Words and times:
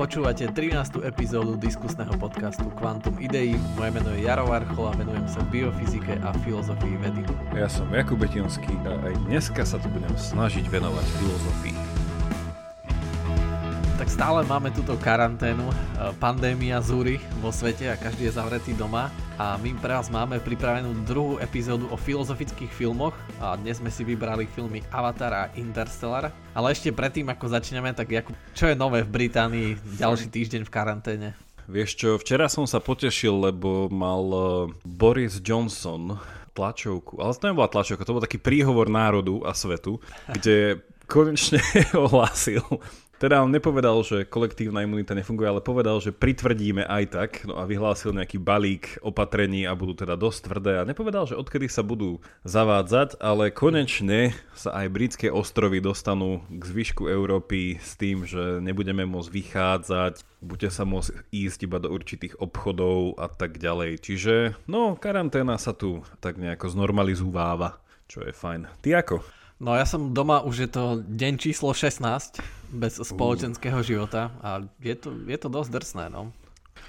Počúvate 0.00 0.48
13. 0.48 1.04
epizódu 1.04 1.60
diskusného 1.60 2.08
podcastu 2.16 2.72
Quantum 2.72 3.20
Idei. 3.20 3.52
Moje 3.76 3.92
meno 3.92 4.08
je 4.16 4.24
Jaro 4.24 4.48
Varchol 4.48 4.88
a 4.88 4.96
venujem 4.96 5.28
sa 5.28 5.44
biofyzike 5.52 6.16
a 6.24 6.32
filozofii 6.40 6.96
vedy. 7.04 7.20
Ja 7.52 7.68
som 7.68 7.84
Jakub 7.92 8.16
Betinský 8.16 8.80
a 8.88 8.96
aj 8.96 9.28
dneska 9.28 9.60
sa 9.60 9.76
tu 9.76 9.92
budem 9.92 10.16
snažiť 10.16 10.72
venovať 10.72 11.04
filozofii 11.04 11.89
stále 14.10 14.42
máme 14.42 14.74
túto 14.74 14.98
karanténu, 14.98 15.70
e, 15.70 15.74
pandémia 16.18 16.82
zúry 16.82 17.22
vo 17.38 17.54
svete 17.54 17.86
a 17.86 17.94
každý 17.94 18.26
je 18.26 18.34
zavretý 18.34 18.74
doma 18.74 19.06
a 19.38 19.54
my 19.62 19.70
pre 19.78 19.94
vás 19.94 20.10
máme 20.10 20.42
pripravenú 20.42 21.06
druhú 21.06 21.38
epizódu 21.38 21.86
o 21.94 21.96
filozofických 21.96 22.74
filmoch 22.74 23.14
a 23.38 23.54
dnes 23.54 23.78
sme 23.78 23.86
si 23.86 24.02
vybrali 24.02 24.50
filmy 24.50 24.82
Avatar 24.90 25.30
a 25.30 25.44
Interstellar. 25.54 26.34
Ale 26.58 26.74
ešte 26.74 26.90
predtým, 26.90 27.30
ako 27.30 27.54
začneme, 27.54 27.94
tak 27.94 28.10
Jakub, 28.10 28.34
čo 28.50 28.66
je 28.66 28.74
nové 28.74 29.06
v 29.06 29.14
Británii 29.14 29.78
ďalší 30.02 30.26
týždeň 30.26 30.66
v 30.66 30.74
karanténe? 30.74 31.28
Vieš 31.70 31.90
čo, 31.94 32.08
včera 32.18 32.50
som 32.50 32.66
sa 32.66 32.82
potešil, 32.82 33.46
lebo 33.46 33.86
mal 33.94 34.24
e, 34.26 34.42
Boris 34.82 35.38
Johnson 35.38 36.18
tlačovku, 36.58 37.22
ale 37.22 37.30
to 37.38 37.46
nebola 37.46 37.70
tlačovka, 37.70 38.02
to 38.02 38.18
bol 38.18 38.26
taký 38.26 38.42
príhovor 38.42 38.90
národu 38.90 39.46
a 39.46 39.54
svetu, 39.54 40.02
kde 40.34 40.82
konečne 41.06 41.62
ohlásil 41.94 42.66
teda 43.20 43.44
on 43.44 43.52
nepovedal, 43.52 44.00
že 44.00 44.24
kolektívna 44.24 44.80
imunita 44.80 45.12
nefunguje, 45.12 45.44
ale 45.44 45.60
povedal, 45.60 46.00
že 46.00 46.08
pritvrdíme 46.08 46.88
aj 46.88 47.04
tak 47.12 47.30
no 47.44 47.60
a 47.60 47.68
vyhlásil 47.68 48.16
nejaký 48.16 48.40
balík 48.40 48.96
opatrení 49.04 49.68
a 49.68 49.76
budú 49.76 49.92
teda 49.92 50.16
dosť 50.16 50.48
tvrdé 50.48 50.72
a 50.80 50.88
nepovedal, 50.88 51.28
že 51.28 51.36
odkedy 51.36 51.68
sa 51.68 51.84
budú 51.84 52.24
zavádzať, 52.48 53.20
ale 53.20 53.52
konečne 53.52 54.32
sa 54.56 54.72
aj 54.72 54.86
britské 54.88 55.28
ostrovy 55.28 55.84
dostanú 55.84 56.40
k 56.48 56.62
zvyšku 56.64 57.12
Európy 57.12 57.76
s 57.76 58.00
tým, 58.00 58.24
že 58.24 58.64
nebudeme 58.64 59.04
môcť 59.04 59.28
vychádzať, 59.28 60.40
budete 60.40 60.72
sa 60.72 60.88
môcť 60.88 61.12
ísť 61.28 61.68
iba 61.68 61.76
do 61.76 61.92
určitých 61.92 62.40
obchodov 62.40 63.20
a 63.20 63.28
tak 63.28 63.60
ďalej. 63.60 64.00
Čiže 64.00 64.34
no, 64.64 64.96
karanténa 64.96 65.60
sa 65.60 65.76
tu 65.76 66.00
tak 66.24 66.40
nejako 66.40 66.72
znormalizúváva, 66.72 67.84
čo 68.08 68.24
je 68.24 68.32
fajn. 68.32 68.80
Ty 68.80 69.04
ako? 69.04 69.39
No 69.60 69.76
ja 69.76 69.84
som 69.84 70.16
doma, 70.16 70.40
už 70.40 70.56
je 70.64 70.68
to 70.72 71.04
deň 71.04 71.36
číslo 71.36 71.76
16 71.76 72.00
bez 72.72 72.96
spoločenského 72.96 73.84
života 73.84 74.32
a 74.40 74.64
je 74.80 74.96
to, 74.96 75.12
je 75.28 75.36
to 75.36 75.48
dosť 75.52 75.70
drsné, 75.76 76.04
no. 76.08 76.32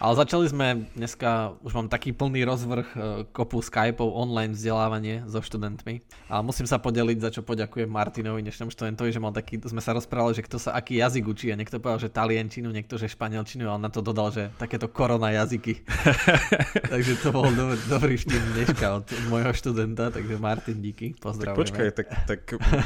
Ale 0.02 0.18
začali 0.18 0.50
sme 0.50 0.90
dneska, 0.98 1.54
už 1.62 1.78
mám 1.78 1.86
taký 1.86 2.10
plný 2.10 2.42
rozvrh 2.42 2.88
e, 2.90 2.98
kopu 3.30 3.62
Skypeov 3.62 4.10
online 4.10 4.58
vzdelávanie 4.58 5.22
so 5.30 5.46
študentmi. 5.46 6.02
A 6.26 6.42
musím 6.42 6.66
sa 6.66 6.82
podeliť, 6.82 7.22
za 7.22 7.30
čo 7.30 7.46
poďakujem 7.46 7.86
Martinovi, 7.86 8.42
dnešnému 8.42 8.74
študentovi, 8.74 9.14
že 9.14 9.22
mal 9.22 9.30
taký, 9.30 9.62
sme 9.62 9.78
sa 9.78 9.94
rozprávali, 9.94 10.34
že 10.34 10.42
kto 10.42 10.58
sa 10.58 10.74
aký 10.74 10.98
jazyk 10.98 11.22
učí 11.30 11.54
a 11.54 11.56
niekto 11.56 11.78
povedal, 11.78 12.02
že 12.02 12.10
talienčinu, 12.10 12.74
niekto, 12.74 12.98
že 12.98 13.14
španielčinu 13.14 13.70
a 13.70 13.78
on 13.78 13.86
na 13.86 13.94
to 13.94 14.02
dodal, 14.02 14.34
že 14.34 14.50
takéto 14.58 14.90
korona 14.90 15.38
jazyky. 15.38 15.86
takže 16.98 17.22
to 17.22 17.30
bol 17.30 17.46
dobrý, 17.46 17.78
dobrý 17.86 18.14
vtip 18.18 18.42
dneška 18.58 19.06
od 19.06 19.06
môjho 19.30 19.54
študenta, 19.54 20.10
takže 20.10 20.42
Martin, 20.42 20.82
díky, 20.82 21.14
pozdravujem. 21.22 21.54
Tak 21.54 21.62
počkaj, 21.62 21.88
tak, 21.94 22.08
tak, 22.26 22.40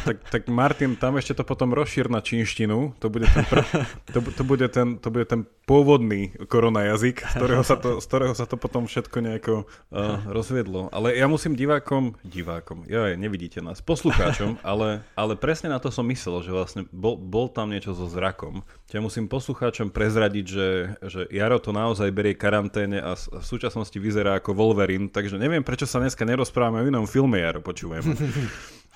tak, 0.03 0.17
tak, 0.19 0.43
Martin, 0.52 0.99
tam 0.99 1.16
ešte 1.16 1.31
to 1.31 1.47
potom 1.47 1.71
rozšír 1.71 2.11
na 2.11 2.19
čínštinu, 2.19 2.99
to 2.99 3.08
bude 3.08 3.31
ten, 3.31 3.47
pr- 3.47 3.63
to, 4.11 4.19
to, 4.19 4.43
bude 4.43 4.67
ten, 4.67 4.99
to 4.99 5.08
bude 5.08 5.31
ten 5.31 5.47
pôvodný 5.63 6.36
korona 6.52 6.83
jazyk 6.91 7.05
jazyk, 7.06 7.17
z 7.22 7.36
ktorého 7.38 7.64
sa 7.64 7.75
to, 7.78 7.89
z 8.02 8.06
ktorého 8.06 8.34
sa 8.34 8.45
to 8.50 8.56
potom 8.58 8.84
všetko 8.89 9.17
nejako 9.22 9.53
uh, 9.66 10.22
rozviedlo. 10.38 10.89
Ale 10.89 11.14
ja 11.14 11.30
musím 11.30 11.53
divákom, 11.53 12.17
divákom, 12.25 12.86
ja 12.89 13.14
nevidíte 13.14 13.61
nás, 13.61 13.81
poslucháčom, 13.81 14.58
ale, 14.66 15.06
ale 15.14 15.33
presne 15.38 15.70
na 15.70 15.78
to 15.78 15.94
som 15.94 16.06
myslel, 16.09 16.42
že 16.42 16.52
vlastne 16.52 16.81
bol, 16.89 17.17
bol 17.17 17.48
tam 17.50 17.70
niečo 17.70 17.94
so 17.94 18.09
zrakom. 18.09 18.66
Ja 18.89 19.03
musím 19.03 19.28
poslucháčom 19.28 19.92
prezradiť, 19.92 20.45
že, 20.45 20.70
že 21.03 21.22
Jaro 21.28 21.59
to 21.59 21.76
naozaj 21.76 22.09
berie 22.16 22.38
karanténe 22.38 23.03
a 23.03 23.17
v 23.17 23.45
súčasnosti 23.45 23.98
vyzerá 24.00 24.39
ako 24.39 24.55
Wolverine, 24.55 25.11
takže 25.11 25.36
neviem, 25.36 25.66
prečo 25.66 25.83
sa 25.83 25.99
dneska 25.99 26.23
nerozprávame 26.23 26.80
o 26.80 26.87
inom 26.87 27.04
filme, 27.04 27.43
Jaro, 27.43 27.60
počúvam. 27.60 28.05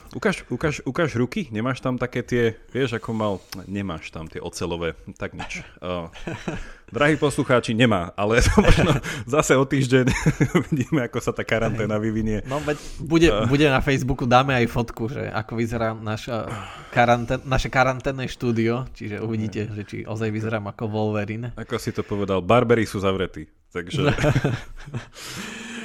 Ukáž, 0.10 0.42
ukáž, 0.50 0.82
ukáž 0.90 1.14
ruky, 1.22 1.46
nemáš 1.54 1.86
tam 1.86 1.94
také 1.94 2.26
tie, 2.26 2.58
vieš, 2.74 2.98
ako 2.98 3.14
mal, 3.14 3.34
nemáš 3.70 4.10
tam 4.10 4.26
tie 4.26 4.42
ocelové, 4.42 4.98
tak 5.22 5.38
nič. 5.38 5.62
Uh, 5.86 6.10
drahí 6.90 7.16
poslucháči, 7.16 7.74
nemá, 7.78 8.12
ale 8.18 8.42
možno 8.66 8.98
zase 9.26 9.56
o 9.56 9.66
týždeň 9.66 10.06
vidíme, 10.70 11.06
ako 11.06 11.20
sa 11.22 11.32
tá 11.32 11.46
karanténa 11.46 12.02
vyvinie. 12.02 12.44
No 12.46 12.60
veď 12.62 12.78
bude, 13.02 13.30
uh, 13.30 13.46
bude 13.46 13.66
na 13.70 13.82
Facebooku, 13.82 14.26
dáme 14.26 14.54
aj 14.58 14.66
fotku, 14.70 15.10
že 15.10 15.30
ako 15.30 15.58
vyzerá 15.58 15.94
naša 15.94 16.50
karantén, 16.92 17.42
naše 17.46 17.70
karanténne 17.72 18.26
štúdio, 18.28 18.90
čiže 18.94 19.22
uvidíte, 19.22 19.70
že 19.74 19.84
či 19.86 19.98
ozaj 20.04 20.30
vyzerám 20.30 20.70
ako 20.74 20.90
Wolverine. 20.90 21.54
Ako 21.56 21.78
si 21.78 21.94
to 21.94 22.02
povedal, 22.02 22.42
barbery 22.42 22.84
sú 22.84 23.00
zavretí, 23.02 23.48
takže... 23.72 24.10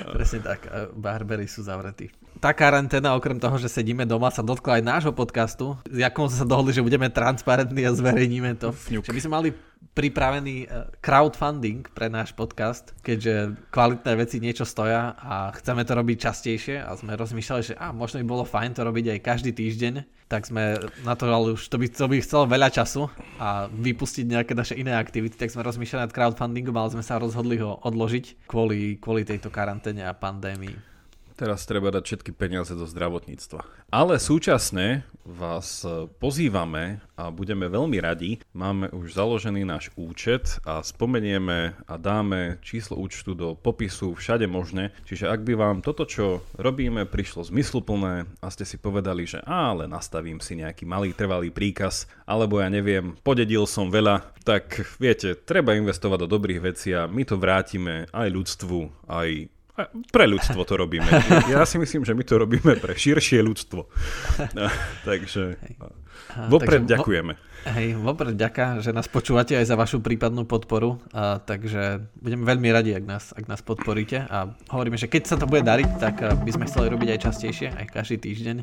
Presne 0.04 0.40
tak, 0.44 0.68
barbery 0.92 1.48
sú 1.48 1.64
zavretí 1.64 2.12
tá 2.40 2.50
karanténa, 2.54 3.14
okrem 3.14 3.38
toho, 3.38 3.56
že 3.58 3.70
sedíme 3.70 4.06
doma, 4.06 4.30
sa 4.30 4.42
dotkla 4.42 4.80
aj 4.80 4.84
nášho 4.84 5.12
podcastu. 5.14 5.78
S 5.86 5.98
Jakom 5.98 6.26
sme 6.26 6.38
sa 6.42 6.46
dohodli, 6.48 6.74
že 6.74 6.84
budeme 6.84 7.10
transparentní 7.10 7.86
a 7.86 7.92
zverejníme 7.94 8.58
to. 8.58 8.74
Fňuk. 8.74 9.06
Že 9.06 9.14
by 9.14 9.22
sme 9.22 9.32
mali 9.32 9.48
pripravený 9.94 10.56
e, 10.64 10.66
crowdfunding 10.98 11.86
pre 11.94 12.10
náš 12.10 12.34
podcast, 12.34 12.96
keďže 13.04 13.54
kvalitné 13.70 14.12
veci 14.18 14.42
niečo 14.42 14.66
stoja 14.66 15.14
a 15.14 15.54
chceme 15.54 15.86
to 15.86 15.92
robiť 15.94 16.16
častejšie 16.18 16.76
a 16.82 16.90
sme 16.98 17.14
rozmýšľali, 17.14 17.62
že 17.62 17.74
a, 17.78 17.94
možno 17.94 18.18
by 18.24 18.26
bolo 18.26 18.44
fajn 18.48 18.74
to 18.74 18.82
robiť 18.82 19.14
aj 19.14 19.20
každý 19.22 19.54
týždeň, 19.54 20.26
tak 20.26 20.48
sme 20.48 20.80
na 21.04 21.14
to, 21.14 21.28
ale 21.28 21.54
už 21.54 21.62
to 21.68 21.76
by, 21.76 21.86
to 21.86 22.10
by 22.10 22.16
chcelo 22.18 22.48
veľa 22.48 22.72
času 22.72 23.06
a 23.38 23.68
vypustiť 23.70 24.24
nejaké 24.24 24.52
naše 24.56 24.74
iné 24.74 24.96
aktivity, 24.96 25.36
tak 25.36 25.52
sme 25.52 25.62
rozmýšľali 25.62 26.10
nad 26.10 26.16
crowdfundingom, 26.16 26.74
ale 26.74 26.98
sme 26.98 27.04
sa 27.04 27.20
rozhodli 27.20 27.60
ho 27.60 27.78
odložiť 27.84 28.48
kvôli, 28.48 28.98
kvôli 28.98 29.22
tejto 29.22 29.52
karanténe 29.52 30.02
a 30.08 30.16
pandémii. 30.16 30.93
Teraz 31.34 31.66
treba 31.66 31.90
dať 31.90 32.02
všetky 32.06 32.30
peniaze 32.30 32.78
do 32.78 32.86
zdravotníctva. 32.86 33.90
Ale 33.90 34.22
súčasne 34.22 35.02
vás 35.26 35.82
e, 35.82 36.06
pozývame 36.22 37.02
a 37.18 37.34
budeme 37.34 37.66
veľmi 37.66 37.98
radi. 37.98 38.38
Máme 38.54 38.92
už 38.94 39.18
založený 39.18 39.66
náš 39.66 39.90
účet 39.98 40.62
a 40.62 40.78
spomenieme 40.86 41.74
a 41.90 41.94
dáme 41.98 42.62
číslo 42.62 43.02
účtu 43.02 43.34
do 43.34 43.58
popisu 43.58 44.14
všade 44.14 44.46
možne. 44.46 44.94
Čiže 45.10 45.26
ak 45.26 45.42
by 45.42 45.58
vám 45.58 45.76
toto, 45.82 46.06
čo 46.06 46.46
robíme, 46.54 47.02
prišlo 47.02 47.50
zmysluplné 47.50 48.30
a 48.38 48.46
ste 48.54 48.62
si 48.62 48.78
povedali, 48.78 49.26
že 49.26 49.42
ale 49.42 49.90
nastavím 49.90 50.38
si 50.38 50.54
nejaký 50.54 50.86
malý 50.86 51.18
trvalý 51.18 51.50
príkaz, 51.50 52.06
alebo 52.30 52.62
ja 52.62 52.70
neviem, 52.70 53.18
podedil 53.26 53.66
som 53.66 53.90
veľa, 53.90 54.22
tak 54.46 54.86
viete, 55.02 55.34
treba 55.34 55.74
investovať 55.74 56.18
do 56.26 56.28
dobrých 56.30 56.60
vecí 56.62 56.94
a 56.94 57.10
my 57.10 57.26
to 57.26 57.40
vrátime 57.40 58.06
aj 58.12 58.28
ľudstvu, 58.28 59.08
aj 59.08 59.53
pre 60.14 60.24
ľudstvo 60.30 60.62
to 60.62 60.74
robíme. 60.78 61.06
Ja 61.52 61.66
si 61.66 61.82
myslím, 61.82 62.06
že 62.06 62.14
my 62.14 62.22
to 62.22 62.38
robíme 62.38 62.78
pre 62.78 62.94
širšie 62.94 63.42
ľudstvo. 63.42 63.90
Takže 65.08 65.58
vopred 66.46 66.86
takže, 66.86 66.94
ďakujeme. 66.94 67.32
Hej, 67.64 67.96
vopred 67.98 68.36
ďaká, 68.38 68.78
že 68.84 68.94
nás 68.94 69.10
počúvate 69.10 69.56
aj 69.56 69.66
za 69.66 69.74
vašu 69.74 69.98
prípadnú 69.98 70.44
podporu. 70.46 71.00
A, 71.10 71.40
takže 71.40 72.06
budeme 72.20 72.44
veľmi 72.44 72.68
radi, 72.70 72.92
ak 72.92 73.04
nás, 73.08 73.24
ak 73.32 73.48
nás 73.48 73.64
podporíte. 73.64 74.28
A 74.28 74.52
hovoríme, 74.70 75.00
že 75.00 75.08
keď 75.08 75.22
sa 75.26 75.36
to 75.40 75.48
bude 75.48 75.64
dariť, 75.64 75.90
tak 75.96 76.22
by 76.44 76.50
sme 76.52 76.68
chceli 76.68 76.92
robiť 76.92 77.08
aj 77.16 77.22
častejšie, 77.24 77.68
aj 77.72 77.86
každý 77.90 78.20
týždeň. 78.20 78.56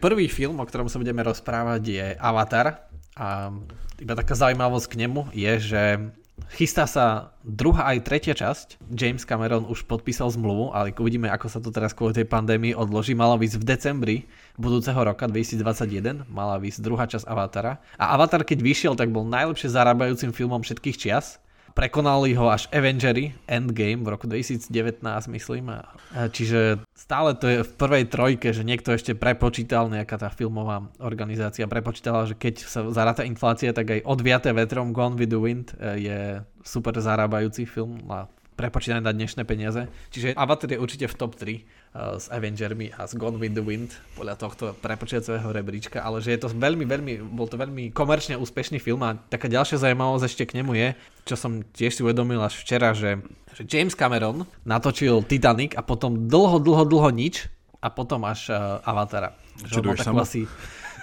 Prvý 0.00 0.26
film, 0.26 0.58
o 0.58 0.66
ktorom 0.66 0.90
sa 0.90 0.98
budeme 0.98 1.22
rozprávať, 1.22 1.82
je 1.84 2.06
Avatar. 2.18 2.90
A 3.14 3.54
iba 4.02 4.14
taká 4.18 4.34
zaujímavosť 4.34 4.86
k 4.90 4.98
nemu 5.06 5.30
je, 5.30 5.52
že 5.62 5.82
Chystá 6.54 6.86
sa 6.86 7.34
druhá 7.46 7.94
aj 7.94 8.06
tretia 8.06 8.34
časť. 8.34 8.82
James 8.90 9.22
Cameron 9.22 9.66
už 9.70 9.86
podpísal 9.86 10.30
zmluvu, 10.34 10.74
ale 10.74 10.90
uvidíme, 10.94 11.30
ako 11.30 11.46
sa 11.46 11.58
to 11.62 11.70
teraz 11.70 11.94
kvôli 11.94 12.14
tej 12.14 12.26
pandémii 12.26 12.74
odloží. 12.74 13.14
Mala 13.14 13.38
výsť 13.38 13.58
v 13.58 13.64
decembri 13.66 14.16
budúceho 14.58 14.98
roka 14.98 15.30
2021, 15.30 16.26
mala 16.26 16.58
výsť 16.58 16.78
druhá 16.82 17.06
časť 17.06 17.26
Avatara. 17.26 17.78
A 17.98 18.14
Avatar, 18.18 18.42
keď 18.42 18.66
vyšiel, 18.66 18.94
tak 18.98 19.14
bol 19.14 19.26
najlepšie 19.26 19.70
zarábajúcim 19.70 20.34
filmom 20.34 20.62
všetkých 20.62 20.98
čias 20.98 21.42
Prekonali 21.74 22.38
ho 22.38 22.46
až 22.46 22.70
Avengery 22.70 23.34
Endgame 23.50 24.06
v 24.06 24.08
roku 24.14 24.30
2019, 24.30 24.70
myslím. 25.34 25.74
Čiže 26.14 26.86
stále 26.94 27.34
to 27.34 27.50
je 27.50 27.58
v 27.66 27.72
prvej 27.74 28.04
trojke, 28.06 28.54
že 28.54 28.62
niekto 28.62 28.94
ešte 28.94 29.18
prepočítal, 29.18 29.90
nejaká 29.90 30.14
tá 30.14 30.30
filmová 30.30 30.86
organizácia 31.02 31.66
prepočítala, 31.66 32.30
že 32.30 32.38
keď 32.38 32.54
sa 32.62 32.86
zaráta 32.94 33.26
inflácia, 33.26 33.74
tak 33.74 33.90
aj 33.90 34.06
Odviaté 34.06 34.54
vetrom 34.54 34.94
Gone 34.94 35.18
with 35.18 35.34
the 35.34 35.40
Wind 35.42 35.74
e, 35.74 35.98
je 35.98 36.18
super 36.62 36.94
zarábajúci 36.94 37.66
film 37.66 38.06
a 38.06 38.30
prepočítané 38.54 39.02
na 39.02 39.10
dnešné 39.10 39.42
peniaze. 39.42 39.90
Čiže 40.14 40.38
Avatar 40.38 40.70
je 40.70 40.78
určite 40.78 41.10
v 41.10 41.14
top 41.18 41.34
3 41.34 41.58
uh, 41.58 41.62
s 41.94 42.26
Avengermi 42.26 42.90
a 42.90 43.06
s 43.06 43.14
Gone 43.14 43.38
with 43.38 43.54
the 43.54 43.62
Wind 43.62 43.94
podľa 44.18 44.34
tohto 44.34 44.64
prepočítacového 44.82 45.46
rebríčka, 45.54 46.02
ale 46.02 46.18
že 46.18 46.34
je 46.34 46.42
to 46.42 46.50
veľmi, 46.50 46.82
veľmi, 46.82 47.22
bol 47.22 47.46
to 47.46 47.54
veľmi 47.54 47.94
komerčne 47.94 48.34
úspešný 48.34 48.82
film 48.82 49.06
a 49.06 49.14
taká 49.30 49.46
ďalšia 49.46 49.78
zaujímavosť 49.78 50.26
ešte 50.26 50.44
k 50.50 50.56
nemu 50.58 50.74
je, 50.74 50.88
čo 51.22 51.38
som 51.38 51.62
tiež 51.62 51.94
si 51.94 52.02
uvedomil 52.02 52.42
až 52.42 52.58
včera, 52.58 52.90
že, 52.98 53.22
že 53.54 53.62
James 53.70 53.94
Cameron 53.94 54.42
natočil 54.66 55.22
Titanic 55.22 55.78
a 55.78 55.86
potom 55.86 56.26
dlho, 56.26 56.58
dlho, 56.58 56.82
dlho 56.82 57.10
nič 57.14 57.46
a 57.78 57.86
potom 57.94 58.26
až 58.26 58.50
uh, 58.50 58.82
Avatara. 58.82 59.38
Čuduješ 59.70 60.02
sa 60.02 60.10
asi 60.18 60.50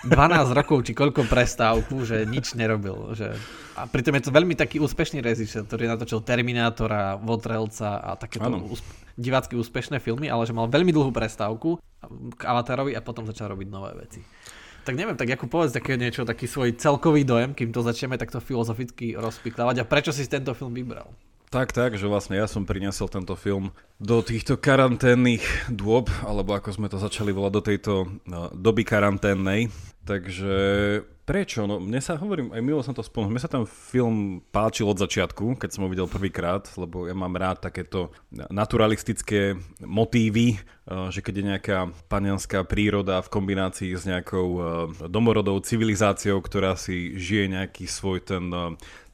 12 0.01 0.57
rokov 0.57 0.81
či 0.81 0.97
koľko 0.97 1.29
prestávku, 1.29 2.01
že 2.01 2.25
nič 2.25 2.57
nerobil. 2.57 3.13
Že... 3.13 3.37
A 3.77 3.85
pritom 3.85 4.17
je 4.17 4.23
to 4.25 4.31
veľmi 4.33 4.57
taký 4.57 4.81
úspešný 4.81 5.21
režisér, 5.21 5.61
ktorý 5.69 5.85
natočil 5.85 6.25
Terminátora, 6.25 7.21
Votrelca 7.21 8.01
a 8.01 8.17
takéto 8.17 8.49
úsp- 8.65 8.87
divácky 9.13 9.53
úspešné 9.53 10.01
filmy, 10.01 10.25
ale 10.25 10.49
že 10.49 10.57
mal 10.57 10.65
veľmi 10.65 10.89
dlhú 10.89 11.13
prestávku 11.13 11.77
k 12.33 12.41
Avatarovi 12.41 12.97
a 12.97 13.05
potom 13.05 13.29
začal 13.29 13.53
robiť 13.53 13.67
nové 13.69 13.93
veci. 13.93 14.25
Tak 14.81 14.97
neviem, 14.97 15.13
tak 15.13 15.29
ako 15.29 15.45
povedz 15.45 15.77
také 15.77 15.93
niečo, 15.93 16.25
taký 16.25 16.49
svoj 16.49 16.73
celkový 16.73 17.21
dojem, 17.21 17.53
kým 17.53 17.69
to 17.69 17.85
začneme 17.85 18.17
takto 18.17 18.41
filozoficky 18.41 19.13
rozpiklávať 19.13 19.85
a 19.85 19.87
prečo 19.87 20.09
si 20.09 20.25
tento 20.25 20.57
film 20.57 20.73
vybral? 20.73 21.13
Tak, 21.51 21.75
tak, 21.75 21.99
že 21.99 22.07
vlastne 22.07 22.39
ja 22.39 22.47
som 22.47 22.63
priniesol 22.63 23.11
tento 23.11 23.35
film 23.35 23.75
do 23.99 24.23
týchto 24.23 24.55
karanténnych 24.55 25.67
dôb, 25.67 26.07
alebo 26.23 26.55
ako 26.55 26.71
sme 26.71 26.87
to 26.87 26.95
začali 26.95 27.35
volať, 27.35 27.51
do 27.51 27.61
tejto 27.61 27.93
no, 28.23 28.47
doby 28.55 28.87
karanténnej. 28.87 29.67
Takže 30.07 30.55
prečo? 31.31 31.63
No, 31.63 31.79
mne 31.79 32.03
sa, 32.03 32.19
hovorím, 32.19 32.51
aj 32.51 32.59
milo 32.59 32.83
som 32.83 32.91
to 32.91 32.99
spomenul, 32.99 33.31
mne 33.31 33.39
sa 33.39 33.47
ten 33.47 33.63
film 33.63 34.43
páčil 34.51 34.83
od 34.83 34.99
začiatku, 34.99 35.55
keď 35.55 35.69
som 35.71 35.87
ho 35.87 35.91
videl 35.91 36.11
prvýkrát, 36.11 36.67
lebo 36.75 37.07
ja 37.07 37.15
mám 37.15 37.31
rád 37.39 37.63
takéto 37.71 38.11
naturalistické 38.51 39.55
motívy, 39.79 40.59
že 41.07 41.23
keď 41.23 41.33
je 41.39 41.49
nejaká 41.55 41.77
panianská 42.11 42.67
príroda 42.67 43.23
v 43.23 43.31
kombinácii 43.31 43.95
s 43.95 44.03
nejakou 44.03 44.47
domorodou 45.07 45.55
civilizáciou, 45.63 46.43
ktorá 46.43 46.75
si 46.75 47.15
žije 47.15 47.47
nejaký 47.47 47.87
svoj 47.87 48.27
ten 48.27 48.51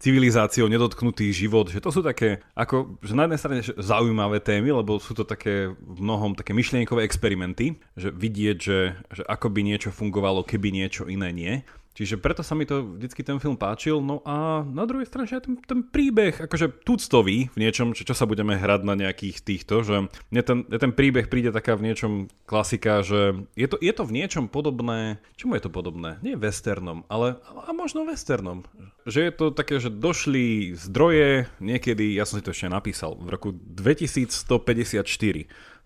civilizáciou 0.02 0.70
nedotknutý 0.70 1.30
život, 1.34 1.70
že 1.70 1.81
to 1.81 1.90
sú 1.90 2.02
také, 2.02 2.42
ako, 2.54 3.02
že 3.02 3.18
na 3.18 3.25
jednej 3.25 3.42
strane 3.42 3.62
zaujímavé 3.62 4.42
témy, 4.42 4.74
lebo 4.74 5.02
sú 5.02 5.13
to 5.18 5.25
také 5.25 5.74
v 5.74 6.00
mnohom 6.02 6.38
také 6.38 6.54
myšlienkové 6.54 7.06
experimenty, 7.06 7.78
že 7.98 8.13
vidieť, 8.13 8.58
že, 8.58 8.94
že 9.13 9.22
ako 9.25 9.54
by 9.54 9.62
niečo 9.66 9.90
fungovalo, 9.94 10.46
keby 10.46 10.70
niečo 10.70 11.10
iné 11.10 11.30
nie. 11.34 11.54
Čiže 11.98 12.22
preto 12.22 12.46
sa 12.46 12.54
mi 12.54 12.70
to 12.70 12.94
vždycky 12.94 13.26
ten 13.26 13.42
film 13.42 13.58
páčil. 13.58 13.98
No 14.06 14.22
a 14.22 14.62
na 14.62 14.86
druhej 14.86 15.10
strane, 15.10 15.26
že 15.26 15.42
ten, 15.42 15.58
ten 15.58 15.82
príbeh, 15.82 16.46
akože 16.46 16.86
tuctový 16.86 17.50
v 17.50 17.58
niečom, 17.58 17.98
čo, 17.98 18.06
čo 18.06 18.14
sa 18.14 18.30
budeme 18.30 18.54
hrať 18.54 18.86
na 18.86 18.94
nejakých 18.94 19.42
týchto, 19.42 19.82
že 19.82 19.96
mne 20.30 20.42
ten, 20.46 20.62
ten 20.70 20.94
príbeh 20.94 21.26
príde 21.26 21.50
taká 21.50 21.74
v 21.74 21.90
niečom 21.90 22.30
klasika, 22.46 23.02
že 23.02 23.50
je 23.58 23.66
to, 23.66 23.82
je 23.82 23.90
to 23.90 24.06
v 24.06 24.14
niečom 24.14 24.46
podobné, 24.46 25.18
čomu 25.42 25.58
je 25.58 25.66
to 25.66 25.74
podobné? 25.74 26.22
Nie 26.22 26.38
westernom, 26.38 27.02
ale 27.10 27.42
a 27.50 27.74
možno 27.74 28.06
westernom. 28.06 28.62
Že 29.07 29.19
je 29.24 29.31
to 29.31 29.45
také, 29.56 29.80
že 29.80 29.88
došli 29.88 30.75
zdroje 30.75 31.48
niekedy, 31.63 32.12
ja 32.12 32.27
som 32.27 32.38
si 32.38 32.44
to 32.44 32.51
ešte 32.51 32.68
napísal, 32.68 33.15
v 33.15 33.31
roku 33.31 33.50
2154 33.56 35.07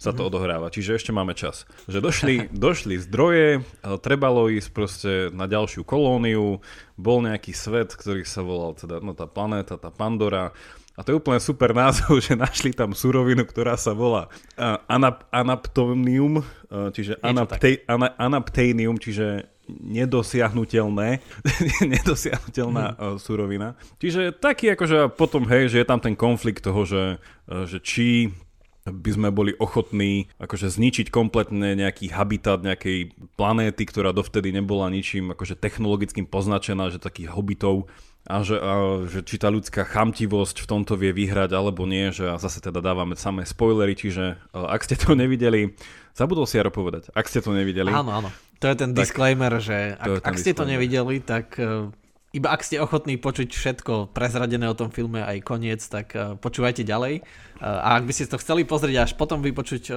sa 0.02 0.10
to 0.10 0.26
mm-hmm. 0.26 0.30
odohráva, 0.34 0.74
čiže 0.74 0.98
ešte 0.98 1.14
máme 1.14 1.38
čas. 1.38 1.70
Že 1.86 2.02
došli, 2.02 2.36
došli 2.66 2.98
zdroje, 2.98 3.62
trebalo 4.02 4.50
ísť 4.50 4.70
proste 4.74 5.12
na 5.30 5.46
ďalšiu 5.46 5.86
kolóniu, 5.86 6.66
bol 6.98 7.22
nejaký 7.22 7.54
svet, 7.54 7.94
ktorý 7.94 8.26
sa 8.26 8.42
volal 8.42 8.74
teda, 8.74 8.98
no 9.06 9.14
tá 9.14 9.30
planéta, 9.30 9.78
tá 9.78 9.94
Pandora, 9.94 10.58
a 10.92 11.00
to 11.02 11.16
je 11.16 11.20
úplne 11.20 11.40
super 11.40 11.72
názov, 11.72 12.20
že 12.20 12.36
našli 12.36 12.76
tam 12.76 12.92
surovinu, 12.92 13.48
ktorá 13.48 13.80
sa 13.80 13.96
volá 13.96 14.28
uh, 14.60 14.78
anap- 14.92 15.24
anaptonium, 15.32 16.44
uh, 16.44 16.92
čiže 16.92 17.16
anapte- 17.24 17.88
ana- 17.88 18.12
anaptenium, 18.20 19.00
čiže 19.00 19.48
nedosiahnutelné, 19.72 21.24
nedosiahnutelná 21.96 22.86
mm. 22.92 22.98
uh, 23.00 23.16
surovina. 23.16 23.80
Čiže 24.04 24.36
taký 24.36 24.76
akože 24.76 25.16
potom, 25.16 25.48
hej, 25.48 25.72
že 25.72 25.80
je 25.80 25.88
tam 25.88 26.04
ten 26.04 26.14
konflikt 26.14 26.68
toho, 26.68 26.84
že, 26.84 27.24
že 27.48 27.80
či 27.80 28.36
by 28.82 29.12
sme 29.14 29.30
boli 29.30 29.54
ochotní 29.62 30.26
akože 30.42 30.74
zničiť 30.74 31.14
kompletne 31.14 31.78
nejaký 31.78 32.10
habitat 32.10 32.66
nejakej 32.66 33.14
planéty, 33.38 33.86
ktorá 33.86 34.10
dovtedy 34.10 34.50
nebola 34.50 34.90
ničím 34.90 35.30
akože 35.38 35.54
technologickým 35.54 36.26
poznačená, 36.26 36.90
že 36.90 36.98
takých 36.98 37.30
hobitov 37.30 37.86
a 38.30 38.46
že, 38.46 38.58
a 38.62 39.02
že 39.10 39.26
či 39.26 39.42
tá 39.42 39.50
ľudská 39.50 39.82
chamtivosť 39.82 40.62
v 40.62 40.70
tomto 40.70 40.94
vie 40.94 41.10
vyhrať 41.10 41.58
alebo 41.58 41.90
nie, 41.90 42.14
že 42.14 42.30
a 42.30 42.38
zase 42.38 42.62
teda 42.62 42.78
dávame 42.78 43.18
samé 43.18 43.50
spoilery, 43.50 43.98
čiže 43.98 44.38
ak 44.54 44.82
ste 44.86 44.94
to 44.94 45.18
nevideli, 45.22 45.74
zabudol 46.14 46.46
si 46.46 46.62
Jaro 46.62 46.70
povedať, 46.70 47.10
ak 47.18 47.26
ste 47.26 47.42
to 47.42 47.50
nevideli. 47.56 47.90
Áno, 47.90 48.14
áno, 48.14 48.30
to 48.62 48.70
je 48.70 48.76
ten 48.78 48.94
tak, 48.94 49.02
disclaimer, 49.02 49.54
že 49.58 49.98
ak, 49.98 50.22
ak 50.22 50.36
ste 50.38 50.54
to 50.54 50.70
nevideli, 50.70 51.18
tak 51.18 51.58
iba 52.32 52.48
ak 52.48 52.64
ste 52.64 52.80
ochotní 52.80 53.20
počuť 53.20 53.52
všetko 53.52 54.16
prezradené 54.16 54.64
o 54.72 54.78
tom 54.78 54.88
filme 54.88 55.20
aj 55.20 55.44
koniec, 55.44 55.84
tak 55.84 56.16
uh, 56.16 56.40
počúvajte 56.40 56.88
ďalej. 56.88 57.28
A 57.60 58.00
ak 58.00 58.08
by 58.08 58.14
ste 58.16 58.32
to 58.32 58.40
chceli 58.40 58.64
pozrieť 58.64 59.04
až 59.04 59.12
potom 59.20 59.44
vypočuť 59.44 59.92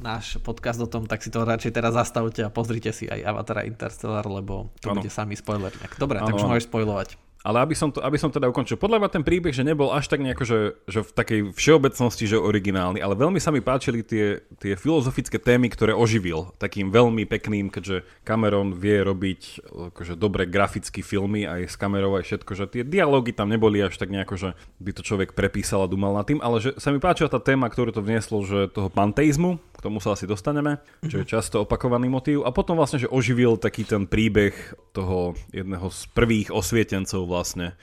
náš 0.00 0.38
podcast 0.46 0.78
o 0.78 0.86
tom, 0.86 1.10
tak 1.10 1.26
si 1.26 1.28
to 1.28 1.42
radšej 1.42 1.74
teraz 1.74 1.92
zastavte 1.92 2.46
a 2.46 2.54
pozrite 2.54 2.94
si 2.94 3.10
aj 3.10 3.20
Avatar 3.20 3.66
Interstellar, 3.66 4.24
lebo 4.24 4.70
to 4.78 4.94
ano. 4.94 5.02
bude 5.02 5.10
samý 5.10 5.34
spoiler. 5.34 5.74
Dobre, 5.98 6.22
ano, 6.22 6.30
tak 6.30 6.38
už 6.38 6.46
môžeš 6.46 6.70
spoilovať. 6.70 7.25
Ale 7.46 7.62
aby 7.62 7.78
som, 7.78 7.94
to, 7.94 8.02
aby 8.02 8.18
som 8.18 8.34
teda 8.34 8.50
ukončil, 8.50 8.74
podľa 8.74 9.06
mňa 9.06 9.10
ten 9.14 9.22
príbeh, 9.22 9.54
že 9.54 9.62
nebol 9.62 9.94
až 9.94 10.10
tak 10.10 10.18
nejako, 10.18 10.42
že, 10.42 10.58
že 10.90 11.06
v 11.06 11.10
takej 11.14 11.40
všeobecnosti, 11.54 12.26
že 12.26 12.42
originálny, 12.42 12.98
ale 12.98 13.14
veľmi 13.14 13.38
sa 13.38 13.54
mi 13.54 13.62
páčili 13.62 14.02
tie, 14.02 14.42
tie 14.58 14.74
filozofické 14.74 15.38
témy, 15.38 15.70
ktoré 15.70 15.94
oživil 15.94 16.50
takým 16.58 16.90
veľmi 16.90 17.22
pekným, 17.30 17.70
keďže 17.70 18.02
Cameron 18.26 18.74
vie 18.74 18.98
robiť 18.98 19.62
akože 19.94 20.18
dobre 20.18 20.50
grafické 20.50 21.06
filmy 21.06 21.46
aj 21.46 21.70
s 21.70 21.78
kamerou 21.78 22.18
aj 22.18 22.26
všetko, 22.26 22.52
že 22.58 22.64
tie 22.66 22.82
dialógy 22.82 23.30
tam 23.30 23.46
neboli 23.46 23.78
až 23.78 23.94
tak 23.94 24.10
nejako, 24.10 24.34
že 24.34 24.48
by 24.82 24.90
to 24.90 25.06
človek 25.06 25.38
prepísal 25.38 25.86
a 25.86 25.90
dumal 25.90 26.18
nad 26.18 26.26
tým, 26.26 26.42
ale 26.42 26.58
že 26.58 26.74
sa 26.82 26.90
mi 26.90 26.98
páčila 26.98 27.30
tá 27.30 27.38
téma, 27.38 27.70
ktorú 27.70 27.94
to 27.94 28.02
vnieslo, 28.02 28.42
že 28.42 28.66
toho 28.74 28.90
panteizmu, 28.90 29.62
k 29.76 29.84
tomu 29.84 30.02
sa 30.02 30.18
asi 30.18 30.26
dostaneme, 30.26 30.82
čo 31.06 31.22
je 31.22 31.24
mhm. 31.28 31.30
často 31.30 31.62
opakovaný 31.62 32.10
motív. 32.10 32.42
A 32.42 32.50
potom 32.50 32.74
vlastne, 32.74 32.98
že 32.98 33.12
oživil 33.12 33.60
taký 33.60 33.84
ten 33.84 34.08
príbeh 34.08 34.56
toho 34.96 35.36
jedného 35.52 35.92
z 35.92 36.00
prvých 36.16 36.48
osvietencov 36.48 37.28
vlastne 37.36 37.76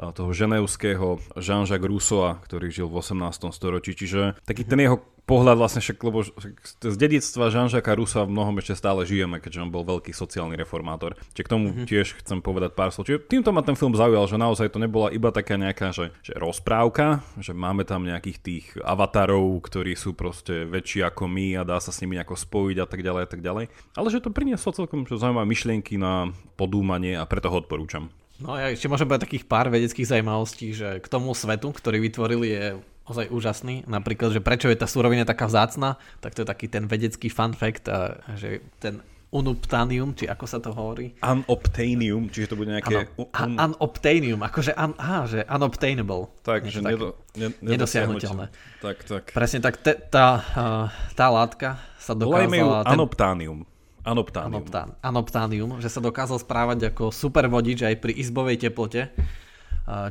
toho 0.00 0.30
ženevského 0.32 1.20
Jean-Jacques 1.36 1.84
Rousseau, 1.84 2.40
ktorý 2.40 2.72
žil 2.72 2.88
v 2.88 3.04
18. 3.04 3.52
storočí. 3.52 3.92
Čiže 3.92 4.40
taký 4.48 4.64
ten 4.64 4.80
jeho 4.80 5.02
pohľad 5.28 5.62
vlastne 5.62 5.78
však, 5.78 6.02
lebo 6.02 6.26
z 6.82 6.96
dedictva 6.98 7.54
Jean-Jacques 7.54 7.94
Rousseau 7.94 8.26
v 8.26 8.34
mnohom 8.34 8.58
ešte 8.58 8.74
stále 8.74 9.06
žijeme, 9.06 9.38
keďže 9.38 9.62
on 9.62 9.70
bol 9.70 9.86
veľký 9.86 10.10
sociálny 10.10 10.58
reformátor. 10.58 11.14
Čiže 11.38 11.46
k 11.46 11.52
tomu 11.52 11.66
mm-hmm. 11.70 11.86
tiež 11.86 12.06
chcem 12.18 12.42
povedať 12.42 12.74
pár 12.74 12.90
slov. 12.90 13.06
Čiže 13.06 13.30
týmto 13.30 13.54
ma 13.54 13.62
ten 13.62 13.78
film 13.78 13.94
zaujal, 13.94 14.26
že 14.26 14.40
naozaj 14.40 14.74
to 14.74 14.82
nebola 14.82 15.14
iba 15.14 15.30
taká 15.30 15.54
nejaká 15.54 15.94
že, 15.94 16.10
že 16.24 16.34
rozprávka, 16.34 17.22
že 17.38 17.54
máme 17.54 17.86
tam 17.86 18.02
nejakých 18.02 18.38
tých 18.42 18.66
avatarov, 18.82 19.62
ktorí 19.62 19.94
sú 19.94 20.18
proste 20.18 20.66
väčší 20.66 21.06
ako 21.06 21.30
my 21.30 21.60
a 21.60 21.62
dá 21.62 21.78
sa 21.78 21.94
s 21.94 22.02
nimi 22.02 22.18
nejako 22.18 22.34
spojiť 22.34 22.76
a 22.82 22.86
tak 22.90 23.00
ďalej 23.06 23.22
a 23.22 23.28
tak 23.30 23.40
ďalej. 23.44 23.64
Ale 23.94 24.08
že 24.10 24.24
to 24.24 24.34
prinieslo 24.34 24.74
celkom 24.74 25.06
zaujímavé 25.06 25.46
myšlienky 25.46 25.94
na 25.94 26.34
podúmanie 26.58 27.14
a 27.14 27.22
preto 27.22 27.54
ho 27.54 27.62
odporúčam. 27.62 28.10
No 28.40 28.56
ja 28.56 28.72
ešte 28.72 28.88
môžem 28.88 29.04
povedať 29.04 29.28
takých 29.28 29.44
pár 29.44 29.68
vedeckých 29.68 30.08
zaujímavostí, 30.08 30.72
že 30.72 30.98
k 30.98 31.06
tomu 31.06 31.36
svetu, 31.36 31.76
ktorý 31.76 32.00
vytvorili, 32.00 32.48
je 32.48 32.64
ozaj 33.04 33.28
úžasný. 33.28 33.84
Napríklad, 33.84 34.32
že 34.32 34.40
prečo 34.40 34.72
je 34.72 34.80
tá 34.80 34.88
surovina 34.88 35.28
taká 35.28 35.44
vzácna, 35.44 36.00
tak 36.24 36.32
to 36.32 36.42
je 36.42 36.48
taký 36.48 36.66
ten 36.72 36.88
vedecký 36.88 37.28
fun 37.28 37.52
fact, 37.52 37.90
a, 37.92 38.16
že 38.40 38.64
ten 38.80 39.04
unobtanium, 39.30 40.10
či 40.18 40.26
ako 40.26 40.44
sa 40.46 40.58
to 40.58 40.74
hovorí? 40.74 41.14
Unobtainium, 41.22 42.34
čiže 42.34 42.50
to 42.50 42.58
bude 42.58 42.70
nejaké... 42.74 43.06
Ano, 43.30 43.30
un... 43.30 43.78
Unobtainium, 43.78 44.40
akože 44.42 44.74
un, 44.74 44.92
aha, 44.98 45.18
že 45.30 45.40
unobtainable. 45.46 46.34
Tak, 46.42 46.66
že 46.66 46.82
nedo, 46.82 47.14
ne, 47.38 47.54
nedosiahnutelné. 47.62 48.50
Tak, 48.82 48.96
tak. 49.06 49.22
Presne 49.30 49.62
tak, 49.62 49.78
te, 49.78 49.94
tá, 50.10 50.42
tá 51.14 51.26
látka 51.30 51.78
sa 52.02 52.18
dokázala... 52.18 52.46
Volajme 52.46 52.56
ju 52.58 52.68
ten... 52.74 52.90
anoptánium. 52.90 53.58
Anoptánium. 54.10 54.58
Anoptán, 54.58 54.88
anoptánium, 55.06 55.70
že 55.78 55.86
sa 55.86 56.02
dokázal 56.02 56.42
správať 56.42 56.90
ako 56.90 57.14
super 57.14 57.46
vodič 57.46 57.86
aj 57.86 58.02
pri 58.02 58.10
izbovej 58.18 58.58
teplote, 58.58 59.14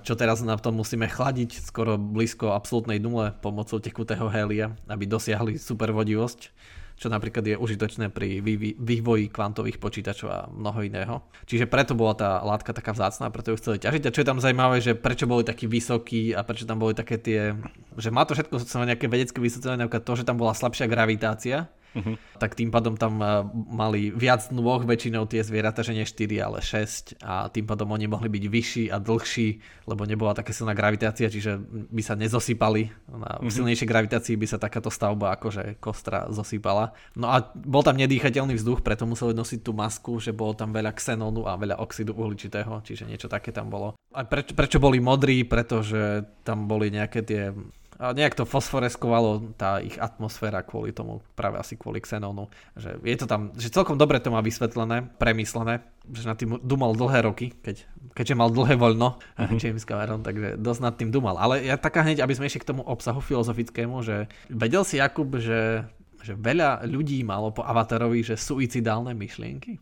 čo 0.08 0.16
teraz 0.16 0.40
na 0.40 0.56
tom 0.56 0.80
musíme 0.80 1.12
chladiť 1.12 1.60
skoro 1.68 2.00
blízko 2.00 2.56
absolútnej 2.56 3.04
nule 3.04 3.36
pomocou 3.44 3.84
tekutého 3.84 4.32
hélia, 4.32 4.72
aby 4.88 5.04
dosiahli 5.04 5.60
super 5.60 5.92
vodivosť, 5.92 6.52
čo 7.00 7.08
napríklad 7.08 7.44
je 7.48 7.56
užitočné 7.56 8.12
pri 8.12 8.44
vývoji 8.76 9.32
kvantových 9.32 9.80
počítačov 9.80 10.28
a 10.28 10.52
mnoho 10.52 10.84
iného. 10.84 11.24
Čiže 11.48 11.68
preto 11.68 11.96
bola 11.96 12.12
tá 12.12 12.44
látka 12.44 12.76
taká 12.76 12.92
vzácná, 12.92 13.32
preto 13.32 13.56
ju 13.56 13.60
chceli 13.60 13.80
ťažiť. 13.80 14.04
A 14.04 14.14
čo 14.16 14.20
je 14.20 14.28
tam 14.28 14.44
zaujímavé, 14.44 14.84
že 14.84 15.00
prečo 15.00 15.24
boli 15.24 15.48
takí 15.48 15.64
vysokí 15.64 16.36
a 16.36 16.44
prečo 16.44 16.68
tam 16.68 16.80
boli 16.84 16.92
také 16.92 17.16
tie, 17.16 17.56
že 17.96 18.12
má 18.12 18.28
to 18.28 18.36
všetko 18.36 18.64
nejaké 18.84 19.08
vedecké 19.08 19.40
vysvetlenie, 19.40 19.88
napríklad 19.88 20.04
to, 20.04 20.20
že 20.20 20.28
tam 20.28 20.36
bola 20.36 20.52
slabšia 20.52 20.92
gravitácia, 20.92 21.72
Uh-huh. 21.96 22.16
Tak 22.38 22.54
tým 22.54 22.70
pádom 22.70 22.94
tam 22.94 23.18
uh, 23.20 23.44
mali 23.54 24.14
viac 24.14 24.54
nôh 24.54 24.86
väčšinou 24.86 25.26
tie 25.26 25.42
zvieratá, 25.42 25.82
že 25.82 25.98
nie 25.98 26.06
4, 26.06 26.30
ale 26.40 26.62
6 26.62 27.18
a 27.26 27.50
tým 27.50 27.66
pádom 27.66 27.90
oni 27.90 28.06
mohli 28.06 28.30
byť 28.30 28.44
vyšší 28.46 28.84
a 28.94 29.02
dlhší, 29.02 29.50
lebo 29.90 30.06
nebola 30.06 30.38
taká 30.38 30.54
silná 30.54 30.78
gravitácia, 30.78 31.28
čiže 31.28 31.58
by 31.90 32.02
sa 32.06 32.14
nezosypali. 32.14 32.94
Na 33.10 33.42
uh-huh. 33.42 33.50
silnejšej 33.50 33.90
gravitácii 33.90 34.36
by 34.38 34.48
sa 34.48 34.62
takáto 34.62 34.94
stavba 34.94 35.34
akože 35.36 35.82
kostra 35.82 36.30
zosypala. 36.30 36.94
No 37.18 37.34
a 37.34 37.50
bol 37.54 37.82
tam 37.82 37.98
nedýchateľný 37.98 38.54
vzduch, 38.58 38.86
preto 38.86 39.10
museli 39.10 39.34
nosiť 39.34 39.60
tú 39.66 39.74
masku, 39.74 40.22
že 40.22 40.36
bolo 40.36 40.54
tam 40.54 40.70
veľa 40.70 40.94
xenónu 40.94 41.50
a 41.50 41.58
veľa 41.58 41.82
oxidu 41.82 42.14
uhličitého, 42.14 42.86
čiže 42.86 43.10
niečo 43.10 43.32
také 43.32 43.50
tam 43.50 43.74
bolo. 43.74 43.98
A 44.14 44.26
preč, 44.26 44.54
prečo 44.54 44.82
boli 44.82 44.98
modrí? 45.02 45.46
Pretože 45.46 46.26
tam 46.42 46.66
boli 46.66 46.90
nejaké 46.90 47.22
tie 47.22 47.54
a 48.00 48.16
nejak 48.16 48.32
to 48.32 48.48
fosforeskovalo 48.48 49.60
tá 49.60 49.84
ich 49.84 50.00
atmosféra 50.00 50.64
kvôli 50.64 50.96
tomu, 50.96 51.20
práve 51.36 51.60
asi 51.60 51.76
kvôli 51.76 52.00
Xenonu. 52.00 52.48
Že 52.80 53.04
je 53.04 53.18
to 53.20 53.28
tam, 53.28 53.52
že 53.60 53.68
celkom 53.68 54.00
dobre 54.00 54.24
to 54.24 54.32
má 54.32 54.40
vysvetlené, 54.40 55.12
premyslené, 55.20 55.84
že 56.08 56.24
nad 56.24 56.40
tým 56.40 56.64
dumal 56.64 56.96
dlhé 56.96 57.28
roky, 57.28 57.52
keď, 57.60 57.84
keďže 58.16 58.40
mal 58.40 58.56
dlhé 58.56 58.80
voľno 58.80 59.20
mm-hmm. 59.20 59.60
James 59.68 59.84
Cameron, 59.84 60.24
takže 60.24 60.56
dosť 60.56 60.80
nad 60.80 60.96
tým 60.96 61.12
dumal. 61.12 61.36
Ale 61.36 61.60
ja 61.60 61.76
taká 61.76 62.08
hneď, 62.08 62.24
aby 62.24 62.40
sme 62.40 62.48
išli 62.48 62.64
k 62.64 62.72
tomu 62.72 62.88
obsahu 62.88 63.20
filozofickému, 63.20 64.00
že 64.00 64.32
vedel 64.48 64.88
si 64.88 65.04
Jakub, 65.04 65.28
že, 65.36 65.84
že 66.24 66.40
veľa 66.40 66.88
ľudí 66.88 67.20
malo 67.28 67.52
po 67.52 67.68
Avatarovi, 67.68 68.24
že 68.24 68.40
suicidálne 68.40 69.12
myšlienky? 69.12 69.76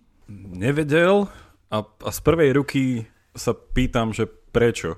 Nevedel 0.58 1.30
a, 1.70 1.78
a 1.86 2.10
z 2.10 2.20
prvej 2.26 2.50
ruky 2.58 3.06
sa 3.38 3.54
pýtam, 3.54 4.10
že 4.10 4.26
prečo. 4.26 4.98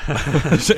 že, 0.66 0.76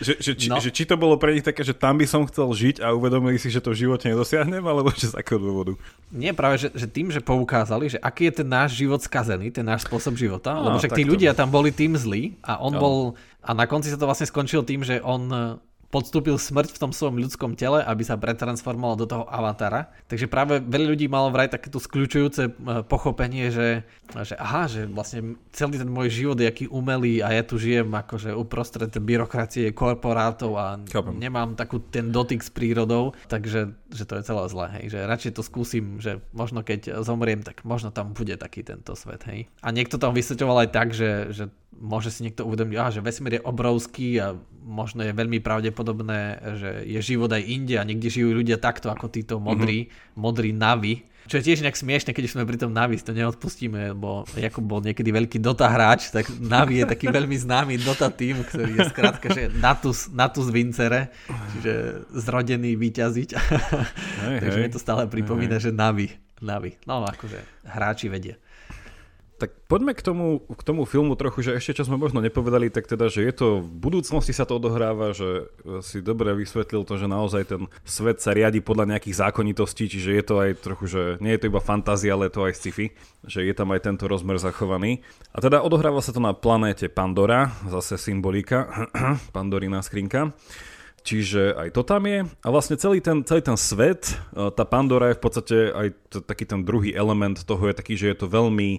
že, 0.00 0.12
že, 0.18 0.32
či, 0.36 0.48
no. 0.48 0.58
že 0.58 0.72
či 0.72 0.88
to 0.88 0.96
bolo 0.96 1.20
pre 1.20 1.36
nich 1.36 1.44
také, 1.44 1.60
že 1.62 1.76
tam 1.76 2.00
by 2.00 2.06
som 2.08 2.24
chcel 2.28 2.48
žiť 2.52 2.76
a 2.80 2.96
uvedomili 2.96 3.36
si, 3.36 3.52
že 3.52 3.60
to 3.60 3.76
v 3.76 3.86
živote 3.86 4.08
nedosiahnem, 4.08 4.64
alebo 4.64 4.88
že 4.92 5.12
z 5.12 5.18
akého 5.18 5.38
dôvodu? 5.38 5.72
Nie, 6.08 6.32
práve, 6.32 6.60
že, 6.60 6.68
že 6.72 6.88
tým, 6.88 7.12
že 7.12 7.20
poukázali, 7.20 7.96
že 7.96 7.98
aký 8.00 8.32
je 8.32 8.42
ten 8.42 8.48
náš 8.48 8.80
život 8.80 9.00
skazený, 9.00 9.52
ten 9.52 9.66
náš 9.66 9.84
spôsob 9.84 10.16
života, 10.16 10.56
no, 10.56 10.68
lebo 10.70 10.76
však 10.80 10.96
tí 10.96 11.04
ľudia 11.04 11.36
tam 11.36 11.52
boli 11.52 11.70
tým 11.70 11.94
zlí 11.94 12.36
a 12.40 12.60
on 12.60 12.72
no. 12.74 12.80
bol, 12.80 12.96
a 13.44 13.50
na 13.52 13.68
konci 13.68 13.92
sa 13.92 14.00
to 14.00 14.08
vlastne 14.08 14.28
skončilo 14.28 14.64
tým, 14.64 14.82
že 14.82 15.00
on 15.04 15.58
podstúpil 15.92 16.40
smrť 16.40 16.72
v 16.72 16.80
tom 16.80 16.90
svojom 16.96 17.20
ľudskom 17.20 17.52
tele, 17.52 17.84
aby 17.84 18.00
sa 18.00 18.16
pretransformoval 18.16 18.96
do 18.96 19.04
toho 19.04 19.24
avatara. 19.28 19.92
Takže 20.08 20.24
práve 20.24 20.64
veľa 20.64 20.96
ľudí 20.96 21.06
malo 21.12 21.28
vraj 21.28 21.52
takéto 21.52 21.76
skľúčujúce 21.76 22.48
e, 22.48 22.50
pochopenie, 22.88 23.52
že, 23.52 23.84
že 24.24 24.34
aha, 24.40 24.72
že 24.72 24.88
vlastne 24.88 25.36
celý 25.52 25.76
ten 25.76 25.92
môj 25.92 26.08
život 26.08 26.40
je 26.40 26.48
aký 26.48 26.64
umelý 26.72 27.20
a 27.20 27.36
ja 27.36 27.44
tu 27.44 27.60
žijem 27.60 27.92
akože 27.92 28.32
uprostred 28.32 28.88
byrokracie 28.88 29.68
korporátov 29.76 30.56
a 30.56 30.80
Chápem. 30.88 31.20
nemám 31.20 31.52
takú 31.60 31.76
ten 31.84 32.08
dotyk 32.08 32.40
s 32.40 32.48
prírodou, 32.48 33.12
takže 33.28 33.76
že 33.92 34.08
to 34.08 34.16
je 34.16 34.24
celé 34.24 34.42
zlé, 34.48 34.66
hej. 34.80 34.84
Že 34.96 34.98
radšej 35.04 35.32
to 35.36 35.42
skúsim, 35.44 36.00
že 36.00 36.24
možno 36.32 36.64
keď 36.64 37.04
zomriem, 37.04 37.44
tak 37.44 37.68
možno 37.68 37.92
tam 37.92 38.16
bude 38.16 38.40
taký 38.40 38.64
tento 38.64 38.96
svet, 38.96 39.28
hej. 39.28 39.52
A 39.60 39.68
niekto 39.68 40.00
tam 40.00 40.16
vysvetľoval 40.16 40.64
aj 40.64 40.70
tak, 40.72 40.96
že, 40.96 41.28
že 41.28 41.52
môže 41.82 42.14
si 42.14 42.22
niekto 42.22 42.46
uvedomiť, 42.46 42.76
aha, 42.78 42.94
že 42.94 43.02
vesmír 43.02 43.42
je 43.42 43.42
obrovský 43.42 44.22
a 44.22 44.38
možno 44.62 45.02
je 45.02 45.10
veľmi 45.10 45.42
pravdepodobné, 45.42 46.38
že 46.54 46.70
je 46.86 47.00
život 47.02 47.28
aj 47.34 47.42
inde 47.42 47.74
a 47.74 47.82
niekde 47.82 48.06
žijú 48.06 48.30
ľudia 48.30 48.62
takto 48.62 48.88
ako 48.94 49.10
títo 49.10 49.42
modrí, 49.42 49.90
mm-hmm. 49.90 50.14
modrí 50.14 50.54
navy. 50.54 51.02
Čo 51.30 51.38
je 51.38 51.46
tiež 51.46 51.62
nejak 51.62 51.78
smiešne, 51.78 52.10
keď 52.10 52.34
sme 52.34 52.42
pri 52.42 52.58
tom 52.58 52.74
Navi, 52.74 52.98
to 52.98 53.14
neodpustíme, 53.14 53.94
lebo 53.94 54.26
Jakub 54.34 54.66
bol 54.66 54.82
niekedy 54.82 55.14
veľký 55.14 55.38
Dota 55.38 55.70
hráč, 55.70 56.10
tak 56.10 56.26
Navi 56.34 56.82
je 56.82 56.86
taký 56.90 57.14
veľmi 57.14 57.38
známy 57.38 57.78
Dota 57.78 58.10
tým, 58.10 58.42
ktorý 58.42 58.74
je 58.74 58.90
skrátka, 58.90 59.30
že 59.30 59.46
Natus, 59.54 60.10
Natus 60.10 60.50
Vincere, 60.50 61.14
čiže 61.54 62.04
zrodený 62.10 62.74
vyťaziť. 62.74 63.28
Hej, 63.38 64.38
Takže 64.42 64.58
hej, 64.58 64.64
mi 64.66 64.74
to 64.74 64.82
stále 64.82 65.06
pripomína, 65.06 65.62
hej. 65.62 65.70
že 65.70 65.72
Navi. 65.72 66.10
Navi. 66.42 66.74
No 66.90 67.06
akože 67.06 67.38
hráči 67.70 68.10
vedia. 68.10 68.34
Tak 69.42 69.66
poďme 69.66 69.90
k 69.90 70.06
tomu, 70.06 70.38
k 70.38 70.62
tomu 70.62 70.86
filmu 70.86 71.18
trochu, 71.18 71.42
že 71.42 71.58
ešte 71.58 71.82
čo 71.82 71.90
sme 71.90 71.98
možno 71.98 72.22
nepovedali, 72.22 72.70
tak 72.70 72.86
teda, 72.86 73.10
že 73.10 73.26
je 73.26 73.34
to 73.34 73.46
v 73.58 73.74
budúcnosti 73.74 74.30
sa 74.30 74.46
to 74.46 74.62
odohráva, 74.62 75.10
že 75.10 75.50
si 75.82 75.98
dobre 75.98 76.30
vysvetlil 76.30 76.86
to, 76.86 76.94
že 76.94 77.10
naozaj 77.10 77.50
ten 77.50 77.66
svet 77.82 78.22
sa 78.22 78.30
riadi 78.30 78.62
podľa 78.62 78.94
nejakých 78.94 79.18
zákonitostí, 79.18 79.90
čiže 79.90 80.14
je 80.14 80.22
to 80.22 80.34
aj 80.38 80.50
trochu, 80.62 80.86
že 80.86 81.02
nie 81.18 81.34
je 81.34 81.42
to 81.42 81.50
iba 81.50 81.58
fantázia, 81.58 82.14
ale 82.14 82.30
je 82.30 82.38
to 82.38 82.46
aj 82.46 82.54
sci-fi, 82.54 82.86
že 83.26 83.42
je 83.42 83.50
tam 83.50 83.74
aj 83.74 83.82
tento 83.82 84.06
rozmer 84.06 84.38
zachovaný. 84.38 85.02
A 85.34 85.42
teda 85.42 85.58
odohráva 85.58 85.98
sa 85.98 86.14
to 86.14 86.22
na 86.22 86.38
planéte 86.38 86.86
Pandora, 86.86 87.50
zase 87.66 87.98
symbolika, 87.98 88.70
Pandorina 89.34 89.82
skrinka. 89.82 90.30
Čiže 91.02 91.58
aj 91.58 91.68
to 91.74 91.82
tam 91.82 92.06
je. 92.06 92.22
A 92.22 92.48
vlastne 92.54 92.78
celý 92.78 93.02
ten, 93.02 93.26
celý 93.26 93.42
ten 93.42 93.58
svet, 93.58 94.14
e, 94.38 94.54
tá 94.54 94.62
Pandora 94.62 95.10
je 95.10 95.18
v 95.18 95.22
podstate 95.22 95.56
aj 95.74 95.88
t- 96.14 96.22
taký 96.22 96.46
ten 96.46 96.62
druhý 96.62 96.94
element 96.94 97.42
toho 97.42 97.66
je 97.66 97.74
taký, 97.74 97.98
že 97.98 98.14
je 98.14 98.16
to 98.22 98.30
veľmi 98.30 98.78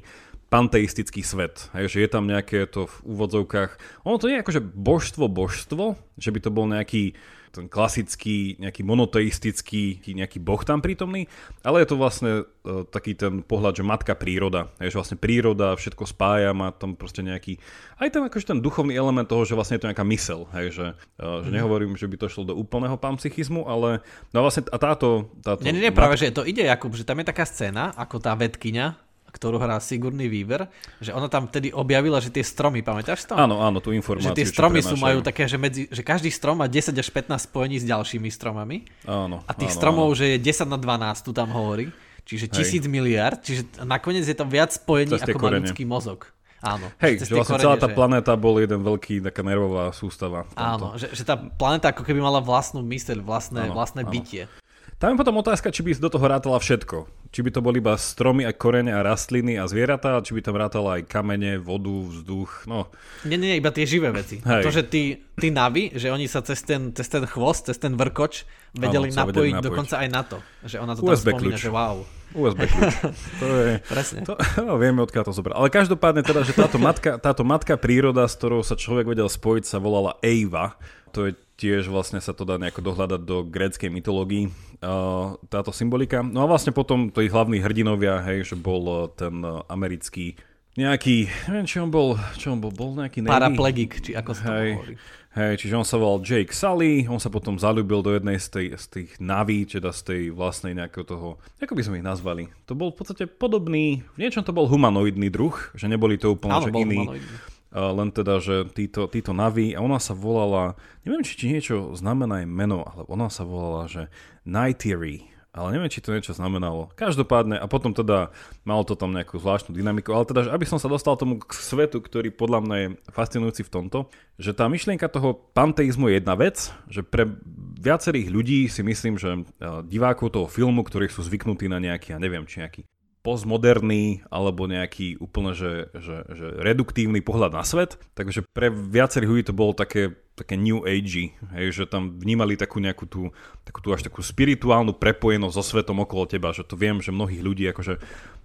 panteistický 0.54 1.26
svet. 1.26 1.74
Hej, 1.74 1.98
že 1.98 2.06
je 2.06 2.10
tam 2.14 2.30
nejaké 2.30 2.70
to 2.70 2.86
v 2.86 2.96
úvodzovkách... 3.10 4.06
Ono 4.06 4.22
to 4.22 4.30
nie 4.30 4.38
je 4.38 4.44
akože 4.46 4.62
božstvo, 4.62 5.26
božstvo, 5.26 5.98
že 6.22 6.30
by 6.30 6.40
to 6.46 6.54
bol 6.54 6.70
nejaký 6.70 7.18
ten 7.54 7.70
klasický, 7.70 8.58
nejaký 8.58 8.82
monoteistický, 8.82 10.02
nejaký 10.02 10.42
boh 10.42 10.58
tam 10.66 10.82
prítomný, 10.82 11.30
ale 11.62 11.86
je 11.86 11.88
to 11.94 12.02
vlastne 12.02 12.32
uh, 12.42 12.82
taký 12.90 13.14
ten 13.14 13.46
pohľad, 13.46 13.78
že 13.78 13.86
matka 13.86 14.18
príroda, 14.18 14.74
je, 14.82 14.90
že 14.90 14.98
vlastne 14.98 15.22
príroda 15.22 15.78
všetko 15.78 16.10
spája, 16.10 16.50
má 16.58 16.74
tam 16.74 16.98
proste 16.98 17.22
nejaký, 17.22 17.62
aj 18.02 18.10
ten, 18.10 18.26
akože 18.26 18.50
ten 18.50 18.58
duchovný 18.58 18.98
element 18.98 19.30
toho, 19.30 19.46
že 19.46 19.54
vlastne 19.54 19.78
je 19.78 19.86
to 19.86 19.90
nejaká 19.94 20.06
mysel, 20.10 20.50
hej, 20.58 20.74
že, 20.74 20.88
uh, 21.22 21.46
že 21.46 21.54
mm. 21.54 21.56
nehovorím, 21.62 21.94
že 21.94 22.10
by 22.10 22.26
to 22.26 22.26
šlo 22.26 22.50
do 22.50 22.58
úplného 22.58 22.98
panpsychizmu, 22.98 23.70
ale 23.70 24.02
no 24.34 24.42
vlastne 24.42 24.66
a 24.74 24.78
táto... 24.82 25.30
táto 25.46 25.62
nie, 25.62 25.78
nie, 25.78 25.86
nie, 25.86 25.94
práve, 25.94 26.18
že 26.18 26.34
to 26.34 26.50
ide, 26.50 26.66
Jakub, 26.66 26.98
že 26.98 27.06
tam 27.06 27.22
je 27.22 27.30
taká 27.30 27.46
scéna, 27.46 27.94
ako 27.94 28.18
tá 28.18 28.34
vedkynia 28.34 28.98
ktorú 29.34 29.58
hrá 29.58 29.82
Sigurný 29.82 30.30
Weaver, 30.30 30.70
že 31.02 31.10
ona 31.10 31.26
tam 31.26 31.50
vtedy 31.50 31.74
objavila, 31.74 32.22
že 32.22 32.30
tie 32.30 32.46
stromy, 32.46 32.86
pamätáš 32.86 33.26
to? 33.26 33.34
Áno, 33.34 33.66
áno, 33.66 33.82
tú 33.82 33.90
informáciu. 33.90 34.30
Že 34.30 34.38
tie 34.38 34.48
stromy 34.48 34.86
sú 34.86 34.94
majú 34.94 35.26
také, 35.26 35.50
že, 35.50 35.58
medzi, 35.58 35.90
že 35.90 36.06
každý 36.06 36.30
strom 36.30 36.62
má 36.62 36.70
10 36.70 36.94
až 36.94 37.10
15 37.10 37.50
spojení 37.50 37.82
s 37.82 37.86
ďalšími 37.90 38.30
stromami. 38.30 38.86
Áno, 39.10 39.42
a 39.44 39.52
tých 39.58 39.74
áno, 39.74 39.80
stromov, 39.82 40.08
áno. 40.14 40.18
že 40.22 40.26
je 40.36 40.38
10 40.38 40.70
na 40.70 40.78
12, 40.78 41.26
tu 41.26 41.32
tam 41.34 41.50
hovorí. 41.50 41.90
Čiže 42.24 42.56
tisíc 42.56 42.84
miliard, 42.88 43.44
čiže 43.44 43.84
nakoniec 43.84 44.24
je 44.24 44.32
tam 44.32 44.48
viac 44.48 44.72
spojení, 44.72 45.20
ako 45.20 45.44
má 45.44 45.60
ľudský 45.60 45.84
mozog. 45.84 46.32
Áno. 46.64 46.88
Hej, 47.04 47.28
že 47.28 47.36
vlastne 47.36 47.60
celá 47.60 47.76
tá 47.76 47.92
že... 47.92 47.96
planéta 48.00 48.40
bol 48.40 48.56
jeden 48.56 48.80
veľký 48.80 49.20
taká 49.20 49.44
nervová 49.44 49.92
sústava. 49.92 50.48
Áno, 50.56 50.96
že, 50.96 51.12
že 51.12 51.28
tá 51.28 51.36
planéta 51.36 51.92
ako 51.92 52.08
keby 52.08 52.24
mala 52.24 52.40
vlastnú 52.40 52.80
myseľ, 52.80 53.20
vlastné, 53.20 53.68
áno, 53.68 53.76
vlastné 53.76 54.08
áno. 54.08 54.12
bytie. 54.16 54.48
Tam 54.96 55.12
je 55.12 55.20
potom 55.20 55.36
otázka, 55.44 55.76
či 55.76 55.84
by 55.84 56.00
do 56.00 56.08
toho 56.08 56.24
rátala 56.24 56.56
všetko. 56.56 57.23
Či 57.34 57.42
by 57.42 57.50
to 57.50 57.66
boli 57.66 57.82
iba 57.82 57.98
stromy 57.98 58.46
a 58.46 58.54
korene 58.54 58.94
a 58.94 59.02
rastliny 59.02 59.58
a 59.58 59.66
zvieratá, 59.66 60.22
či 60.22 60.38
by 60.38 60.42
tam 60.46 60.54
rátala 60.54 61.02
aj 61.02 61.10
kamene, 61.10 61.58
vodu, 61.58 61.90
vzduch, 61.90 62.70
no. 62.70 62.94
Nie, 63.26 63.42
nie, 63.42 63.58
iba 63.58 63.74
tie 63.74 63.90
živé 63.90 64.14
veci. 64.14 64.38
Hej. 64.46 64.62
To, 64.62 64.70
že 64.70 64.86
tí, 64.86 65.18
tí 65.42 65.50
navi, 65.50 65.90
že 65.98 66.14
oni 66.14 66.30
sa 66.30 66.46
cez 66.46 66.62
ten, 66.62 66.94
cez 66.94 67.10
ten 67.10 67.26
chvost, 67.26 67.74
cez 67.74 67.82
ten 67.82 67.98
vrkoč 67.98 68.46
vedeli 68.78 69.10
ano, 69.10 69.26
napojiť, 69.26 69.34
vedeli 69.34 69.50
napojiť 69.50 69.66
dokonca 69.66 69.96
aj 69.98 70.08
na 70.14 70.22
to. 70.22 70.38
Že 70.62 70.78
ona 70.78 70.94
to 70.94 71.02
USB 71.02 71.10
tam 71.10 71.42
spomína, 71.42 71.58
kľúč. 71.58 71.66
že 71.66 71.70
wow. 71.74 71.98
USB 72.38 72.62
kľúč. 72.70 72.94
To 73.42 73.46
je, 73.50 73.72
Presne. 73.98 74.20
To, 74.30 74.34
no, 74.70 74.78
vieme, 74.78 75.02
odkiaľ 75.02 75.26
to 75.26 75.34
zobral. 75.34 75.58
Ale 75.58 75.74
každopádne 75.74 76.22
teda, 76.22 76.46
že 76.46 76.54
táto 76.54 76.78
matka, 76.78 77.18
táto 77.18 77.42
matka 77.42 77.82
príroda, 77.82 78.30
s 78.30 78.38
ktorou 78.38 78.62
sa 78.62 78.78
človek 78.78 79.10
vedel 79.10 79.26
spojiť, 79.26 79.66
sa 79.66 79.82
volala 79.82 80.22
Eva. 80.22 80.78
To 81.18 81.30
je 81.30 81.34
tiež 81.62 81.88
vlastne 81.88 82.18
sa 82.18 82.34
to 82.34 82.44
dá 82.44 82.58
nejako 82.58 82.82
dohľadať 82.82 83.22
do 83.22 83.46
gréckej 83.46 83.94
mytológii, 83.94 84.50
uh, 84.82 85.38
táto 85.48 85.70
symbolika. 85.70 86.26
No 86.26 86.44
a 86.44 86.50
vlastne 86.50 86.74
potom 86.74 87.14
tí 87.24 87.32
hlavní 87.32 87.64
hrdinovia, 87.64 88.20
hej, 88.28 88.52
že 88.52 88.56
bol 88.60 88.84
uh, 88.84 89.08
ten 89.08 89.40
uh, 89.40 89.64
americký 89.72 90.36
nejaký, 90.74 91.30
neviem, 91.54 91.70
či 91.70 91.78
on 91.78 91.94
bol, 91.94 92.18
čo 92.34 92.50
on 92.50 92.58
bol, 92.58 92.74
bol 92.74 92.98
nejaký 92.98 93.22
Navy? 93.22 93.30
Paraplegik, 93.30 94.02
či 94.02 94.18
ako 94.18 94.32
sa 94.34 94.58
hej, 94.58 94.74
to 94.74 94.78
hovorí. 94.82 94.96
Hej, 95.34 95.54
čiže 95.62 95.74
on 95.78 95.86
sa 95.86 96.02
volal 96.02 96.26
Jake 96.26 96.50
Sully, 96.50 97.06
on 97.06 97.22
sa 97.22 97.30
potom 97.30 97.62
zalúbil 97.62 98.02
do 98.02 98.10
jednej 98.10 98.42
z, 98.42 98.48
tej, 98.50 98.68
z 98.78 98.86
tých 98.90 99.10
naví, 99.22 99.70
teda 99.70 99.94
z 99.94 100.02
tej 100.02 100.22
vlastnej 100.34 100.74
nejakého 100.74 101.06
toho, 101.06 101.38
ako 101.62 101.78
by 101.78 101.82
sme 101.86 102.02
ich 102.02 102.06
nazvali. 102.06 102.50
To 102.66 102.74
bol 102.74 102.90
v 102.90 102.98
podstate 103.06 103.30
podobný, 103.30 104.02
v 104.02 104.20
niečom 104.22 104.42
to 104.42 104.50
bol 104.50 104.66
humanoidný 104.66 105.30
druh, 105.30 105.54
že 105.78 105.86
neboli 105.86 106.18
to 106.18 106.34
úplne 106.34 106.58
Áno, 106.58 106.66
že 106.66 106.74
iný. 106.74 107.06
Humanoidný 107.06 107.54
len 107.74 108.14
teda, 108.14 108.38
že 108.38 108.70
títo, 108.70 109.10
títo 109.10 109.34
naví, 109.34 109.74
a 109.74 109.82
ona 109.82 109.98
sa 109.98 110.14
volala, 110.14 110.78
neviem, 111.02 111.26
či, 111.26 111.34
či 111.34 111.50
niečo 111.50 111.98
znamená 111.98 112.46
aj 112.46 112.48
meno, 112.50 112.86
ale 112.86 113.02
ona 113.10 113.34
sa 113.34 113.42
volala, 113.42 113.90
že 113.90 114.14
Nightiri, 114.46 115.33
ale 115.54 115.70
neviem, 115.78 115.88
či 115.88 116.02
to 116.02 116.10
niečo 116.10 116.34
znamenalo. 116.34 116.90
Každopádne, 116.98 117.62
a 117.62 117.70
potom 117.70 117.94
teda 117.94 118.34
malo 118.66 118.82
to 118.82 118.98
tam 118.98 119.14
nejakú 119.14 119.38
zvláštnu 119.38 119.78
dynamiku, 119.78 120.10
ale 120.10 120.26
teda, 120.26 120.50
aby 120.50 120.66
som 120.66 120.82
sa 120.82 120.90
dostal 120.90 121.14
tomu 121.14 121.38
k 121.38 121.54
svetu, 121.54 122.02
ktorý 122.02 122.34
podľa 122.34 122.60
mňa 122.66 122.76
je 122.82 122.88
fascinujúci 123.14 123.62
v 123.62 123.74
tomto, 123.74 124.10
že 124.42 124.58
tá 124.58 124.66
myšlienka 124.66 125.06
toho 125.14 125.38
panteizmu 125.54 126.10
je 126.10 126.18
jedna 126.18 126.34
vec, 126.34 126.74
že 126.90 127.06
pre 127.06 127.30
viacerých 127.78 128.34
ľudí 128.34 128.66
si 128.66 128.82
myslím, 128.82 129.22
že 129.22 129.46
divákov 129.86 130.34
toho 130.34 130.50
filmu, 130.50 130.82
ktorí 130.82 131.06
sú 131.14 131.22
zvyknutí 131.22 131.70
na 131.70 131.78
nejaký, 131.78 132.18
ja 132.18 132.20
neviem, 132.20 132.50
či 132.50 132.66
nejaký 132.66 132.90
postmoderný 133.24 134.28
alebo 134.28 134.68
nejaký 134.68 135.18
úplne 135.24 135.56
že, 135.56 135.88
že, 135.96 136.28
že 136.28 136.48
reduktívny 136.60 137.24
pohľad 137.24 137.56
na 137.56 137.64
svet. 137.64 137.96
Takže 138.20 138.44
pre 138.52 138.68
viacerých 138.70 139.32
ľudí 139.32 139.44
to 139.48 139.56
bolo 139.56 139.72
také, 139.72 140.12
také 140.36 140.60
new 140.60 140.84
age, 140.84 141.32
hej, 141.56 141.68
že 141.72 141.84
tam 141.88 142.20
vnímali 142.20 142.60
takú 142.60 142.84
nejakú 142.84 143.08
tú, 143.08 143.32
takú 143.64 143.80
tú 143.80 143.96
až 143.96 144.04
takú 144.04 144.20
spirituálnu 144.20 145.00
prepojenosť 145.00 145.56
so 145.56 145.64
svetom 145.64 146.04
okolo 146.04 146.28
teba, 146.28 146.52
že 146.52 146.68
to 146.68 146.76
viem, 146.76 147.00
že 147.00 147.16
mnohých 147.16 147.42
ľudí 147.42 147.64
akože 147.72 147.96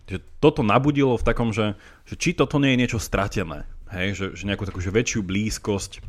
že 0.09 0.25
toto 0.41 0.65
nabudilo 0.65 1.21
v 1.21 1.27
takom, 1.27 1.53
že, 1.53 1.77
že 2.09 2.17
či 2.17 2.33
toto 2.33 2.57
nie 2.57 2.73
je 2.73 2.81
niečo 2.81 2.99
stratené, 3.03 3.69
hej, 3.93 4.17
že, 4.17 4.27
že 4.33 4.49
nejakú 4.49 4.65
takú 4.65 4.81
že 4.81 4.89
väčšiu 4.89 5.21
blízkosť 5.21 6.01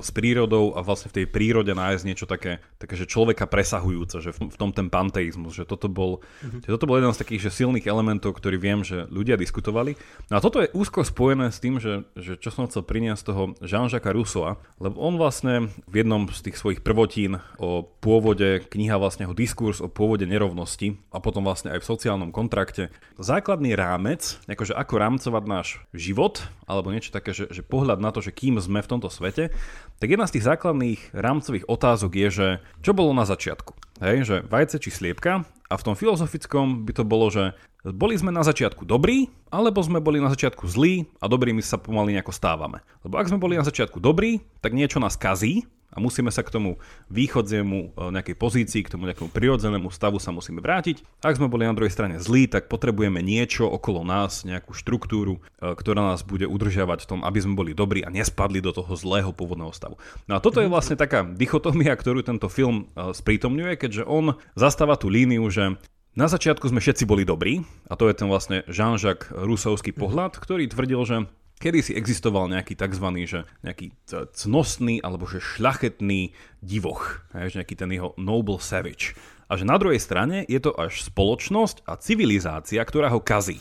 s 0.00 0.08
prírodou 0.10 0.72
a 0.74 0.80
vlastne 0.80 1.12
v 1.12 1.22
tej 1.22 1.26
prírode 1.28 1.72
nájsť 1.76 2.04
niečo 2.08 2.24
také, 2.24 2.64
také 2.80 2.96
že 2.96 3.04
človeka 3.04 3.44
presahujúce, 3.44 4.24
že 4.24 4.30
v, 4.32 4.48
v 4.48 4.56
tom 4.56 4.72
ten 4.72 4.88
panteizmus, 4.88 5.52
že 5.52 5.68
toto 5.68 5.92
bol, 5.92 6.24
mm-hmm. 6.40 6.64
že 6.64 6.70
toto 6.72 6.88
bol 6.88 6.96
jeden 6.96 7.12
z 7.12 7.20
takých 7.20 7.48
že 7.48 7.64
silných 7.64 7.84
elementov, 7.84 8.36
ktorý 8.40 8.56
viem, 8.56 8.80
že 8.80 9.04
ľudia 9.12 9.36
diskutovali. 9.36 9.94
No 10.32 10.40
a 10.40 10.44
toto 10.44 10.64
je 10.64 10.72
úzko 10.72 11.04
spojené 11.04 11.52
s 11.52 11.60
tým, 11.60 11.76
že, 11.78 12.08
že 12.16 12.40
čo 12.40 12.48
som 12.48 12.64
chcel 12.66 12.84
priniesť 12.84 13.22
toho 13.28 13.42
Jean-Jacques 13.60 14.10
Rousseau, 14.10 14.56
lebo 14.80 14.96
on 14.98 15.20
vlastne 15.20 15.68
v 15.84 15.94
jednom 16.00 16.24
z 16.32 16.48
tých 16.48 16.56
svojich 16.56 16.80
prvotín 16.80 17.44
o 17.60 17.84
pôvode, 17.84 18.64
kniha 18.72 18.96
vlastne 18.96 19.28
ho 19.28 19.36
diskurs 19.36 19.84
o 19.84 19.92
pôvode 19.92 20.24
nerovnosti 20.24 20.96
a 21.12 21.20
potom 21.20 21.44
vlastne 21.44 21.76
aj 21.76 21.84
v 21.84 21.88
sociálnom 21.92 22.30
kontrakte. 22.32 22.88
Základný 23.20 23.76
rámec, 23.76 24.40
akože 24.48 24.72
ako 24.72 24.94
rámcovať 24.96 25.44
náš 25.44 25.68
život, 25.92 26.40
alebo 26.64 26.92
niečo 26.92 27.12
také, 27.12 27.36
že, 27.36 27.50
že 27.52 27.60
pohľad 27.60 28.00
na 28.00 28.14
to, 28.14 28.24
že 28.24 28.32
kým 28.32 28.56
sme 28.60 28.80
v 28.80 28.90
tomto 28.90 29.12
svete, 29.12 29.52
tak 29.98 30.14
jedna 30.14 30.30
z 30.30 30.38
tých 30.38 30.46
základných 30.46 31.00
rámcových 31.10 31.66
otázok 31.66 32.12
je, 32.14 32.28
že 32.30 32.48
čo 32.86 32.94
bolo 32.94 33.10
na 33.10 33.26
začiatku. 33.26 33.74
Hej, 33.98 34.18
že 34.30 34.36
vajce 34.46 34.78
či 34.78 34.94
sliepka 34.94 35.42
a 35.68 35.74
v 35.74 35.84
tom 35.84 35.98
filozofickom 35.98 36.86
by 36.86 36.92
to 36.94 37.02
bolo, 37.02 37.26
že 37.34 37.58
boli 37.82 38.14
sme 38.14 38.30
na 38.30 38.46
začiatku 38.46 38.86
dobrí, 38.86 39.26
alebo 39.50 39.82
sme 39.82 39.98
boli 39.98 40.22
na 40.22 40.30
začiatku 40.30 40.70
zlí 40.70 41.06
a 41.18 41.26
dobrými 41.26 41.62
sa 41.62 41.82
pomaly 41.82 42.14
nejako 42.14 42.30
stávame. 42.30 42.78
Lebo 43.02 43.18
ak 43.18 43.26
sme 43.26 43.42
boli 43.42 43.58
na 43.58 43.66
začiatku 43.66 43.98
dobrí, 43.98 44.38
tak 44.62 44.74
niečo 44.74 45.02
nás 45.02 45.18
kazí, 45.18 45.66
a 45.88 45.96
musíme 45.98 46.28
sa 46.28 46.44
k 46.44 46.52
tomu 46.52 46.76
východziemu 47.08 47.78
e, 47.80 47.88
nejakej 48.12 48.36
pozícii, 48.36 48.84
k 48.84 48.92
tomu 48.92 49.08
nejakému 49.08 49.32
prirodzenému 49.32 49.88
stavu 49.88 50.20
sa 50.20 50.30
musíme 50.30 50.60
vrátiť. 50.60 51.00
Ak 51.24 51.40
sme 51.40 51.48
boli 51.48 51.64
na 51.64 51.72
druhej 51.72 51.92
strane 51.92 52.20
zlí, 52.20 52.44
tak 52.46 52.68
potrebujeme 52.68 53.24
niečo 53.24 53.64
okolo 53.64 54.04
nás, 54.04 54.44
nejakú 54.44 54.76
štruktúru, 54.76 55.40
e, 55.58 55.72
ktorá 55.72 56.14
nás 56.14 56.20
bude 56.22 56.44
udržiavať 56.44 57.04
v 57.04 57.08
tom, 57.08 57.20
aby 57.24 57.38
sme 57.40 57.56
boli 57.56 57.72
dobrí 57.72 58.04
a 58.04 58.12
nespadli 58.12 58.60
do 58.60 58.70
toho 58.76 58.92
zlého 58.94 59.32
pôvodného 59.32 59.72
stavu. 59.72 59.96
No 60.28 60.36
a 60.36 60.42
toto 60.44 60.60
je 60.60 60.68
vlastne 60.68 61.00
taká 61.00 61.24
dichotomia, 61.24 61.96
ktorú 61.96 62.20
tento 62.20 62.52
film 62.52 62.92
e, 62.92 63.16
sprítomňuje, 63.16 63.80
keďže 63.80 64.04
on 64.04 64.36
zastáva 64.52 65.00
tú 65.00 65.08
líniu, 65.08 65.48
že 65.48 65.80
na 66.18 66.26
začiatku 66.26 66.66
sme 66.66 66.82
všetci 66.82 67.06
boli 67.06 67.22
dobrí, 67.22 67.62
a 67.86 67.94
to 67.94 68.10
je 68.10 68.18
ten 68.18 68.26
vlastne 68.26 68.66
Jean-Jacques 68.66 69.30
Rousseauský 69.30 69.94
pohľad, 69.94 70.34
ktorý 70.34 70.66
tvrdil, 70.66 71.00
že 71.06 71.16
kedy 71.58 71.78
si 71.84 71.92
existoval 71.94 72.48
nejaký 72.48 72.78
tzv. 72.78 73.06
Že 73.26 73.40
nejaký 73.66 73.92
cnostný 74.32 75.02
alebo 75.02 75.26
že 75.26 75.42
šľachetný 75.42 76.32
divoch, 76.62 77.26
že 77.34 77.58
nejaký 77.60 77.74
ten 77.74 77.90
jeho 77.92 78.14
noble 78.16 78.62
savage. 78.62 79.18
A 79.48 79.56
že 79.56 79.64
na 79.64 79.80
druhej 79.80 79.98
strane 79.98 80.44
je 80.44 80.60
to 80.60 80.76
až 80.76 81.08
spoločnosť 81.08 81.84
a 81.88 81.96
civilizácia, 81.96 82.80
ktorá 82.84 83.08
ho 83.08 83.20
kazí. 83.20 83.58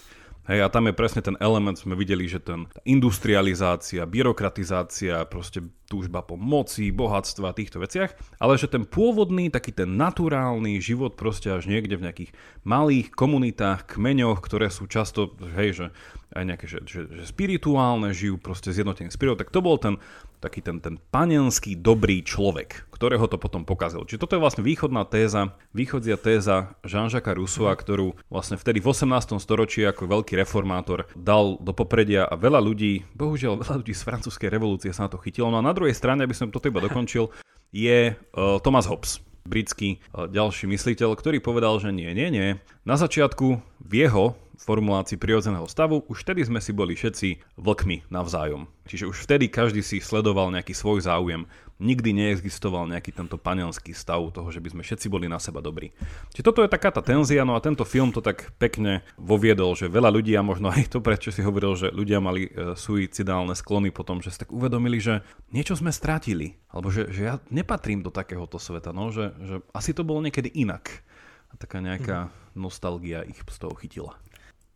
Hej, 0.48 0.63
a 0.63 0.72
tam 0.72 0.88
je 0.88 0.96
presne 0.96 1.20
ten 1.20 1.36
element, 1.44 1.75
sme 1.75 1.92
videli, 2.00 2.24
že 2.24 2.39
ten 2.39 2.72
industrializácia, 2.88 4.08
byrokratizácia, 4.08 5.27
proste 5.27 5.60
túžba 5.92 6.24
po 6.24 6.39
moci, 6.39 6.88
bohatstva 6.88 7.51
týchto 7.51 7.84
veciach, 7.84 8.16
ale 8.39 8.56
že 8.56 8.72
ten 8.72 8.88
pôvodný, 8.88 9.51
taký 9.51 9.75
ten 9.75 10.00
naturálny 10.00 10.80
život 10.80 11.20
proste 11.20 11.51
až 11.51 11.68
niekde 11.68 12.00
v 12.00 12.06
nejakých 12.08 12.32
malých 12.63 13.12
komunitách, 13.12 13.92
kmeňoch, 13.92 14.39
ktoré 14.39 14.72
sú 14.72 14.88
často, 14.88 15.36
hej, 15.60 15.84
že 15.84 15.86
aj 16.32 16.44
nejaké, 16.48 16.66
že, 16.68 16.80
že, 16.88 17.01
že 17.12 17.24
spirituálne, 17.27 18.16
žijú 18.16 18.39
proste 18.39 18.72
zjednotením 18.72 19.12
s 19.12 19.20
tak 19.20 19.51
to 19.51 19.60
bol 19.60 19.75
ten 19.75 20.00
taký 20.38 20.62
ten, 20.62 20.77
ten 20.77 21.01
panenský 21.12 21.74
dobrý 21.77 22.22
človek, 22.22 22.89
ktorého 22.94 23.25
to 23.25 23.41
potom 23.41 23.65
pokazil. 23.65 24.06
Čiže 24.06 24.22
toto 24.22 24.34
je 24.38 24.44
vlastne 24.44 24.63
východná 24.65 25.06
téza, 25.06 25.58
východzia 25.74 26.17
téza 26.17 26.77
Jean-Jacques 26.86 27.34
Rousseau, 27.38 27.70
ktorú 27.70 28.17
vlastne 28.29 28.58
vtedy 28.58 28.82
v 28.82 28.89
18. 28.94 29.38
storočí 29.41 29.86
ako 29.86 30.10
veľký 30.10 30.38
reformátor 30.38 31.10
dal 31.13 31.58
do 31.62 31.74
popredia 31.74 32.25
a 32.25 32.38
veľa 32.38 32.62
ľudí, 32.62 33.06
bohužiaľ 33.17 33.58
veľa 33.63 33.75
ľudí 33.82 33.94
z 33.94 34.06
francúzskej 34.06 34.50
revolúcie 34.50 34.94
sa 34.94 35.10
na 35.10 35.13
to 35.13 35.22
chytilo. 35.22 35.50
No 35.50 35.62
a 35.62 35.65
na 35.65 35.74
druhej 35.74 35.98
strane, 35.98 36.25
aby 36.25 36.34
som 36.38 36.53
toto 36.53 36.70
iba 36.70 36.82
dokončil, 36.82 37.29
je 37.75 38.15
uh, 38.15 38.58
Thomas 38.63 38.88
Hobbes 38.88 39.20
britský 39.48 40.00
uh, 40.12 40.27
ďalší 40.27 40.67
mysliteľ, 40.72 41.15
ktorý 41.15 41.39
povedal, 41.39 41.79
že 41.79 41.91
nie, 41.91 42.12
nie, 42.15 42.32
nie. 42.32 42.50
Na 42.88 42.96
začiatku 42.96 43.60
v 43.84 43.91
jeho 43.94 44.36
formulácii 44.58 45.22
prirodzeného 45.22 45.70
stavu, 45.70 46.02
už 46.10 46.26
vtedy 46.26 46.42
sme 46.44 46.58
si 46.58 46.74
boli 46.74 46.98
všetci 46.98 47.58
vlkmi 47.62 48.10
navzájom. 48.10 48.66
Čiže 48.90 49.06
už 49.06 49.18
vtedy 49.28 49.52
každý 49.52 49.86
si 49.86 50.02
sledoval 50.02 50.50
nejaký 50.50 50.74
svoj 50.74 51.06
záujem. 51.06 51.46
Nikdy 51.78 52.10
neexistoval 52.10 52.90
nejaký 52.90 53.14
tento 53.14 53.38
panelský 53.38 53.94
stav 53.94 54.34
toho, 54.34 54.50
že 54.50 54.58
by 54.58 54.74
sme 54.74 54.82
všetci 54.82 55.14
boli 55.14 55.30
na 55.30 55.38
seba 55.38 55.62
dobrí. 55.62 55.94
Čiže 56.34 56.42
toto 56.42 56.66
je 56.66 56.74
taká 56.74 56.90
tá 56.90 57.06
tenzia, 57.06 57.46
no 57.46 57.54
a 57.54 57.62
tento 57.62 57.86
film 57.86 58.10
to 58.10 58.18
tak 58.18 58.50
pekne 58.58 59.06
voviedol, 59.22 59.78
že 59.78 59.86
veľa 59.86 60.10
ľudí, 60.10 60.34
a 60.34 60.42
možno 60.42 60.74
aj 60.74 60.90
to, 60.90 61.06
prečo 61.06 61.30
si 61.30 61.46
hovoril, 61.46 61.78
že 61.78 61.94
ľudia 61.94 62.18
mali 62.18 62.50
e, 62.50 62.74
suicidálne 62.74 63.54
sklony 63.54 63.94
potom, 63.94 64.26
že 64.26 64.34
si 64.34 64.42
tak 64.42 64.50
uvedomili, 64.50 64.98
že 64.98 65.22
niečo 65.53 65.77
sme 65.77 65.94
strátili, 65.94 66.58
alebo 66.74 66.90
že, 66.90 67.14
že 67.14 67.22
ja 67.29 67.36
nepatrím 67.53 68.01
do 68.01 68.10
takéhoto 68.10 68.58
sveta, 68.58 68.90
no, 68.90 69.14
že, 69.14 69.38
že 69.46 69.62
asi 69.70 69.94
to 69.94 70.01
bolo 70.01 70.25
niekedy 70.25 70.50
inak. 70.50 71.05
A 71.48 71.55
taká 71.55 71.77
nejaká 71.77 72.27
mhm. 72.27 72.31
nostalgia 72.58 73.22
ich 73.22 73.38
z 73.38 73.58
toho 73.62 73.77
chytila 73.77 74.18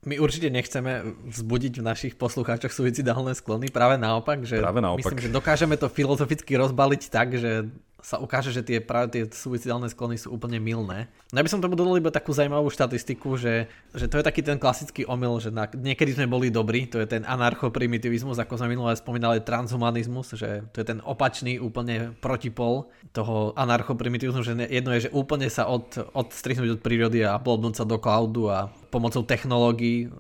my 0.02 0.18
určite 0.18 0.50
nechceme 0.50 1.14
vzbudiť 1.30 1.74
v 1.78 1.84
našich 1.86 2.14
poslucháčoch 2.18 2.74
suicidálne 2.74 3.38
sklony, 3.38 3.70
práve 3.70 4.02
naopak, 4.02 4.42
že 4.42 4.58
práve 4.58 4.82
naopak. 4.82 5.14
myslím, 5.14 5.30
že 5.30 5.30
dokážeme 5.30 5.78
to 5.78 5.94
filozoficky 5.94 6.58
rozbaliť 6.58 7.02
tak, 7.14 7.38
že 7.38 7.70
sa 8.02 8.18
ukáže, 8.18 8.50
že 8.50 8.66
tie 8.66 8.82
práve 8.82 9.14
tie 9.14 9.24
suicidálne 9.30 9.88
sklony 9.88 10.18
sú 10.18 10.34
úplne 10.34 10.58
milné. 10.58 11.08
No 11.30 11.40
ja 11.40 11.46
by 11.46 11.52
som 11.54 11.62
tomu 11.62 11.78
dodal 11.78 12.02
iba 12.02 12.10
takú 12.10 12.34
zaujímavú 12.34 12.68
štatistiku, 12.74 13.38
že, 13.38 13.70
že 13.94 14.10
to 14.10 14.20
je 14.20 14.26
taký 14.26 14.42
ten 14.42 14.58
klasický 14.58 15.06
omyl, 15.06 15.38
že 15.38 15.54
na, 15.54 15.70
niekedy 15.70 16.18
sme 16.18 16.28
boli 16.28 16.50
dobrí, 16.50 16.90
to 16.90 16.98
je 16.98 17.08
ten 17.08 17.24
anarchoprimitivismus, 17.24 18.42
ako 18.42 18.58
sme 18.58 18.74
minulé 18.74 18.98
spomínali, 18.98 19.40
transhumanizmus, 19.46 20.34
že 20.36 20.66
to 20.74 20.82
je 20.82 20.86
ten 20.92 21.00
opačný 21.06 21.62
úplne 21.62 22.18
protipol 22.20 22.90
toho 23.14 23.54
anarchoprimitivismu, 23.56 24.42
že 24.42 24.58
jedno 24.68 24.92
je, 24.98 25.08
že 25.08 25.14
úplne 25.16 25.48
sa 25.48 25.70
od, 25.70 25.94
odstrihnúť 26.12 26.78
od 26.78 26.84
prírody 26.84 27.24
a 27.24 27.38
blbnúť 27.38 27.80
sa 27.80 27.86
do 27.86 28.02
cloudu 28.02 28.50
a 28.50 28.68
pomocou 28.90 29.24
technológií 29.24 30.12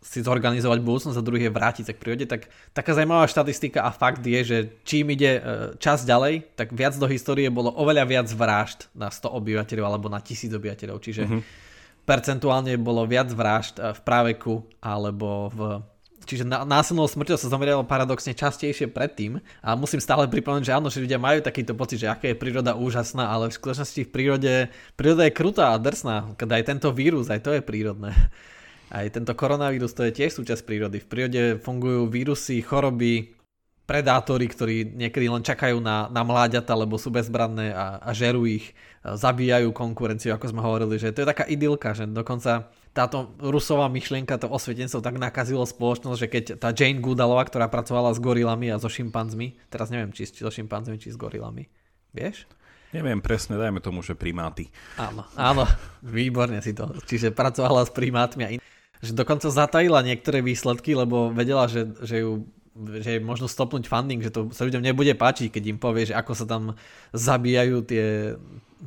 si 0.00 0.24
zorganizovať 0.24 0.80
budúcnosť 0.80 1.16
a 1.20 1.22
druhý 1.22 1.44
je 1.46 1.52
vrátiť 1.52 1.84
sa 1.84 1.92
k 1.92 2.00
prírode, 2.00 2.24
tak 2.24 2.48
taká 2.72 2.96
zaujímavá 2.96 3.28
štatistika 3.28 3.84
a 3.84 3.92
fakt 3.92 4.24
je, 4.24 4.40
že 4.40 4.58
čím 4.88 5.12
ide 5.12 5.32
e, 5.36 5.40
čas 5.76 6.08
ďalej, 6.08 6.56
tak 6.56 6.72
viac 6.72 6.96
do 6.96 7.04
histórie 7.04 7.52
bolo 7.52 7.68
oveľa 7.76 8.08
viac 8.08 8.28
vražd 8.32 8.88
na 8.96 9.12
100 9.12 9.28
obyvateľov 9.28 9.84
alebo 9.84 10.08
na 10.08 10.24
1000 10.24 10.56
obyvateľov, 10.56 11.04
čiže 11.04 11.22
mm-hmm. 11.28 11.42
percentuálne 12.08 12.80
bolo 12.80 13.04
viac 13.04 13.28
vražd 13.28 13.76
e, 13.76 13.92
v 13.92 14.00
práveku 14.00 14.64
alebo 14.80 15.52
v 15.52 15.60
Čiže 16.20 16.44
násilnou 16.46 17.08
smrťou 17.08 17.40
sa 17.40 17.48
zomieralo 17.48 17.82
paradoxne 17.82 18.36
častejšie 18.36 18.92
predtým 18.92 19.40
a 19.64 19.72
musím 19.72 20.04
stále 20.04 20.28
pripomenúť, 20.28 20.68
že 20.68 20.76
áno, 20.76 20.92
že 20.92 21.00
ľudia 21.00 21.16
majú 21.16 21.40
takýto 21.40 21.72
pocit, 21.72 21.96
že 21.96 22.12
aká 22.12 22.30
je 22.30 22.36
príroda 22.36 22.76
úžasná, 22.76 23.24
ale 23.26 23.48
v 23.48 23.56
skutočnosti 23.56 24.04
v 24.04 24.12
prírode, 24.12 24.54
príroda 25.00 25.24
je 25.26 25.32
krutá 25.32 25.72
a 25.72 25.80
drsná, 25.80 26.36
keď 26.36 26.60
aj 26.60 26.64
tento 26.70 26.88
vírus, 26.92 27.32
aj 27.32 27.40
to 27.40 27.50
je 27.56 27.64
prírodné. 27.64 28.12
Aj 28.90 29.06
tento 29.06 29.30
koronavírus 29.38 29.94
to 29.94 30.02
je 30.02 30.12
tiež 30.18 30.34
súčasť 30.34 30.66
prírody. 30.66 30.98
V 30.98 31.06
prírode 31.06 31.42
fungujú 31.62 32.10
vírusy, 32.10 32.58
choroby, 32.58 33.38
predátory, 33.90 34.46
ktorí 34.46 34.76
niekedy 34.94 35.26
len 35.26 35.42
čakajú 35.42 35.82
na, 35.82 36.06
na 36.14 36.22
mláďata, 36.22 36.78
lebo 36.78 36.94
sú 36.94 37.10
bezbranné 37.10 37.74
a, 37.74 37.98
a 37.98 38.10
žerú 38.14 38.46
ich, 38.46 38.70
zabíjajú 39.02 39.74
konkurenciu, 39.74 40.30
ako 40.30 40.46
sme 40.46 40.62
hovorili, 40.62 40.94
že 40.94 41.10
to 41.10 41.26
je 41.26 41.30
taká 41.34 41.42
idylka, 41.50 41.90
že 41.98 42.06
dokonca 42.06 42.70
táto 42.94 43.34
rusová 43.42 43.90
myšlienka, 43.90 44.38
to 44.38 44.46
osvietencov 44.46 45.02
tak 45.02 45.18
nakazilo 45.18 45.66
spoločnosť, 45.66 46.18
že 46.22 46.28
keď 46.30 46.44
tá 46.62 46.70
Jane 46.70 47.02
Goodalová, 47.02 47.42
ktorá 47.50 47.66
pracovala 47.66 48.14
s 48.14 48.22
gorilami 48.22 48.70
a 48.70 48.78
so 48.78 48.86
šimpanzmi, 48.86 49.58
teraz 49.66 49.90
neviem, 49.90 50.14
či, 50.14 50.30
či 50.30 50.46
so 50.46 50.54
šimpanzmi, 50.54 50.94
či 50.94 51.10
s 51.10 51.18
gorilami, 51.18 51.66
vieš? 52.14 52.46
Neviem 52.94 53.22
presne, 53.22 53.58
dajme 53.58 53.82
tomu, 53.82 54.02
že 54.06 54.18
primáty. 54.18 54.70
Áno, 54.98 55.26
áno, 55.34 55.66
výborne 56.02 56.62
si 56.62 56.74
to. 56.74 56.90
Čiže 57.06 57.34
pracovala 57.34 57.86
s 57.86 57.90
primátmi 57.94 58.42
a 58.46 58.50
in 58.54 58.62
že 59.00 59.16
dokonca 59.16 59.48
zatajila 59.48 60.04
niektoré 60.04 60.44
výsledky, 60.44 60.92
lebo 60.92 61.32
vedela, 61.32 61.66
že, 61.66 61.88
že 62.04 62.24
ju 62.24 62.44
že 62.70 63.18
je 63.18 63.20
možno 63.20 63.50
stopnúť 63.50 63.90
funding, 63.90 64.22
že 64.22 64.32
to 64.32 64.48
sa 64.54 64.62
ľuďom 64.64 64.80
nebude 64.80 65.12
páčiť, 65.12 65.50
keď 65.52 65.62
im 65.74 65.78
povie, 65.82 66.08
že 66.08 66.14
ako 66.16 66.32
sa 66.32 66.46
tam 66.46 66.78
zabíjajú 67.10 67.82
tie, 67.82 68.38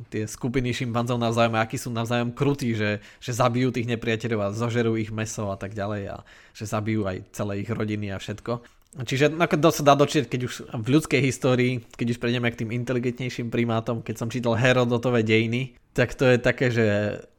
tie 0.08 0.24
skupiny 0.24 0.72
šimpanzov 0.74 1.20
navzájom 1.20 1.54
a 1.54 1.62
akí 1.62 1.76
sú 1.76 1.92
navzájom 1.92 2.32
krutí, 2.34 2.74
že, 2.74 3.04
že 3.20 3.36
zabijú 3.36 3.70
tých 3.70 3.86
nepriateľov 3.86 4.40
a 4.40 4.54
zožerú 4.56 4.96
ich 4.96 5.12
meso 5.12 5.52
a 5.52 5.56
tak 5.60 5.76
ďalej 5.76 6.16
a 6.16 6.16
že 6.56 6.64
zabijú 6.64 7.06
aj 7.06 7.28
celé 7.30 7.62
ich 7.62 7.70
rodiny 7.70 8.10
a 8.10 8.18
všetko. 8.18 8.64
Čiže 8.94 9.34
no, 9.34 9.42
to 9.42 9.70
sa 9.74 9.82
dá 9.82 9.98
dočítať, 9.98 10.30
keď 10.30 10.40
už 10.46 10.54
v 10.70 10.86
ľudskej 10.86 11.18
histórii, 11.18 11.82
keď 11.98 12.14
už 12.14 12.18
prejdeme 12.22 12.46
k 12.46 12.62
tým 12.62 12.70
inteligentnejším 12.70 13.50
primátom, 13.50 14.06
keď 14.06 14.22
som 14.22 14.30
čítal 14.30 14.54
Herodotové 14.54 15.26
dejiny, 15.26 15.74
tak 15.90 16.14
to 16.14 16.30
je 16.30 16.38
také, 16.38 16.70
že 16.70 16.86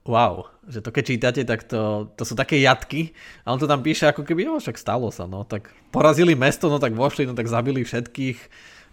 wow, 0.03 0.51
že 0.67 0.83
to 0.83 0.91
keď 0.91 1.03
čítate, 1.07 1.41
tak 1.47 1.63
to, 1.63 2.11
to 2.19 2.23
sú 2.27 2.35
také 2.35 2.59
jatky 2.59 3.15
a 3.47 3.55
on 3.55 3.59
to 3.59 3.71
tam 3.71 3.79
píše 3.79 4.11
ako 4.11 4.27
keby, 4.27 4.51
jo, 4.51 4.59
však 4.59 4.75
stalo 4.75 5.09
sa, 5.15 5.25
no, 5.25 5.47
tak 5.47 5.71
porazili 5.95 6.35
mesto, 6.35 6.67
no 6.67 6.75
tak 6.75 6.91
vošli, 6.91 7.23
no 7.23 7.33
tak 7.33 7.47
zabili 7.47 7.87
všetkých, 7.87 8.37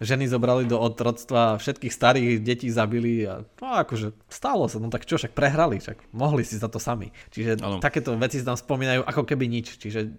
ženy 0.01 0.25
zobrali 0.25 0.65
do 0.65 0.79
otroctva, 0.79 1.61
všetkých 1.61 1.93
starých 1.93 2.41
detí 2.41 2.67
zabili 2.71 3.27
a 3.29 3.43
no 3.43 3.67
akože 3.75 4.15
stalo 4.31 4.65
sa, 4.65 4.81
no 4.81 4.87
tak 4.87 5.05
čo, 5.05 5.19
však 5.19 5.35
prehrali, 5.35 5.77
však 5.79 6.15
mohli 6.15 6.41
si 6.47 6.57
za 6.57 6.67
to 6.67 6.81
sami. 6.81 7.13
Čiže 7.29 7.61
ano. 7.61 7.77
takéto 7.77 8.15
veci 8.17 8.39
sa 8.39 8.55
tam 8.55 8.57
spomínajú 8.59 9.05
ako 9.05 9.23
keby 9.27 9.45
nič, 9.47 9.77
čiže 9.79 10.11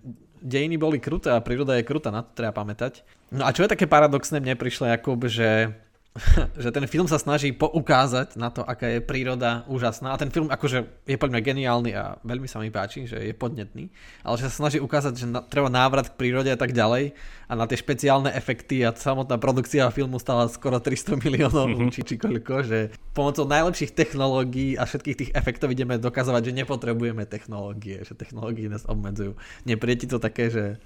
dejiny 0.45 0.77
boli 0.77 1.01
kruté 1.01 1.33
a 1.33 1.41
príroda 1.41 1.81
je 1.81 1.89
krutá, 1.89 2.13
na 2.13 2.21
to 2.21 2.37
treba 2.37 2.53
pamätať. 2.53 3.01
No 3.33 3.49
a 3.49 3.51
čo 3.51 3.65
je 3.65 3.73
také 3.73 3.89
paradoxné, 3.89 4.39
mne 4.39 4.61
prišlo 4.61 4.87
Jakub, 4.93 5.19
že 5.25 5.73
že 6.63 6.71
ten 6.71 6.87
film 6.87 7.11
sa 7.11 7.19
snaží 7.19 7.51
poukázať 7.51 8.39
na 8.39 8.47
to, 8.47 8.63
aká 8.63 8.87
je 8.87 9.01
príroda 9.03 9.67
úžasná. 9.67 10.15
A 10.15 10.21
ten 10.21 10.31
film 10.31 10.47
akože 10.47 10.87
je 11.11 11.19
podľa 11.19 11.33
mňa 11.35 11.43
geniálny 11.43 11.91
a 11.91 12.23
veľmi 12.23 12.47
sa 12.47 12.63
mi 12.63 12.71
páči, 12.71 13.11
že 13.11 13.19
je 13.19 13.35
podnetný. 13.35 13.91
Ale 14.23 14.39
že 14.39 14.47
sa 14.47 14.63
snaží 14.63 14.79
ukázať, 14.79 15.13
že 15.19 15.27
na, 15.27 15.43
treba 15.43 15.67
návrat 15.67 16.15
k 16.15 16.15
prírode 16.15 16.55
a 16.55 16.59
tak 16.59 16.71
ďalej. 16.71 17.19
A 17.51 17.53
na 17.59 17.67
tie 17.67 17.75
špeciálne 17.75 18.31
efekty 18.31 18.87
a 18.87 18.95
samotná 18.95 19.43
produkcia 19.43 19.91
filmu 19.91 20.23
stala 20.23 20.47
skoro 20.47 20.79
300 20.79 21.19
miliónov 21.27 21.67
mm-hmm. 21.75 21.91
či, 21.91 22.07
či 22.07 22.15
koľko, 22.15 22.63
že 22.63 22.79
pomocou 23.11 23.51
najlepších 23.51 23.91
technológií 23.99 24.79
a 24.79 24.87
všetkých 24.87 25.19
tých 25.19 25.31
efektov 25.35 25.75
ideme 25.75 25.99
dokazovať, 25.99 26.47
že 26.47 26.57
nepotrebujeme 26.63 27.27
technológie, 27.27 28.07
že 28.07 28.15
technológie 28.15 28.71
nás 28.71 28.87
obmedzujú. 28.87 29.35
Neprie 29.67 29.99
to 29.99 30.23
také, 30.23 30.47
že 30.47 30.79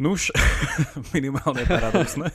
Nuž, 0.00 0.32
minimálne 1.14 1.68
paradoxné, 1.68 2.32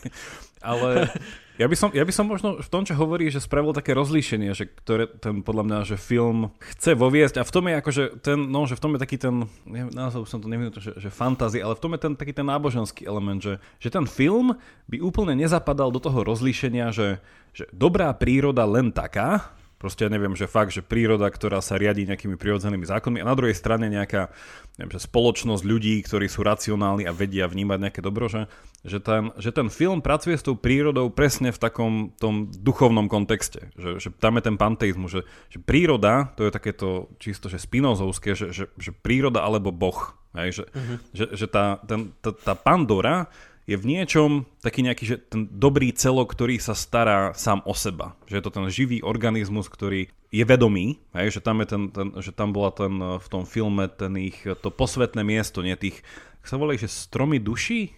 ale 0.68 1.08
ja 1.62 1.66
by, 1.66 1.76
som, 1.80 1.90
ja 1.96 2.04
by 2.04 2.12
som 2.12 2.28
možno 2.28 2.60
v 2.60 2.70
tom, 2.70 2.84
čo 2.84 3.00
hovorí, 3.00 3.32
že 3.32 3.40
spravil 3.40 3.72
také 3.72 3.96
rozlíšenie, 3.96 4.52
že 4.52 4.68
ktoré 4.68 5.08
ten 5.08 5.40
podľa 5.40 5.64
mňa, 5.64 5.80
že 5.88 5.96
film 5.96 6.52
chce 6.60 7.00
voviesť. 7.00 7.40
A 7.40 7.48
v 7.48 7.54
tom 7.56 7.66
je 7.72 7.76
akože 7.80 8.04
ten, 8.20 8.40
no, 8.52 8.68
že 8.68 8.76
v 8.76 8.84
tom 8.84 8.92
je 8.94 9.00
taký 9.00 9.18
ten, 9.18 9.48
názov 9.96 10.28
som 10.28 10.44
to 10.44 10.52
neviem, 10.52 10.70
že, 10.76 11.00
že 11.00 11.08
fantázi, 11.08 11.64
ale 11.64 11.80
v 11.80 11.84
tom 11.88 11.96
je 11.96 12.04
ten 12.04 12.14
taký 12.20 12.36
ten 12.36 12.46
náboženský 12.46 13.08
element, 13.08 13.40
že, 13.40 13.64
že 13.80 13.88
ten 13.88 14.04
film 14.04 14.60
by 14.92 15.00
úplne 15.00 15.40
nezapadal 15.40 15.90
do 15.90 16.04
toho 16.04 16.28
rozlíšenia, 16.28 16.92
že, 16.92 17.24
že 17.56 17.64
dobrá 17.72 18.12
príroda 18.12 18.68
len 18.68 18.92
taká, 18.92 19.56
Proste 19.78 20.06
ja 20.06 20.10
neviem, 20.10 20.34
že 20.34 20.50
fakt, 20.50 20.74
že 20.74 20.82
príroda, 20.82 21.30
ktorá 21.30 21.62
sa 21.62 21.78
riadi 21.78 22.10
nejakými 22.10 22.34
prirodzenými 22.34 22.90
zákonmi 22.90 23.22
a 23.22 23.30
na 23.30 23.38
druhej 23.38 23.54
strane 23.54 23.86
nejaká 23.86 24.34
neviem, 24.82 24.94
že 24.98 25.06
spoločnosť 25.06 25.62
ľudí, 25.62 26.02
ktorí 26.02 26.26
sú 26.26 26.42
racionálni 26.42 27.06
a 27.06 27.14
vedia 27.14 27.46
vnímať 27.46 27.80
nejaké 27.86 28.02
dobro, 28.02 28.26
že, 28.26 28.50
že, 28.82 28.98
ten, 28.98 29.30
že 29.38 29.54
ten 29.54 29.70
film 29.70 30.02
pracuje 30.02 30.34
s 30.34 30.46
tou 30.46 30.58
prírodou 30.58 31.14
presne 31.14 31.54
v 31.54 31.62
takom 31.62 32.10
tom 32.18 32.50
duchovnom 32.50 33.06
kontexte. 33.06 33.70
Že, 33.78 33.90
že 34.02 34.10
tam 34.18 34.42
je 34.42 34.44
ten 34.50 34.58
panteizmus, 34.58 35.14
že, 35.14 35.22
že 35.54 35.62
príroda, 35.62 36.34
to 36.34 36.46
je 36.46 36.52
takéto 36.54 37.14
čisto 37.22 37.46
že 37.46 37.62
spinozovské, 37.62 38.34
že, 38.34 38.50
že, 38.50 38.74
že 38.82 38.92
príroda 38.94 39.46
alebo 39.46 39.70
boh. 39.70 40.18
Hej, 40.38 40.62
že, 40.62 40.66
uh-huh. 40.70 40.98
že, 41.14 41.26
že 41.34 41.46
tá, 41.50 41.82
ten, 41.86 42.14
tá, 42.22 42.30
tá 42.34 42.54
Pandora 42.54 43.30
je 43.68 43.76
v 43.76 43.84
niečom 43.84 44.48
taký 44.64 44.80
nejaký 44.80 45.04
že 45.04 45.16
ten 45.20 45.44
dobrý 45.52 45.92
celok, 45.92 46.32
ktorý 46.32 46.56
sa 46.56 46.72
stará 46.72 47.36
sám 47.36 47.60
o 47.68 47.76
seba. 47.76 48.16
Že 48.32 48.40
je 48.40 48.44
to 48.48 48.52
ten 48.56 48.66
živý 48.72 48.98
organizmus, 49.04 49.68
ktorý 49.68 50.08
je 50.32 50.44
vedomý, 50.48 51.04
hej, 51.16 51.36
že, 51.36 51.40
tam 51.44 51.60
je 51.60 51.68
ten, 51.68 51.84
ten, 51.92 52.08
že 52.20 52.32
tam 52.32 52.56
bola 52.56 52.72
ten 52.72 52.92
v 53.00 53.28
tom 53.28 53.44
filme 53.44 53.88
ten 53.92 54.12
ich, 54.20 54.40
to 54.44 54.72
posvetné 54.72 55.24
miesto, 55.24 55.64
nie 55.64 55.76
tých, 55.76 56.04
ak 56.44 56.48
sa 56.48 56.60
volajú, 56.60 56.84
že 56.84 56.92
stromy 56.92 57.40
duší, 57.40 57.96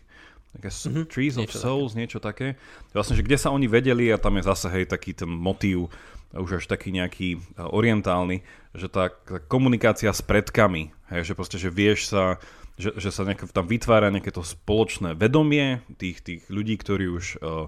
také 0.58 0.70
mm-hmm. 0.70 1.06
Trees 1.10 1.38
of 1.38 1.46
niečo 1.46 1.58
Souls, 1.62 1.94
také. 1.94 2.00
niečo 2.02 2.20
také. 2.22 2.48
Vlastne, 2.94 3.18
že 3.18 3.26
kde 3.26 3.38
sa 3.38 3.54
oni 3.54 3.70
vedeli 3.70 4.10
a 4.10 4.22
tam 4.22 4.38
je 4.42 4.50
zase 4.50 4.70
hej, 4.74 4.90
taký 4.90 5.14
ten 5.14 5.30
motív, 5.30 5.94
už 6.34 6.62
až 6.62 6.66
taký 6.70 6.94
nejaký 6.94 7.38
eh, 7.38 7.42
orientálny, 7.62 8.42
že 8.74 8.90
tá, 8.90 9.10
tá 9.10 9.42
komunikácia 9.42 10.10
s 10.10 10.22
predkami, 10.22 10.94
hej, 11.14 11.22
že 11.30 11.34
proste, 11.34 11.58
že 11.58 11.74
vieš 11.74 12.14
sa 12.14 12.38
že, 12.80 12.96
že 12.96 13.12
sa 13.12 13.28
nejak, 13.28 13.52
tam 13.52 13.68
vytvára 13.68 14.08
nejaké 14.08 14.32
to 14.32 14.40
spoločné 14.40 15.20
vedomie 15.20 15.84
tých, 16.00 16.24
tých 16.24 16.42
ľudí, 16.48 16.80
ktorí 16.80 17.06
už... 17.12 17.26
Uh, 17.44 17.68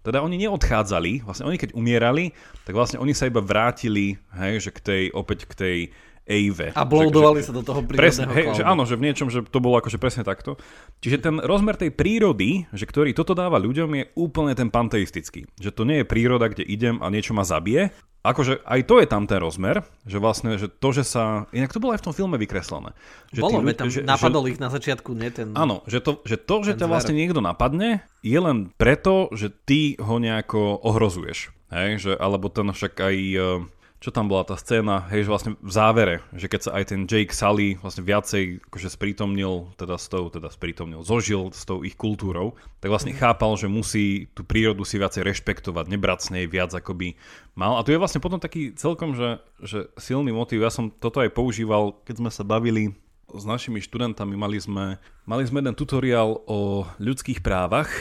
teda 0.00 0.24
oni 0.24 0.48
neodchádzali, 0.48 1.28
vlastne 1.28 1.44
oni 1.44 1.60
keď 1.60 1.76
umierali, 1.76 2.32
tak 2.64 2.72
vlastne 2.72 2.98
oni 2.98 3.12
sa 3.12 3.28
iba 3.28 3.44
vrátili, 3.44 4.16
hej, 4.32 4.64
že 4.64 4.70
k 4.72 4.80
tej, 4.80 5.02
opäť 5.12 5.44
k 5.44 5.54
tej 5.54 5.76
Eive. 6.30 6.70
A 6.78 6.86
bloudovali 6.86 7.42
sa 7.42 7.50
do 7.50 7.66
toho 7.66 7.82
prírodného 7.82 8.30
hej, 8.30 8.46
že 8.54 8.62
áno, 8.62 8.86
že 8.86 8.94
v 8.94 9.10
niečom, 9.10 9.26
že 9.26 9.42
to 9.42 9.58
bolo 9.58 9.82
akože 9.82 9.98
presne 9.98 10.22
takto. 10.22 10.54
Čiže 11.02 11.18
ten 11.18 11.36
rozmer 11.42 11.74
tej 11.74 11.90
prírody, 11.90 12.70
že 12.70 12.86
ktorý 12.86 13.10
toto 13.10 13.34
dáva 13.34 13.58
ľuďom, 13.58 13.90
je 13.98 14.04
úplne 14.14 14.54
ten 14.54 14.70
panteistický. 14.70 15.50
Že 15.58 15.70
to 15.74 15.82
nie 15.82 15.98
je 16.00 16.06
príroda, 16.06 16.46
kde 16.46 16.62
idem 16.62 17.02
a 17.02 17.10
niečo 17.10 17.34
ma 17.34 17.42
zabije, 17.42 17.90
akože 18.20 18.60
aj 18.68 18.80
to 18.84 18.94
je 19.00 19.06
tam 19.08 19.24
ten 19.24 19.40
rozmer, 19.40 19.80
že 20.04 20.20
vlastne, 20.20 20.60
že 20.60 20.68
to, 20.68 20.92
že 20.92 21.08
sa, 21.08 21.48
inak 21.56 21.72
to 21.72 21.80
bolo 21.80 21.96
aj 21.96 22.04
v 22.04 22.06
tom 22.06 22.14
filme 22.14 22.36
vykreslené. 22.36 22.92
Že 23.32 23.40
bolo, 23.40 23.58
ľudí, 23.64 23.76
tam 23.76 23.88
že, 23.88 24.04
napadol 24.04 24.44
že, 24.44 24.50
ich 24.54 24.60
na 24.60 24.68
začiatku, 24.68 25.10
nie 25.16 25.32
ten... 25.32 25.56
Áno, 25.56 25.80
že 25.88 26.04
to, 26.04 26.20
že, 26.28 26.36
to, 26.36 26.54
že 26.62 26.76
ťa 26.76 26.86
vlastne 26.86 27.16
niekto 27.16 27.40
napadne, 27.40 28.04
je 28.20 28.38
len 28.38 28.68
preto, 28.76 29.32
že 29.32 29.48
ty 29.48 29.96
ho 29.96 30.20
nejako 30.20 30.84
ohrozuješ. 30.84 31.50
Hej, 31.72 31.90
že, 32.02 32.12
alebo 32.18 32.52
ten 32.52 32.68
však 32.68 32.94
aj 32.98 33.16
čo 34.00 34.08
tam 34.08 34.32
bola 34.32 34.48
tá 34.48 34.56
scéna, 34.56 35.04
hej, 35.12 35.28
že 35.28 35.32
vlastne 35.32 35.52
v 35.60 35.72
závere, 35.76 36.24
že 36.32 36.48
keď 36.48 36.60
sa 36.64 36.70
aj 36.80 36.84
ten 36.88 37.04
Jake 37.04 37.36
Sully 37.36 37.76
vlastne 37.84 38.00
viacej 38.00 38.64
akože 38.72 38.88
sprítomnil, 38.88 39.76
teda 39.76 40.00
s 40.00 40.08
tou, 40.08 40.32
teda 40.32 40.48
sprítomnil, 40.48 41.04
zožil 41.04 41.52
s 41.52 41.68
tou 41.68 41.84
ich 41.84 42.00
kultúrou, 42.00 42.56
tak 42.80 42.88
vlastne 42.88 43.12
mhm. 43.12 43.20
chápal, 43.20 43.60
že 43.60 43.68
musí 43.68 44.32
tú 44.32 44.40
prírodu 44.40 44.88
si 44.88 44.96
viacej 44.96 45.20
rešpektovať, 45.20 45.84
nebrať 45.92 46.18
s 46.24 46.28
nej 46.32 46.48
viac, 46.48 46.72
ako 46.72 46.96
by 46.96 47.12
mal. 47.52 47.76
A 47.76 47.84
tu 47.84 47.92
je 47.92 48.00
vlastne 48.00 48.24
potom 48.24 48.40
taký 48.40 48.72
celkom, 48.72 49.12
že, 49.12 49.36
že 49.60 49.92
silný 50.00 50.32
motív. 50.32 50.64
Ja 50.64 50.72
som 50.72 50.88
toto 50.88 51.20
aj 51.20 51.36
používal, 51.36 52.00
keď 52.08 52.24
sme 52.24 52.30
sa 52.32 52.40
bavili 52.40 52.96
s 53.30 53.44
našimi 53.44 53.84
študentami, 53.84 54.32
mali 54.32 54.56
sme, 54.56 54.96
mali 55.28 55.44
sme 55.44 55.60
jeden 55.60 55.76
tutoriál 55.76 56.40
o 56.48 56.88
ľudských 56.96 57.44
právach, 57.44 57.92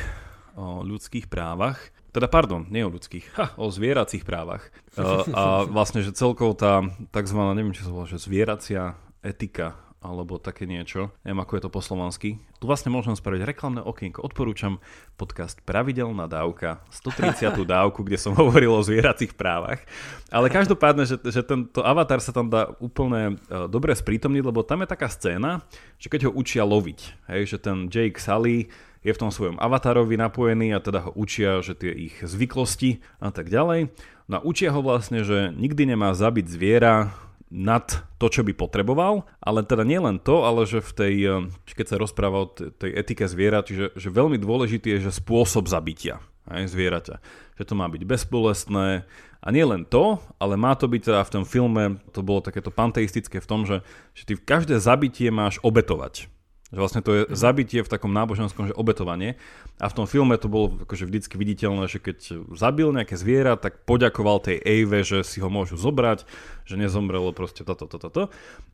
o 0.55 0.79
ľudských 0.79 1.27
právach 1.27 1.91
teda 2.09 2.27
pardon, 2.27 2.65
nie 2.69 2.81
o 2.85 2.93
ľudských, 2.93 3.25
ha, 3.37 3.53
o 3.57 3.69
zvieracích 3.69 4.25
právach. 4.25 4.69
Uh, 4.97 5.25
a 5.37 5.41
vlastne, 5.65 6.01
že 6.01 6.15
celkovo 6.15 6.57
tá 6.57 6.85
tzv. 7.13 7.39
neviem, 7.53 7.73
či 7.73 7.85
sa 7.85 7.93
volá, 7.93 8.09
že 8.09 8.21
zvieracia 8.21 8.97
etika 9.21 9.89
alebo 9.99 10.39
také 10.39 10.63
niečo, 10.63 11.11
neviem 11.27 11.43
ako 11.43 11.59
je 11.59 11.63
to 11.67 11.71
po 11.75 11.83
slovansky. 11.83 12.39
Tu 12.59 12.63
vlastne 12.63 12.87
môžem 12.87 13.19
spraviť 13.19 13.43
reklamné 13.43 13.83
okienko. 13.83 14.23
Odporúčam 14.23 14.79
podcast 15.19 15.59
Pravidelná 15.67 16.23
dávka, 16.31 16.79
130. 16.87 17.51
dávku, 17.67 18.07
kde 18.07 18.15
som 18.15 18.31
hovoril 18.31 18.71
o 18.71 18.79
zvieracích 18.79 19.35
právach. 19.35 19.83
Ale 20.31 20.47
každopádne, 20.47 21.03
že, 21.03 21.19
že 21.19 21.43
tento 21.43 21.83
avatar 21.83 22.23
sa 22.23 22.31
tam 22.31 22.47
dá 22.47 22.71
úplne 22.79 23.35
uh, 23.51 23.67
dobre 23.67 23.91
sprítomniť, 23.91 24.43
lebo 24.43 24.63
tam 24.63 24.87
je 24.87 24.91
taká 24.91 25.11
scéna, 25.11 25.67
že 25.99 26.07
keď 26.07 26.31
ho 26.31 26.35
učia 26.35 26.63
loviť, 26.63 26.99
hej, 27.35 27.41
že 27.55 27.57
ten 27.59 27.91
Jake 27.91 28.23
Sully 28.23 28.71
je 29.03 29.11
v 29.15 29.21
tom 29.21 29.31
svojom 29.31 29.57
avatarovi 29.57 30.19
napojený 30.19 30.75
a 30.75 30.83
teda 30.83 31.07
ho 31.07 31.11
učia, 31.15 31.63
že 31.63 31.75
tie 31.75 31.91
ich 31.91 32.19
zvyklosti 32.19 32.99
a 33.23 33.31
tak 33.31 33.47
ďalej. 33.47 33.91
No 34.29 34.33
a 34.39 34.45
učia 34.45 34.75
ho 34.75 34.83
vlastne, 34.83 35.25
že 35.25 35.55
nikdy 35.55 35.95
nemá 35.95 36.13
zabiť 36.13 36.45
zviera 36.45 37.15
nad 37.49 38.05
to, 38.21 38.29
čo 38.29 38.45
by 38.45 38.53
potreboval, 38.53 39.25
ale 39.41 39.65
teda 39.65 39.81
nie 39.81 39.97
len 39.97 40.21
to, 40.21 40.45
ale 40.45 40.69
že 40.69 40.85
v 40.85 40.91
tej, 40.93 41.15
eh, 41.25 41.33
keď 41.65 41.85
sa 41.89 41.97
rozpráva 41.97 42.45
o 42.45 42.51
tej 42.53 42.93
etike 42.93 43.25
zviera, 43.25 43.65
čiže 43.65 43.97
že 43.97 44.09
veľmi 44.13 44.37
dôležitý 44.37 44.97
je, 44.97 45.09
že 45.09 45.17
spôsob 45.17 45.65
zabitia 45.65 46.21
aj 46.45 46.69
zvieraťa. 46.69 47.15
Že 47.57 47.63
to 47.65 47.73
má 47.77 47.85
byť 47.89 48.01
bezbolestné 48.05 49.05
a 49.39 49.47
nie 49.49 49.65
len 49.65 49.85
to, 49.85 50.21
ale 50.41 50.57
má 50.57 50.73
to 50.77 50.89
byť 50.89 51.01
teda 51.09 51.21
v 51.25 51.33
tom 51.33 51.45
filme, 51.45 51.83
to 52.13 52.25
bolo 52.25 52.41
takéto 52.41 52.73
panteistické 52.73 53.41
v 53.41 53.49
tom, 53.49 53.65
že, 53.65 53.85
že 54.17 54.23
ty 54.29 54.33
každé 54.37 54.81
zabitie 54.81 55.29
máš 55.29 55.61
obetovať. 55.61 56.29
Že 56.69 56.79
vlastne 56.79 57.01
to 57.01 57.11
je 57.13 57.21
mhm. 57.25 57.29
zabitie 57.33 57.79
v 57.81 57.91
takom 57.91 58.13
náboženskom, 58.13 58.69
že 58.69 58.77
obetovanie. 58.77 59.41
A 59.81 59.89
v 59.89 59.97
tom 59.97 60.05
filme 60.05 60.37
to 60.37 60.51
bolo 60.51 60.75
akože 60.85 61.07
vždycky 61.07 61.39
viditeľné, 61.39 61.89
že 61.89 62.03
keď 62.03 62.45
zabil 62.53 62.91
nejaké 62.93 63.15
zviera, 63.15 63.55
tak 63.57 63.87
poďakoval 63.87 64.43
tej 64.43 64.61
Eve, 64.61 65.01
že 65.01 65.25
si 65.25 65.39
ho 65.39 65.49
môžu 65.49 65.79
zobrať, 65.79 66.27
že 66.67 66.75
nezomrelo 66.77 67.31
proste 67.33 67.65
toto, 67.65 67.89
toto, 67.89 68.11
toto. 68.11 68.23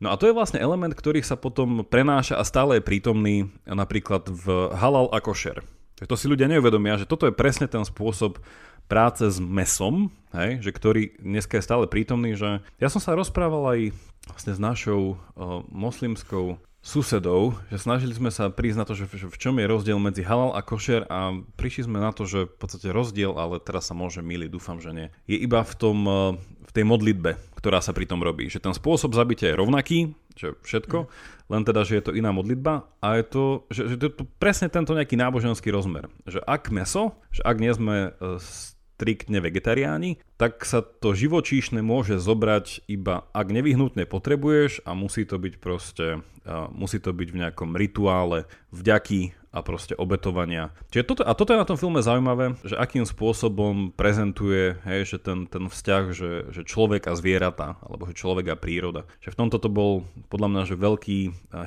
No 0.02 0.12
a 0.12 0.18
to 0.20 0.28
je 0.28 0.36
vlastne 0.36 0.60
element, 0.60 0.92
ktorý 0.92 1.22
sa 1.22 1.38
potom 1.38 1.86
prenáša 1.86 2.36
a 2.36 2.44
stále 2.44 2.78
je 2.78 2.88
prítomný 2.88 3.48
napríklad 3.64 4.28
v 4.28 4.74
halal 4.76 5.08
a 5.14 5.22
košer. 5.22 5.62
To 6.04 6.12
si 6.12 6.28
ľudia 6.28 6.44
neuvedomia, 6.44 7.00
že 7.00 7.08
toto 7.08 7.24
je 7.24 7.32
presne 7.32 7.64
ten 7.64 7.80
spôsob 7.80 8.36
práce 8.84 9.24
s 9.24 9.40
mesom, 9.40 10.12
hej, 10.36 10.60
že 10.62 10.70
ktorý 10.70 11.16
dneska 11.18 11.58
je 11.58 11.66
stále 11.66 11.88
prítomný, 11.88 12.36
že 12.36 12.60
ja 12.76 12.92
som 12.92 13.00
sa 13.00 13.16
rozprával 13.16 13.64
aj 13.72 13.80
vlastne 14.28 14.52
s 14.52 14.60
našou 14.60 15.16
uh, 15.16 15.62
moslimskou 15.72 16.60
susedov, 16.86 17.58
že 17.66 17.82
snažili 17.82 18.14
sme 18.14 18.30
sa 18.30 18.46
prísť 18.46 18.78
na 18.78 18.86
to, 18.86 18.94
že, 18.94 19.10
v 19.10 19.36
čom 19.36 19.58
je 19.58 19.66
rozdiel 19.66 19.98
medzi 19.98 20.22
halal 20.22 20.54
a 20.54 20.62
košer 20.62 21.10
a 21.10 21.34
prišli 21.58 21.90
sme 21.90 21.98
na 21.98 22.14
to, 22.14 22.30
že 22.30 22.46
v 22.46 22.56
podstate 22.56 22.94
rozdiel, 22.94 23.34
ale 23.34 23.58
teraz 23.58 23.90
sa 23.90 23.94
môže 23.98 24.22
miliť, 24.22 24.48
dúfam, 24.54 24.78
že 24.78 24.94
nie, 24.94 25.08
je 25.26 25.34
iba 25.34 25.66
v, 25.66 25.74
tom, 25.74 25.98
eh, 26.06 26.38
v 26.38 26.70
tej 26.70 26.84
modlitbe, 26.86 27.58
ktorá 27.58 27.82
sa 27.82 27.90
pri 27.90 28.06
tom 28.06 28.22
robí. 28.22 28.46
Že 28.46 28.70
ten 28.70 28.74
spôsob 28.74 29.18
zabitia 29.18 29.50
je 29.50 29.58
rovnaký, 29.58 29.98
že 30.38 30.54
všetko, 30.62 31.08
mm. 31.08 31.08
len 31.50 31.62
teda, 31.66 31.82
že 31.82 31.98
je 31.98 32.04
to 32.06 32.14
iná 32.14 32.30
modlitba 32.30 32.86
a 33.02 33.18
je 33.18 33.24
to, 33.24 33.44
že, 33.72 33.82
že 33.90 33.94
to 33.98 34.04
je 34.06 34.12
to 34.22 34.24
presne 34.38 34.70
tento 34.70 34.94
nejaký 34.94 35.18
náboženský 35.18 35.74
rozmer. 35.74 36.06
Že 36.28 36.44
ak 36.46 36.70
meso, 36.70 37.18
že 37.34 37.42
ak 37.42 37.56
nie 37.58 37.72
sme 37.74 38.14
eh, 38.14 38.74
striktne 38.96 39.44
vegetariáni, 39.44 40.24
tak 40.40 40.64
sa 40.64 40.80
to 40.80 41.12
živočíšne 41.12 41.84
môže 41.84 42.16
zobrať 42.16 42.88
iba 42.88 43.28
ak 43.36 43.52
nevyhnutne 43.52 44.08
potrebuješ 44.08 44.80
a 44.88 44.96
musí 44.96 45.28
to 45.28 45.36
byť 45.36 45.54
proste, 45.60 46.24
musí 46.72 46.96
to 46.96 47.12
byť 47.12 47.28
v 47.28 47.40
nejakom 47.44 47.76
rituále 47.76 48.48
vďaky 48.72 49.36
a 49.52 49.64
proste 49.64 49.96
obetovania. 49.96 50.72
Čiže 50.92 51.04
toto, 51.08 51.22
a 51.24 51.32
toto 51.32 51.56
je 51.56 51.60
na 51.60 51.64
tom 51.64 51.80
filme 51.80 52.04
zaujímavé, 52.04 52.60
že 52.60 52.76
akým 52.76 53.08
spôsobom 53.08 53.88
prezentuje, 53.88 54.76
hej, 54.84 55.16
že 55.16 55.18
ten, 55.20 55.48
ten 55.48 55.72
vzťah, 55.72 56.02
že, 56.12 56.30
že 56.52 56.62
človek 56.68 57.08
a 57.08 57.16
zvieratá, 57.16 57.80
alebo 57.80 58.04
že 58.04 58.20
človek 58.20 58.52
a 58.52 58.56
príroda. 58.60 59.08
Že 59.24 59.32
v 59.32 59.38
tomto 59.40 59.56
to 59.56 59.72
bol 59.72 60.04
podľa 60.28 60.48
mňa, 60.52 60.62
že 60.68 60.76
veľký 60.76 61.18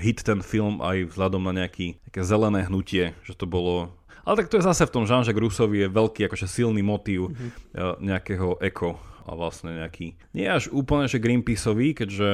hit 0.06 0.22
ten 0.22 0.46
film 0.46 0.86
aj 0.86 1.10
vzhľadom 1.10 1.50
na 1.50 1.66
nejaký, 1.66 1.98
nejaké 2.06 2.22
zelené 2.22 2.70
hnutie, 2.70 3.18
že 3.26 3.34
to 3.34 3.50
bolo 3.50 3.90
ale 4.30 4.46
tak 4.46 4.54
to 4.54 4.62
je 4.62 4.70
zase 4.70 4.86
v 4.86 4.94
tom 4.94 5.10
Jean-Jacques 5.10 5.42
Rousseauvi 5.42 5.90
je 5.90 5.90
veľký 5.90 6.30
akože 6.30 6.46
silný 6.46 6.86
motív 6.86 7.34
mm-hmm. 7.34 7.98
nejakého 8.06 8.62
eko 8.62 9.02
a 9.26 9.34
vlastne 9.34 9.78
nejaký, 9.78 10.18
nie 10.34 10.46
až 10.50 10.70
úplne, 10.74 11.06
že 11.06 11.22
Greenpeaceový, 11.22 11.94
keďže 11.94 12.30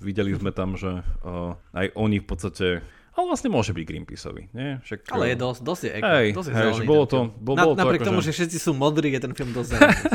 videli 0.00 0.32
sme 0.32 0.48
tam, 0.52 0.80
že 0.80 1.04
uh, 1.24 1.56
aj 1.76 1.92
oni 1.92 2.20
v 2.20 2.26
podstate 2.28 2.66
ale 3.18 3.34
vlastne 3.34 3.50
môže 3.50 3.74
byť 3.74 3.82
Greenpeaceový, 3.82 4.46
nie? 4.54 4.78
Však, 4.86 5.10
ale 5.10 5.34
je 5.34 5.36
dosť, 5.42 5.60
dosť 5.66 5.82
je 5.82 5.90
eko, 5.98 6.06
hej, 6.06 6.28
dosť 6.38 6.48
je 6.48 6.54
hej, 6.54 6.70
že 6.70 6.82
bolo 6.86 7.04
to, 7.10 7.18
bol, 7.34 7.54
Na, 7.58 7.66
bolo 7.66 7.74
napriek 7.74 8.06
to 8.06 8.14
tomu, 8.14 8.22
akože... 8.22 8.30
že 8.30 8.36
všetci 8.38 8.58
sú 8.62 8.70
modrí, 8.78 9.10
je 9.10 9.18
ten 9.18 9.34
film 9.34 9.50
dosť 9.50 9.68
zelený. 9.74 9.98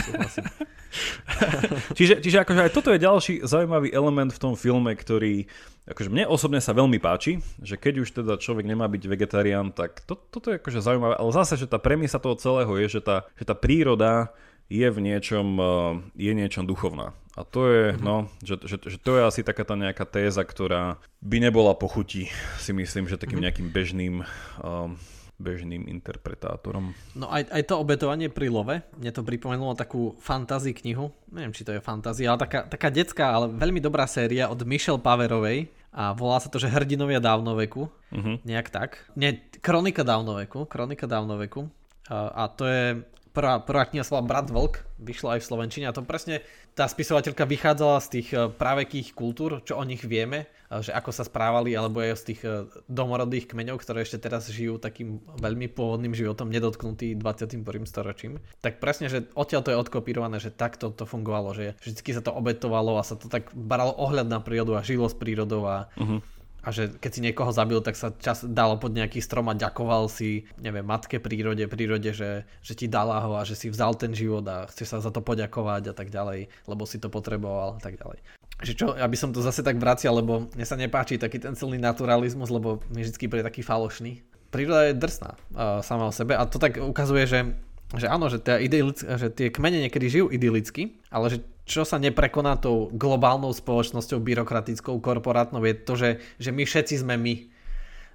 čiže, 2.00 2.24
čiže 2.24 2.38
akože 2.48 2.60
aj 2.63 2.72
toto 2.72 2.96
je 2.96 3.00
ďalší 3.04 3.44
zaujímavý 3.44 3.92
element 3.92 4.32
v 4.32 4.39
tom 4.39 4.56
filme, 4.56 4.96
ktorý 4.96 5.52
akože 5.84 6.08
mne 6.08 6.32
osobne 6.32 6.63
sa 6.63 6.72
veľmi 6.72 6.96
páči, 7.04 7.44
že 7.60 7.76
keď 7.76 8.08
už 8.08 8.24
teda 8.24 8.39
človek 8.39 8.63
nemá 8.63 8.88
byť 8.88 9.04
vegetarián, 9.04 9.76
tak 9.76 10.00
to, 10.08 10.16
toto 10.16 10.48
je 10.48 10.56
akože 10.56 10.80
zaujímavé, 10.80 11.20
ale 11.20 11.32
zase, 11.36 11.60
že 11.60 11.68
tá 11.68 11.76
premisa 11.76 12.24
toho 12.24 12.39
celého 12.39 12.72
je, 12.80 12.88
že 13.00 13.02
tá, 13.04 13.28
že 13.36 13.44
tá 13.44 13.52
príroda 13.52 14.32
je 14.69 14.88
v 14.88 14.99
niečom, 14.99 15.47
eh, 15.60 15.67
je 16.15 16.32
niečom 16.36 16.67
duchovná. 16.67 17.15
A 17.34 17.41
to 17.41 17.65
je, 17.65 17.84
mm-hmm. 17.97 18.06
no, 18.06 18.30
že, 18.45 18.62
že, 18.62 18.78
že 18.78 18.97
to 19.02 19.17
je 19.17 19.26
asi 19.26 19.41
taká 19.41 19.65
tá 19.65 19.73
nejaká 19.73 20.06
téza, 20.06 20.45
ktorá 20.45 21.02
by 21.26 21.41
nebola 21.41 21.73
pochutí, 21.73 22.30
si 22.62 22.71
myslím, 22.78 23.10
že 23.10 23.17
takým 23.17 23.41
mm-hmm. 23.41 23.45
nejakým 23.49 23.67
bežným 23.73 24.15
um, 24.62 24.93
bežným 25.41 25.89
interpretátorom. 25.89 26.93
No 27.17 27.26
aj, 27.28 27.49
aj 27.49 27.63
to 27.65 27.82
obetovanie 27.82 28.30
pri 28.30 28.47
love, 28.54 28.80
mne 28.95 29.12
to 29.12 29.26
pripomenulo 29.26 29.73
takú 29.73 30.13
fantasy 30.21 30.71
knihu, 30.78 31.10
neviem 31.34 31.52
či 31.52 31.65
to 31.65 31.73
je 31.73 31.82
fantázia, 31.82 32.32
ale 32.32 32.39
taká, 32.45 32.69
taká 32.69 32.88
detská, 32.93 33.34
ale 33.34 33.49
veľmi 33.49 33.82
dobrá 33.82 34.06
séria 34.06 34.47
od 34.47 34.62
Michelle 34.63 35.02
Paverovej 35.02 35.67
a 35.89 36.13
volá 36.13 36.38
sa 36.38 36.49
to, 36.54 36.62
že 36.62 36.71
Hrdinovia 36.71 37.19
dávnoveku, 37.21 37.89
uh-huh. 37.89 38.36
nejak 38.45 38.69
tak. 38.69 39.10
Nie, 39.17 39.41
Kronika 39.60 40.06
dávnoveku, 40.06 40.69
Kronika 40.69 41.10
dávnoveku 41.10 41.65
a, 42.08 42.45
a 42.45 42.54
to 42.54 42.69
je 42.69 42.86
prvá, 43.34 43.60
prvá 43.60 43.84
kniha 43.89 44.06
sa 44.06 44.22
Brat 44.22 44.54
Vlk, 44.54 44.86
vyšla 45.02 45.36
aj 45.36 45.39
v 45.41 45.50
Slovenčine 45.50 45.86
a 45.89 45.96
to 45.96 46.06
presne 46.06 46.46
tá 46.74 46.89
spisovateľka 46.89 47.43
vychádzala 47.46 47.98
z 48.02 48.08
tých 48.08 48.28
eh, 48.34 48.48
právekých 48.50 49.17
kultúr, 49.17 49.60
čo 49.65 49.78
o 49.78 49.84
nich 49.84 50.06
vieme, 50.06 50.48
eh, 50.48 50.80
že 50.80 50.93
ako 50.93 51.10
sa 51.12 51.26
správali, 51.26 51.74
alebo 51.74 52.00
aj 52.00 52.17
z 52.17 52.26
tých 52.34 52.41
eh, 52.46 52.69
domorodých 52.88 53.50
kmeňov, 53.50 53.82
ktoré 53.82 54.06
ešte 54.06 54.22
teraz 54.22 54.48
žijú 54.48 54.78
takým 54.78 55.19
veľmi 55.41 55.67
pôvodným 55.74 56.13
životom, 56.13 56.54
nedotknutý 56.54 57.17
21. 57.17 57.65
storočím. 57.89 58.39
Tak 58.62 58.78
presne, 58.78 59.10
že 59.10 59.28
odtiaľ 59.34 59.62
to 59.65 59.74
je 59.74 59.82
odkopírované, 59.82 60.38
že 60.38 60.54
takto 60.54 60.93
to 60.93 61.04
fungovalo, 61.04 61.58
že 61.58 61.76
vždy 61.82 62.12
sa 62.13 62.24
to 62.24 62.32
obetovalo 62.32 62.96
a 63.02 63.04
sa 63.04 63.17
to 63.17 63.28
tak 63.28 63.50
baralo 63.52 63.91
ohľad 63.98 64.30
na 64.30 64.39
prírodu 64.39 64.78
a 64.78 64.86
žilo 64.86 65.10
s 65.10 65.17
prírodou 65.17 65.65
a 65.65 65.89
uh-huh 65.98 66.22
a 66.63 66.71
že 66.71 66.95
keď 66.95 67.12
si 67.12 67.19
niekoho 67.19 67.52
zabil, 67.52 67.84
tak 67.84 67.99
sa 67.99 68.15
čas 68.15 68.47
dalo 68.47 68.80
pod 68.80 68.95
nejaký 68.95 69.19
strom 69.19 69.52
a 69.52 69.60
ďakoval 69.60 70.08
si, 70.08 70.47
neviem, 70.63 70.88
matke 70.88 71.19
prírode, 71.19 71.67
prírode, 71.67 72.15
že, 72.15 72.47
že 72.63 72.73
ti 72.73 72.88
dala 72.88 73.19
ho 73.19 73.36
a 73.36 73.43
že 73.43 73.60
si 73.60 73.67
vzal 73.67 73.99
ten 73.99 74.15
život 74.15 74.47
a 74.47 74.63
chceš 74.71 74.95
sa 74.95 74.97
za 75.04 75.12
to 75.12 75.19
poďakovať 75.19 75.91
a 75.91 75.93
tak 75.93 76.08
ďalej, 76.08 76.47
lebo 76.65 76.84
si 76.88 77.04
to 77.04 77.12
potreboval 77.12 77.76
a 77.76 77.82
tak 77.84 77.99
ďalej. 77.99 78.23
Že 78.63 78.73
čo, 78.80 78.86
aby 78.95 79.17
som 79.19 79.36
to 79.36 79.43
zase 79.43 79.60
tak 79.60 79.76
vracial, 79.76 80.15
lebo 80.15 80.47
mne 80.56 80.65
sa 80.65 80.80
nepáči 80.80 81.19
taký 81.19 81.43
ten 81.43 81.52
celý 81.60 81.76
naturalizmus, 81.76 82.47
lebo 82.47 82.80
mi 82.95 83.04
vždy 83.04 83.28
príde 83.28 83.43
taký 83.43 83.60
falošný. 83.60 84.23
Príroda 84.47 84.88
je 84.88 84.95
drsná 84.95 85.36
uh, 85.36 85.84
sama 85.84 86.08
o 86.08 86.15
sebe 86.15 86.39
a 86.39 86.47
to 86.47 86.63
tak 86.63 86.80
ukazuje, 86.80 87.28
že 87.28 87.39
že 87.93 88.10
áno, 88.10 88.26
že, 88.26 88.41
tie, 88.41 88.58
že 89.21 89.30
tie 89.30 89.54
kmene 89.54 89.86
niekedy 89.86 90.10
žijú 90.10 90.26
idylicky, 90.34 90.97
ale 91.13 91.30
že 91.30 91.45
čo 91.63 91.88
sa 91.88 91.95
neprekoná 91.95 92.60
tou 92.60 92.91
globálnou 92.91 93.56
spoločnosťou, 93.56 94.19
byrokratickou, 94.19 94.99
korporátnou, 94.99 95.63
je 95.63 95.73
to, 95.80 95.93
že, 95.95 96.10
že 96.39 96.49
my 96.52 96.63
všetci 96.67 96.95
sme 96.99 97.15
my. 97.15 97.36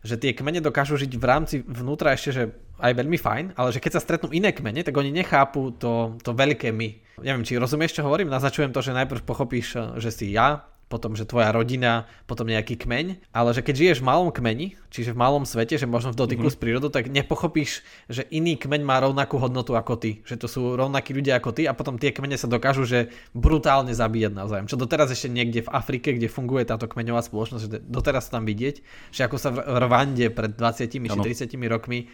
Že 0.04 0.14
tie 0.20 0.32
kmene 0.36 0.62
dokážu 0.62 0.94
žiť 0.94 1.12
v 1.18 1.24
rámci 1.26 1.54
vnútra 1.64 2.14
ešte, 2.14 2.30
že 2.30 2.44
aj 2.78 2.92
veľmi 2.94 3.18
fajn, 3.18 3.44
ale 3.58 3.74
že 3.74 3.82
keď 3.82 3.98
sa 3.98 4.04
stretnú 4.04 4.30
iné 4.30 4.54
kmene, 4.54 4.86
tak 4.86 4.94
oni 4.94 5.10
nechápu 5.10 5.74
to, 5.74 6.14
to 6.22 6.30
veľké 6.30 6.70
my. 6.70 7.18
Neviem, 7.18 7.42
či 7.42 7.58
rozumieš, 7.58 7.98
čo 7.98 8.06
hovorím? 8.06 8.30
Naznačujem 8.30 8.70
to, 8.70 8.78
že 8.78 8.94
najprv 8.94 9.26
pochopíš, 9.26 9.98
že 9.98 10.14
si 10.14 10.30
ja, 10.30 10.62
potom, 10.88 11.12
že 11.12 11.28
tvoja 11.28 11.52
rodina, 11.52 12.08
potom 12.24 12.48
nejaký 12.48 12.80
kmeň, 12.80 13.30
ale 13.30 13.52
že 13.52 13.60
keď 13.60 13.74
žiješ 13.76 13.98
v 14.00 14.08
malom 14.08 14.32
kmeni, 14.32 14.74
čiže 14.88 15.12
v 15.12 15.20
malom 15.20 15.44
svete, 15.44 15.76
že 15.76 15.84
možno 15.84 16.16
v 16.16 16.20
dotyku 16.24 16.48
mm-hmm. 16.48 16.56
s 16.56 16.60
prírodou, 16.60 16.88
tak 16.88 17.12
nepochopíš, 17.12 17.84
že 18.08 18.24
iný 18.32 18.56
kmeň 18.56 18.82
má 18.82 18.96
rovnakú 19.04 19.36
hodnotu 19.36 19.76
ako 19.76 20.00
ty, 20.00 20.24
že 20.24 20.40
to 20.40 20.48
sú 20.48 20.74
rovnakí 20.80 21.12
ľudia 21.12 21.36
ako 21.36 21.52
ty 21.52 21.68
a 21.68 21.76
potom 21.76 22.00
tie 22.00 22.10
kmene 22.10 22.40
sa 22.40 22.48
dokážu, 22.48 22.88
že 22.88 23.12
brutálne 23.36 23.92
zabíjať 23.92 24.32
navzájom. 24.32 24.66
Čo 24.66 24.80
doteraz 24.80 25.12
ešte 25.12 25.28
niekde 25.28 25.68
v 25.68 25.72
Afrike, 25.76 26.16
kde 26.16 26.32
funguje 26.32 26.64
táto 26.64 26.88
kmeňová 26.88 27.20
spoločnosť, 27.20 27.62
že 27.62 27.70
doteraz 27.84 28.32
tam 28.32 28.48
vidieť, 28.48 28.80
že 29.12 29.20
ako 29.28 29.36
sa 29.36 29.52
v 29.52 29.60
Rwande 29.60 30.32
pred 30.32 30.56
20 30.56 30.88
či 30.88 30.98
30 30.98 31.52
rokmi, 31.68 32.08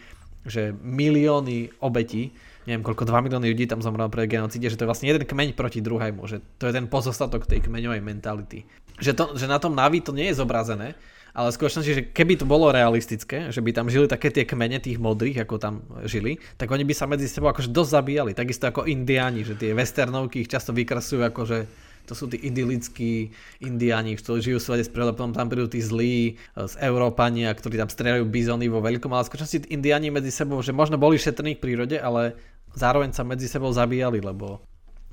že 0.45 0.75
milióny 0.77 1.81
obetí 1.81 2.35
neviem 2.65 2.81
koľko, 2.85 3.05
2 3.05 3.25
milióny 3.29 3.47
ľudí 3.53 3.65
tam 3.69 3.81
zomrelo 3.81 4.09
pre 4.09 4.25
genocíde, 4.25 4.69
že 4.69 4.77
to 4.77 4.85
je 4.85 4.89
vlastne 4.89 5.09
jeden 5.09 5.25
kmeň 5.25 5.53
proti 5.53 5.79
druhému, 5.81 6.25
že 6.25 6.41
to 6.57 6.69
je 6.69 6.73
ten 6.73 6.85
pozostatok 6.89 7.45
tej 7.45 7.65
kmeňovej 7.65 8.01
mentality. 8.01 8.65
Že, 8.97 9.11
to, 9.13 9.23
že 9.37 9.45
na 9.45 9.61
tom 9.61 9.77
Navi 9.77 10.01
to 10.01 10.15
nie 10.15 10.31
je 10.33 10.39
zobrazené, 10.39 10.97
ale 11.35 11.51
v 11.51 11.57
skutočnosti, 11.59 11.91
že 11.91 12.03
keby 12.15 12.39
to 12.39 12.47
bolo 12.47 12.71
realistické, 12.71 13.51
že 13.51 13.59
by 13.59 13.75
tam 13.75 13.91
žili 13.91 14.07
také 14.07 14.31
tie 14.31 14.47
kmene 14.47 14.79
tých 14.79 15.03
modrých, 15.03 15.43
ako 15.43 15.55
tam 15.59 15.83
žili, 16.07 16.39
tak 16.55 16.71
oni 16.71 16.87
by 16.87 16.95
sa 16.95 17.11
medzi 17.11 17.27
sebou 17.27 17.51
akože 17.51 17.75
dosť 17.75 17.91
zabíjali. 17.91 18.31
Takisto 18.31 18.71
ako 18.71 18.87
indiáni, 18.87 19.43
že 19.43 19.59
tie 19.59 19.75
westernovky 19.75 20.47
ich 20.47 20.49
často 20.49 20.71
vykrasujú 20.71 21.27
ako, 21.27 21.41
že 21.43 21.57
to 22.05 22.13
sú 22.13 22.29
tí 22.29 22.37
idylickí 22.37 23.33
indiáni, 23.65 24.15
ktorí 24.15 24.39
žijú 24.39 24.57
v 24.61 24.63
svete 24.63 24.85
s 24.85 24.93
prírodou, 24.93 25.17
tam 25.33 25.49
prídu 25.49 25.67
tí 25.67 25.81
zlí 25.81 26.37
z 26.53 26.73
Európania, 26.79 27.51
ktorí 27.51 27.81
tam 27.81 27.89
strieľajú 27.89 28.25
bizony 28.29 28.69
vo 28.69 28.79
veľkom, 28.79 29.09
ale 29.11 29.25
skutočnosti 29.25 29.73
indiáni 29.73 30.13
medzi 30.13 30.29
sebou, 30.29 30.61
že 30.61 30.71
možno 30.71 31.01
boli 31.01 31.17
šetrní 31.17 31.57
v 31.57 31.63
prírode, 31.65 31.97
ale 31.97 32.37
zároveň 32.75 33.15
sa 33.15 33.23
medzi 33.23 33.47
sebou 33.49 33.71
zabíjali, 33.71 34.21
lebo 34.21 34.61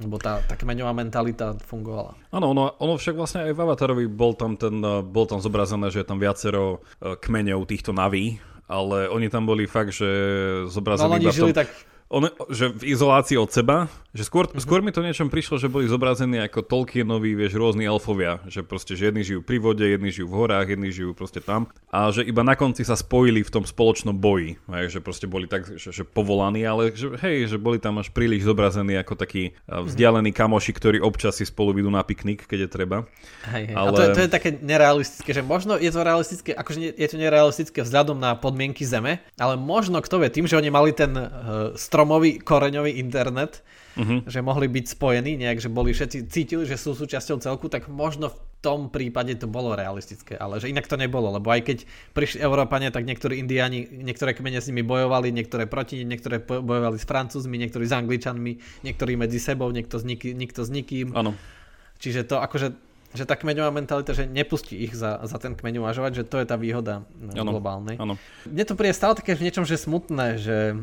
lebo 0.03 0.19
tá, 0.19 0.43
tá 0.43 0.59
kmeňová 0.59 0.91
mentalita 0.97 1.55
fungovala. 1.69 2.19
Áno, 2.35 2.51
ono, 2.51 2.75
ono 2.81 2.99
však 2.99 3.15
vlastne 3.15 3.47
aj 3.47 3.53
v 3.55 3.63
Avatarovi 3.63 4.05
bol 4.11 4.35
tam, 4.35 4.59
ten, 4.59 4.83
eh, 4.83 5.05
bol 5.05 5.31
tam 5.31 5.39
zobrazené, 5.39 5.95
že 5.95 6.03
je 6.03 6.09
tam 6.09 6.19
viacero 6.19 6.83
eh, 6.99 7.15
kmeňov 7.15 7.63
týchto 7.71 7.95
naví, 7.95 8.43
ale 8.67 9.07
oni 9.07 9.29
tam 9.31 9.47
boli 9.47 9.69
fakt, 9.71 9.95
že 9.95 10.09
zobrazení 10.67 11.21
no, 11.21 11.23
iba 11.23 11.31
v 11.31 11.39
tom... 11.39 11.55
tak 11.55 11.71
on, 12.13 12.29
že 12.53 12.69
v 12.77 12.93
izolácii 12.93 13.41
od 13.41 13.49
seba, 13.49 13.89
že 14.13 14.29
skôr, 14.29 14.45
mm-hmm. 14.45 14.61
skôr 14.61 14.85
mi 14.85 14.93
to 14.93 15.01
niečom 15.01 15.33
prišlo, 15.33 15.57
že 15.57 15.73
boli 15.73 15.89
zobrazení 15.89 16.37
ako 16.45 16.69
Tolkienoví, 16.69 17.33
vieš, 17.33 17.57
rôzni 17.57 17.89
elfovia, 17.89 18.45
že 18.45 18.61
proste, 18.61 18.93
že 18.93 19.09
jedni 19.09 19.25
žijú 19.25 19.41
pri 19.41 19.57
vode, 19.57 19.81
jedni 19.81 20.13
žijú 20.13 20.29
v 20.29 20.37
horách, 20.37 20.69
jedni 20.69 20.93
žijú 20.93 21.17
proste 21.17 21.41
tam 21.41 21.73
a 21.89 22.13
že 22.13 22.21
iba 22.29 22.45
na 22.45 22.53
konci 22.53 22.85
sa 22.85 22.93
spojili 22.93 23.41
v 23.41 23.49
tom 23.49 23.65
spoločnom 23.65 24.13
boji, 24.13 24.61
hej, 24.69 24.87
že 24.93 25.01
proste 25.01 25.25
boli 25.25 25.49
tak, 25.49 25.65
že, 25.81 25.97
že 25.97 26.05
povolaní, 26.05 26.61
ale 26.69 26.93
že, 26.93 27.09
hej, 27.25 27.49
že 27.49 27.57
boli 27.57 27.81
tam 27.81 28.05
až 28.05 28.13
príliš 28.13 28.45
zobrazení 28.45 29.01
ako 29.01 29.17
takí 29.17 29.57
mhm. 29.65 29.89
vzdialení 29.89 30.31
kamoši, 30.37 30.73
ktorí 30.77 30.99
občas 31.01 31.41
si 31.41 31.49
spolu 31.49 31.73
idú 31.81 31.89
na 31.89 32.05
piknik, 32.05 32.45
keď 32.45 32.69
je 32.69 32.71
treba. 32.71 32.99
Hej, 33.49 33.73
hej. 33.73 33.77
Ale... 33.77 33.89
A 33.89 33.97
to, 33.97 34.03
je, 34.05 34.09
to 34.13 34.23
je 34.29 34.31
také 34.31 34.51
nerealistické, 34.61 35.31
že 35.33 35.41
možno 35.41 35.81
je 35.81 35.89
to 35.89 36.01
realistické, 36.05 36.51
akože 36.53 37.01
je 37.01 37.09
to 37.09 37.17
nerealistické 37.17 37.81
vzhľadom 37.81 38.21
na 38.21 38.37
podmienky 38.37 38.85
Zeme, 38.85 39.25
ale 39.41 39.57
možno 39.57 40.05
kto 40.05 40.21
vie, 40.21 40.29
tým, 40.29 40.45
že 40.45 40.61
oni 40.61 40.69
mali 40.69 40.93
ten 40.93 41.17
uh, 41.17 41.31
stromový 41.81 42.37
koreňový 42.45 43.01
internet, 43.01 43.65
uh-huh. 43.97 44.25
že 44.25 44.41
mohli 44.41 44.67
byť 44.69 44.85
spojení 44.97 45.39
nejak, 45.41 45.59
že 45.63 45.69
boli 45.69 45.93
všetci 45.93 46.19
cítili, 46.29 46.65
že 46.65 46.81
sú 46.81 46.97
súčasťou 46.97 47.39
celku, 47.41 47.67
tak 47.69 47.89
možno 47.89 48.33
v 48.33 48.39
tom 48.63 48.89
prípade 48.89 49.35
to 49.37 49.51
bolo 49.51 49.75
realistické, 49.75 50.39
ale 50.39 50.63
že 50.63 50.71
inak 50.71 50.87
to 50.87 50.95
nebolo, 50.95 51.35
lebo 51.35 51.51
aj 51.51 51.67
keď 51.67 51.79
prišli 52.15 52.39
Európania, 52.41 52.95
tak 52.95 53.03
niektorí 53.03 53.43
indiáni, 53.43 53.91
niektoré 53.91 54.39
kmene 54.39 54.63
s 54.63 54.71
nimi 54.71 54.87
bojovali, 54.87 55.35
niektoré 55.35 55.67
proti, 55.67 56.07
niektoré 56.07 56.39
bojovali 56.39 56.97
s 56.97 57.05
Francúzmi, 57.05 57.59
niektorí 57.59 57.91
s 57.91 57.95
Angličanmi, 57.95 58.87
niektorí 58.87 59.19
medzi 59.19 59.43
sebou, 59.43 59.69
niekto 59.75 59.99
s, 59.99 60.07
niký, 60.07 60.31
nikto 60.31 60.63
s 60.63 60.71
nikým. 60.71 61.11
Áno. 61.13 61.35
Čiže 61.99 62.27
to 62.27 62.39
akože 62.39 62.93
že 63.13 63.29
tá 63.29 63.37
kmeňová 63.37 63.69
mentalita, 63.69 64.17
že 64.17 64.25
nepustí 64.25 64.89
ich 64.89 64.97
za, 64.97 65.21
za 65.29 65.37
ten 65.37 65.53
kmeň 65.53 65.85
uvažovať, 65.85 66.25
že 66.25 66.25
to 66.25 66.41
je 66.41 66.47
tá 66.49 66.57
výhoda 66.57 67.05
no, 67.21 67.45
ano, 67.45 67.51
globálnej. 67.53 68.01
Ano. 68.01 68.17
Mne 68.49 68.65
to 68.65 68.73
príde 68.73 68.97
stále 68.97 69.13
také 69.13 69.37
v 69.37 69.45
niečom, 69.45 69.69
že 69.69 69.77
smutné, 69.77 70.41
že 70.41 70.81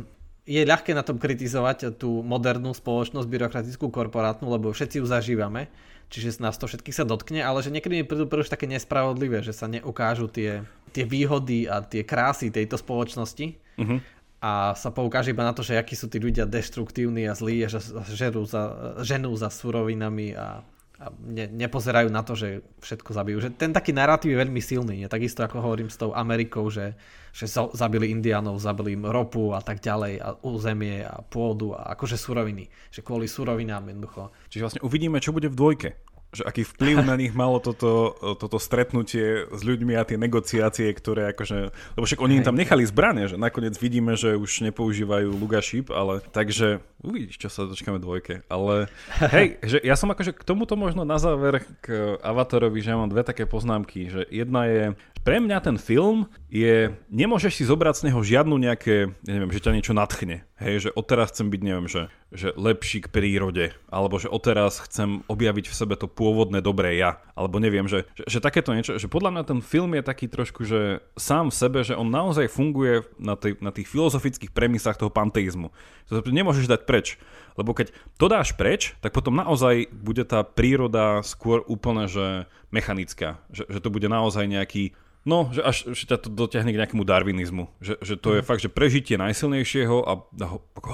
je 0.50 0.66
ľahké 0.66 0.98
na 0.98 1.06
tom 1.06 1.22
kritizovať 1.22 1.94
tú 2.02 2.26
modernú 2.26 2.74
spoločnosť, 2.74 3.30
byrokratickú, 3.30 3.94
korporátnu, 3.94 4.50
lebo 4.50 4.74
všetci 4.74 4.98
ju 4.98 5.06
zažívame, 5.06 5.70
čiže 6.10 6.42
nás 6.42 6.58
to 6.58 6.66
všetkých 6.66 6.98
sa 6.98 7.06
dotkne, 7.06 7.46
ale 7.46 7.62
že 7.62 7.70
niekedy 7.70 8.02
mi 8.02 8.06
prídu 8.10 8.26
príliš 8.26 8.50
také 8.50 8.66
nespravodlivé, 8.66 9.46
že 9.46 9.54
sa 9.54 9.70
neukážu 9.70 10.26
tie, 10.26 10.66
tie 10.90 11.06
výhody 11.06 11.70
a 11.70 11.86
tie 11.86 12.02
krásy 12.02 12.50
tejto 12.50 12.82
spoločnosti. 12.82 13.62
Uh-huh 13.78 14.02
a 14.40 14.72
sa 14.72 14.90
poukáže 14.90 15.36
iba 15.36 15.44
na 15.44 15.52
to, 15.52 15.68
že 15.68 15.76
akí 15.76 16.00
sú 16.00 16.08
tí 16.08 16.16
ľudia 16.16 16.48
deštruktívni 16.48 17.28
a 17.28 17.36
zlí, 17.36 17.68
že 17.68 17.84
žerú 18.16 18.48
za, 18.48 18.96
ženú 19.04 19.36
za 19.36 19.52
surovinami 19.52 20.32
a, 20.32 20.64
a 20.96 21.06
ne, 21.28 21.52
nepozerajú 21.52 22.08
na 22.08 22.24
to, 22.24 22.40
že 22.40 22.64
všetko 22.80 23.12
zabijú. 23.12 23.38
Že 23.44 23.60
ten 23.60 23.76
taký 23.76 23.92
narratív 23.92 24.32
je 24.32 24.40
veľmi 24.40 24.62
silný. 24.64 25.04
Je 25.04 25.12
takisto 25.12 25.44
ako 25.44 25.60
hovorím 25.60 25.92
s 25.92 26.00
tou 26.00 26.16
Amerikou, 26.16 26.72
že, 26.72 26.96
že 27.34 27.46
zabili 27.52 28.12
indiánov, 28.12 28.62
zabili 28.62 28.98
im 28.98 29.08
ropu 29.08 29.54
a 29.56 29.62
tak 29.62 29.80
ďalej 29.80 30.14
a 30.20 30.28
územie 30.44 31.06
a 31.06 31.22
pôdu 31.24 31.74
a 31.78 31.94
akože 31.94 32.18
suroviny. 32.20 32.68
Že 32.90 33.02
kvôli 33.06 33.28
surovinám 33.30 33.90
jednoducho. 33.90 34.34
Čiže 34.50 34.64
vlastne 34.66 34.86
uvidíme, 34.86 35.18
čo 35.24 35.34
bude 35.34 35.48
v 35.48 35.58
dvojke 35.58 35.90
že 36.30 36.46
aký 36.46 36.62
vplyv 36.62 37.02
na 37.02 37.18
nich 37.18 37.34
malo 37.34 37.58
toto, 37.58 38.14
toto 38.38 38.62
stretnutie 38.62 39.50
s 39.50 39.62
ľuďmi 39.66 39.98
a 39.98 40.06
tie 40.06 40.14
negociácie, 40.14 40.86
ktoré 40.94 41.34
akože, 41.34 41.74
lebo 41.98 42.06
však 42.06 42.22
oni 42.22 42.34
im 42.42 42.46
tam 42.46 42.54
nechali 42.54 42.86
zbranie, 42.86 43.26
že 43.26 43.42
nakoniec 43.42 43.74
vidíme, 43.82 44.14
že 44.14 44.38
už 44.38 44.70
nepoužívajú 44.70 45.34
Lugaship, 45.34 45.90
ale 45.90 46.22
takže 46.30 46.86
uvidíš, 47.02 47.42
čo 47.42 47.50
sa 47.50 47.66
dočkáme 47.66 47.98
dvojke, 47.98 48.46
ale 48.46 48.94
hej, 49.34 49.58
že 49.66 49.78
ja 49.82 49.98
som 49.98 50.14
akože 50.14 50.38
k 50.38 50.46
tomuto 50.46 50.78
možno 50.78 51.02
na 51.02 51.18
záver 51.18 51.66
k 51.82 52.22
Avatarovi, 52.22 52.78
že 52.78 52.94
ja 52.94 53.02
mám 53.02 53.10
dve 53.10 53.26
také 53.26 53.50
poznámky, 53.50 54.14
že 54.14 54.22
jedna 54.30 54.70
je, 54.70 54.84
pre 55.24 55.38
mňa 55.44 55.58
ten 55.62 55.78
film 55.78 56.32
je, 56.48 56.96
nemôžeš 57.12 57.62
si 57.62 57.64
zobrať 57.68 58.02
z 58.02 58.06
neho 58.10 58.22
žiadnu 58.24 58.56
nejaké, 58.58 59.12
ja 59.28 59.32
neviem, 59.36 59.54
že 59.54 59.62
ťa 59.62 59.76
niečo 59.76 59.94
natchne. 59.94 60.48
Hej, 60.60 60.76
že 60.88 60.90
odteraz 60.92 61.32
chcem 61.32 61.48
byť, 61.48 61.62
neviem, 61.64 61.88
že, 61.88 62.12
že 62.36 62.52
lepší 62.56 63.06
k 63.06 63.12
prírode, 63.12 63.72
alebo 63.88 64.20
že 64.20 64.28
odteraz 64.28 64.84
chcem 64.84 65.24
objaviť 65.32 65.72
v 65.72 65.78
sebe 65.78 65.96
to 65.96 66.12
pôvodné 66.12 66.60
dobré 66.60 67.00
ja, 67.00 67.24
alebo 67.32 67.64
neviem, 67.64 67.88
že, 67.88 68.04
že, 68.16 68.40
že 68.40 68.40
takéto 68.44 68.76
niečo, 68.76 69.00
že 69.00 69.08
podľa 69.08 69.32
mňa 69.40 69.44
ten 69.48 69.60
film 69.64 69.96
je 69.96 70.04
taký 70.04 70.28
trošku, 70.28 70.68
že 70.68 71.00
sám 71.16 71.52
v 71.52 71.56
sebe, 71.56 71.80
že 71.84 71.96
on 71.96 72.12
naozaj 72.12 72.52
funguje 72.52 73.08
na, 73.16 73.40
tej, 73.40 73.56
na 73.64 73.72
tých 73.72 73.88
filozofických 73.88 74.52
premisách 74.52 75.00
toho 75.00 75.14
panteizmu. 75.14 75.72
To 76.12 76.26
nemôžeš 76.26 76.68
dať 76.68 76.82
preč. 76.90 77.16
Lebo 77.60 77.76
keď 77.76 77.92
to 78.16 78.32
dáš 78.32 78.56
preč, 78.56 78.96
tak 79.04 79.12
potom 79.12 79.36
naozaj 79.36 79.92
bude 79.92 80.24
tá 80.24 80.48
príroda 80.48 81.20
skôr 81.28 81.60
úplne, 81.68 82.08
že 82.08 82.48
mechanická. 82.72 83.44
Že, 83.52 83.64
že 83.68 83.80
to 83.84 83.90
bude 83.92 84.08
naozaj 84.08 84.48
nejaký 84.48 84.96
No, 85.30 85.54
že 85.54 85.62
až 85.62 85.78
že 85.94 86.10
ťa 86.10 86.18
to 86.26 86.30
dotiahne 86.34 86.74
k 86.74 86.80
nejakému 86.82 87.06
darwinizmu. 87.06 87.70
Že, 87.78 87.94
že 88.02 88.16
to 88.18 88.30
mm. 88.30 88.36
je 88.36 88.42
mhm. 88.42 88.48
fakt, 88.50 88.62
že 88.66 88.74
prežitie 88.74 89.16
najsilnejšieho 89.22 89.98
a 90.02 90.14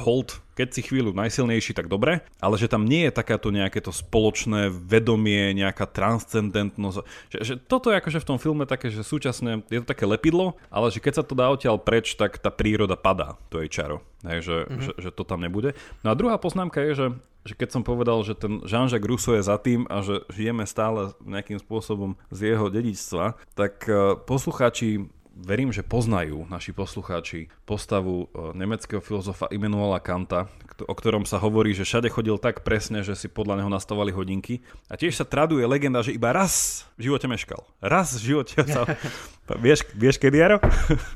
hold, 0.03 0.43
keď 0.59 0.67
si 0.75 0.81
chvíľu 0.83 1.15
najsilnejší, 1.15 1.71
tak 1.71 1.87
dobre, 1.87 2.19
ale 2.43 2.55
že 2.59 2.67
tam 2.67 2.83
nie 2.83 3.07
je 3.07 3.15
takáto 3.15 3.55
nejaké 3.55 3.79
to 3.79 3.95
spoločné 3.95 4.67
vedomie, 4.71 5.55
nejaká 5.55 5.87
transcendentnosť. 5.87 7.03
Že, 7.31 7.37
že 7.39 7.53
toto 7.55 7.91
je 7.91 7.99
akože 8.03 8.19
v 8.19 8.27
tom 8.27 8.37
filme 8.39 8.67
také, 8.67 8.91
že 8.91 9.07
súčasne 9.07 9.63
je 9.71 9.79
to 9.79 9.87
také 9.87 10.03
lepidlo, 10.03 10.59
ale 10.67 10.91
že 10.91 10.99
keď 10.99 11.13
sa 11.19 11.23
to 11.23 11.35
dá 11.35 11.47
odtiaľ 11.47 11.79
preč, 11.79 12.19
tak 12.19 12.35
tá 12.39 12.51
príroda 12.51 12.99
padá, 12.99 13.39
to 13.47 13.63
je 13.63 13.71
čaro. 13.71 14.03
Hej, 14.27 14.39
že, 14.43 14.57
mm-hmm. 14.65 14.83
že, 14.83 14.91
že 14.99 15.09
to 15.15 15.23
tam 15.23 15.39
nebude. 15.45 15.77
No 16.01 16.11
a 16.11 16.17
druhá 16.17 16.35
poznámka 16.41 16.81
je, 16.81 16.91
že 16.97 17.05
že 17.45 17.53
keď 17.53 17.69
som 17.77 17.83
povedal, 17.85 18.25
že 18.25 18.33
ten 18.33 18.59
Jean-Jacques 18.65 19.05
Rousseau 19.05 19.37
je 19.37 19.45
za 19.45 19.61
tým 19.61 19.85
a 19.85 20.01
že 20.01 20.25
žijeme 20.33 20.65
stále 20.65 21.13
nejakým 21.21 21.61
spôsobom 21.61 22.17
z 22.33 22.57
jeho 22.57 22.73
dedičstva, 22.73 23.37
tak 23.53 23.85
e, 23.85 24.17
poslucháči 24.25 25.05
verím, 25.35 25.69
že 25.75 25.83
poznajú 25.83 26.47
naši 26.47 26.71
poslucháči 26.71 27.51
postavu 27.67 28.25
e, 28.31 28.55
nemeckého 28.55 29.03
filozofa 29.03 29.51
Immanuela 29.51 29.99
Kanta, 29.99 30.47
o 30.87 30.95
ktorom 30.95 31.27
sa 31.27 31.37
hovorí, 31.37 31.75
že 31.75 31.83
všade 31.83 32.07
chodil 32.07 32.39
tak 32.39 32.63
presne, 32.63 33.03
že 33.03 33.13
si 33.19 33.27
podľa 33.27 33.61
neho 33.61 33.69
nastavali 33.69 34.15
hodinky. 34.15 34.63
A 34.87 34.95
tiež 34.95 35.19
sa 35.19 35.27
traduje 35.27 35.67
legenda, 35.67 35.99
že 36.01 36.15
iba 36.15 36.31
raz 36.31 36.87
v 36.95 37.11
živote 37.11 37.27
meškal. 37.27 37.61
Raz 37.83 38.15
v 38.17 38.33
živote 38.33 38.63
sa... 38.63 38.87
vieš, 39.65 39.83
vieš 39.93 40.17
kedy, 40.17 40.37
Jaro? 40.39 40.57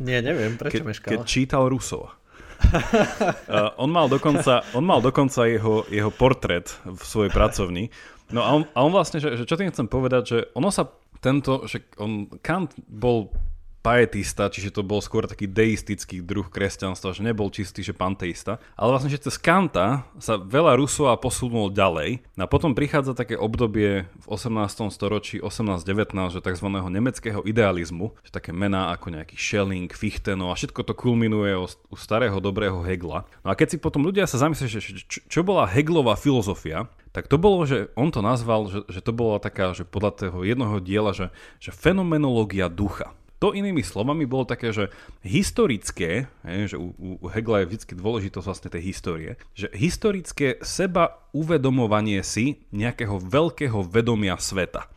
Nie, 0.04 0.20
neviem, 0.20 0.60
prečo 0.60 0.84
Ke, 0.84 0.88
meškal. 0.94 1.10
Keď 1.16 1.20
čítal 1.24 1.66
Rousseau. 1.72 2.12
Uh, 2.60 3.72
on, 3.84 3.90
mal 3.90 4.12
dokonca, 4.12 4.62
on 4.76 4.84
mal 4.86 5.00
dokonca 5.00 5.48
jeho, 5.48 5.88
jeho 5.88 6.12
portrét 6.12 6.70
v 6.86 7.02
svojej 7.02 7.32
pracovni. 7.32 7.90
No 8.30 8.46
a 8.46 8.50
on, 8.54 8.62
a 8.76 8.80
on 8.86 8.92
vlastne, 8.94 9.18
že, 9.18 9.40
že 9.40 9.44
čo 9.48 9.58
tým 9.58 9.74
chcem 9.74 9.90
povedať, 9.90 10.24
že 10.26 10.38
ono 10.54 10.70
sa 10.70 10.86
tento, 11.20 11.66
že 11.66 11.88
on, 12.00 12.30
Kant 12.40 12.72
bol 12.88 13.34
paetista, 13.80 14.52
čiže 14.52 14.76
to 14.76 14.84
bol 14.84 15.00
skôr 15.00 15.24
taký 15.24 15.48
deistický 15.48 16.20
druh 16.20 16.48
kresťanstva, 16.48 17.16
že 17.16 17.24
nebol 17.24 17.48
čistý, 17.48 17.80
že 17.80 17.96
panteista. 17.96 18.60
Ale 18.76 18.92
vlastne, 18.92 19.12
že 19.12 19.24
cez 19.24 19.40
Kanta 19.40 20.04
sa 20.20 20.36
veľa 20.36 20.76
Rusova 20.76 21.16
posunul 21.16 21.72
ďalej. 21.72 22.24
A 22.36 22.46
potom 22.48 22.76
prichádza 22.76 23.16
také 23.16 23.40
obdobie 23.40 24.06
v 24.06 24.26
18. 24.28 24.92
storočí, 24.92 25.40
18-19, 25.40 26.36
že 26.36 26.44
tzv. 26.44 26.68
nemeckého 26.68 27.40
idealizmu, 27.48 28.20
že 28.24 28.32
také 28.36 28.52
mená 28.52 28.92
ako 28.92 29.16
nejaký 29.16 29.40
Schelling, 29.40 29.92
Fichteno 29.92 30.52
a 30.52 30.60
všetko 30.60 30.84
to 30.84 30.94
kulminuje 30.94 31.56
u 31.64 31.96
starého 31.96 32.44
dobrého 32.44 32.84
Hegla. 32.84 33.24
No 33.44 33.48
a 33.52 33.58
keď 33.58 33.76
si 33.76 33.78
potom 33.80 34.04
ľudia 34.04 34.28
sa 34.28 34.44
zamyslia, 34.44 34.68
že 34.68 35.08
čo 35.08 35.42
bola 35.42 35.68
Heglová 35.68 36.20
filozofia, 36.20 36.92
tak 37.10 37.26
to 37.26 37.42
bolo, 37.42 37.66
že 37.66 37.90
on 37.98 38.14
to 38.14 38.22
nazval, 38.22 38.70
že, 38.70 38.86
že 38.86 39.02
to 39.02 39.10
bola 39.10 39.42
taká, 39.42 39.74
že 39.74 39.82
podľa 39.82 40.30
toho 40.30 40.46
jednoho 40.46 40.78
diela, 40.78 41.10
že, 41.10 41.34
že 41.58 41.74
fenomenológia 41.74 42.70
ducha. 42.70 43.18
To 43.40 43.56
inými 43.56 43.80
slovami 43.88 44.28
bolo 44.28 44.44
také, 44.44 44.76
že 44.76 44.92
historické, 45.24 46.28
že 46.44 46.76
u, 46.76 46.92
Hegla 47.32 47.64
je 47.64 47.72
vždy 47.72 47.96
dôležitosť 47.96 48.46
vlastne 48.46 48.70
tej 48.70 48.84
histórie, 48.84 49.32
že 49.56 49.72
historické 49.72 50.60
seba 50.60 51.24
uvedomovanie 51.32 52.20
si 52.20 52.68
nejakého 52.76 53.16
veľkého 53.16 53.80
vedomia 53.88 54.36
sveta. 54.36 54.92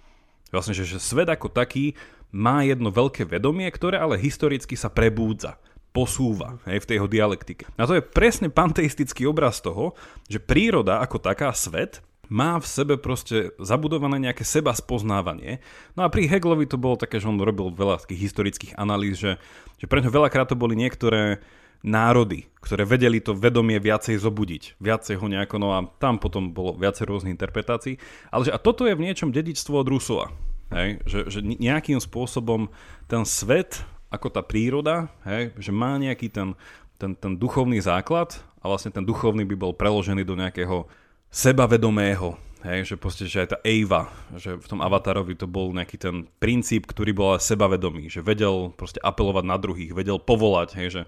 Vlastne, 0.51 0.75
že 0.75 0.99
svet 0.99 1.31
ako 1.31 1.55
taký 1.55 1.95
má 2.35 2.67
jedno 2.67 2.91
veľké 2.91 3.31
vedomie, 3.31 3.71
ktoré 3.71 4.03
ale 4.03 4.19
historicky 4.19 4.75
sa 4.75 4.91
prebúdza 4.91 5.63
posúva 5.93 6.57
hej, 6.65 6.83
v 6.83 6.89
tej 6.89 6.97
jeho 6.99 7.09
dialektike. 7.09 7.69
A 7.77 7.85
to 7.85 8.01
je 8.01 8.03
presne 8.03 8.49
panteistický 8.49 9.29
obraz 9.29 9.61
toho, 9.61 9.93
že 10.27 10.41
príroda 10.41 10.99
ako 11.05 11.21
taká 11.21 11.53
svet 11.53 12.01
má 12.33 12.57
v 12.57 12.64
sebe 12.64 12.95
proste 12.97 13.53
zabudované 13.61 14.16
nejaké 14.16 14.40
seba 14.49 14.73
spoznávanie. 14.73 15.61
No 15.92 16.09
a 16.09 16.09
pri 16.09 16.25
Heglovi 16.25 16.64
to 16.64 16.81
bolo 16.81 16.97
také, 16.97 17.21
že 17.21 17.29
on 17.29 17.37
robil 17.37 17.68
veľa 17.68 18.01
takých 18.01 18.33
historických 18.33 18.73
analýz, 18.81 19.21
že, 19.21 19.37
že 19.77 19.85
pre 19.85 20.01
ňo 20.01 20.09
veľakrát 20.09 20.49
to 20.49 20.57
boli 20.57 20.73
niektoré 20.73 21.45
národy, 21.85 22.47
ktoré 22.62 22.87
vedeli 22.87 23.18
to 23.18 23.37
vedomie 23.37 23.77
viacej 23.77 24.16
zobudiť, 24.16 24.79
viacej 24.79 25.18
ho 25.18 25.27
nejako, 25.27 25.57
no 25.59 25.68
a 25.75 25.85
tam 25.99 26.16
potom 26.16 26.55
bolo 26.55 26.79
viacej 26.79 27.05
rôznych 27.11 27.35
interpretácií. 27.35 27.99
Ale 28.31 28.49
že 28.49 28.55
a 28.55 28.59
toto 28.62 28.87
je 28.87 28.97
v 28.97 29.05
niečom 29.05 29.35
dedičstvo 29.35 29.83
od 29.83 29.90
Rusova. 29.90 30.27
Hej? 30.73 31.03
Že, 31.05 31.18
že 31.29 31.38
nejakým 31.42 31.99
spôsobom 32.01 32.71
ten 33.11 33.27
svet, 33.27 33.83
ako 34.09 34.31
tá 34.31 34.40
príroda, 34.40 35.11
hej? 35.27 35.53
že 35.59 35.75
má 35.75 35.99
nejaký 35.99 36.31
ten, 36.31 36.55
ten, 36.97 37.12
ten 37.18 37.35
duchovný 37.35 37.83
základ 37.83 38.38
a 38.62 38.71
vlastne 38.71 38.95
ten 38.95 39.03
duchovný 39.03 39.42
by 39.42 39.57
bol 39.59 39.75
preložený 39.75 40.23
do 40.23 40.38
nejakého 40.38 40.87
sebavedomého, 41.33 42.37
hej, 42.61 42.92
že 42.92 42.95
proste, 43.01 43.25
že 43.25 43.42
aj 43.42 43.49
tá 43.57 43.59
Eva, 43.64 44.12
že 44.37 44.61
v 44.61 44.66
tom 44.68 44.85
avatarovi 44.85 45.33
to 45.35 45.49
bol 45.49 45.73
nejaký 45.73 45.97
ten 45.97 46.29
princíp, 46.37 46.85
ktorý 46.85 47.16
bol 47.16 47.40
sebavedomý, 47.40 48.12
že 48.12 48.21
vedel 48.21 48.71
proste 48.77 49.01
apelovať 49.01 49.45
na 49.49 49.57
druhých, 49.57 49.97
vedel 49.97 50.21
povolať, 50.21 50.77
hej, 50.77 50.88
že 50.92 51.03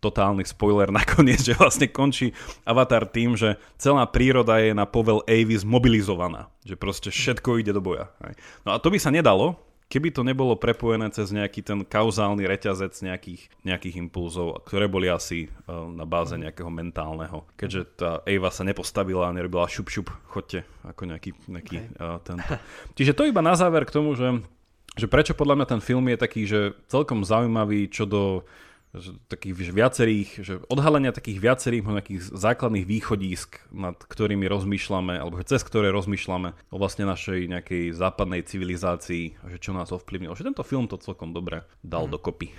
totálny 0.00 0.44
spoiler 0.48 0.92
nakoniec, 1.00 1.40
že 1.40 1.56
vlastne 1.56 1.88
končí 1.88 2.32
Avatar 2.68 3.08
tým, 3.08 3.36
že 3.36 3.56
celá 3.76 4.04
príroda 4.08 4.60
je 4.60 4.76
na 4.76 4.88
povel 4.88 5.24
Avy 5.28 5.56
zmobilizovaná. 5.60 6.48
Že 6.64 6.74
proste 6.76 7.08
všetko 7.12 7.60
ide 7.60 7.72
do 7.72 7.84
boja. 7.84 8.12
No 8.64 8.76
a 8.76 8.80
to 8.80 8.92
by 8.92 9.00
sa 9.00 9.12
nedalo, 9.12 9.56
keby 9.90 10.14
to 10.14 10.22
nebolo 10.22 10.54
prepojené 10.54 11.10
cez 11.10 11.34
nejaký 11.34 11.66
ten 11.66 11.82
kauzálny 11.82 12.46
reťazec 12.46 12.94
nejakých, 13.02 13.50
nejakých 13.66 13.98
impulzov, 13.98 14.62
ktoré 14.62 14.86
boli 14.86 15.10
asi 15.10 15.50
uh, 15.66 15.90
na 15.90 16.06
báze 16.06 16.38
nejakého 16.38 16.70
mentálneho. 16.70 17.42
Keďže 17.58 17.82
tá 17.98 18.10
Eva 18.22 18.54
sa 18.54 18.62
nepostavila 18.62 19.26
a 19.26 19.34
nerobila 19.34 19.66
šup 19.66 19.90
šup, 19.90 20.08
chodte, 20.30 20.62
ako 20.86 21.10
nejaký, 21.10 21.30
nejaký 21.50 21.76
okay. 21.82 21.98
uh, 21.98 22.22
tento. 22.22 22.54
Čiže 22.96 23.18
to 23.18 23.26
iba 23.26 23.42
na 23.42 23.58
záver 23.58 23.82
k 23.82 23.94
tomu, 23.98 24.14
že, 24.14 24.38
že 24.94 25.10
prečo 25.10 25.34
podľa 25.34 25.58
mňa 25.58 25.66
ten 25.66 25.80
film 25.82 26.06
je 26.06 26.22
taký, 26.22 26.42
že 26.46 26.78
celkom 26.86 27.26
zaujímavý 27.26 27.90
čo 27.90 28.06
do 28.06 28.46
takých 29.30 29.70
že 29.70 29.72
viacerých, 29.72 30.30
že 30.42 30.54
odhalenia 30.66 31.14
takých 31.14 31.38
viacerých 31.38 31.86
nejakých 31.86 32.20
základných 32.34 32.86
východísk, 32.86 33.70
nad 33.70 33.94
ktorými 33.94 34.50
rozmýšľame, 34.50 35.14
alebo 35.14 35.38
cez 35.46 35.62
ktoré 35.62 35.94
rozmýšľame 35.94 36.74
o 36.74 36.76
vlastne 36.76 37.06
našej 37.06 37.46
nejakej 37.46 37.94
západnej 37.94 38.42
civilizácii, 38.42 39.38
že 39.46 39.58
čo 39.62 39.70
nás 39.70 39.94
ovplyvnilo. 39.94 40.34
Že 40.34 40.50
tento 40.50 40.66
film 40.66 40.90
to 40.90 40.98
celkom 40.98 41.30
dobre 41.30 41.62
dal 41.86 42.10
mm. 42.10 42.12
dokopy. 42.18 42.50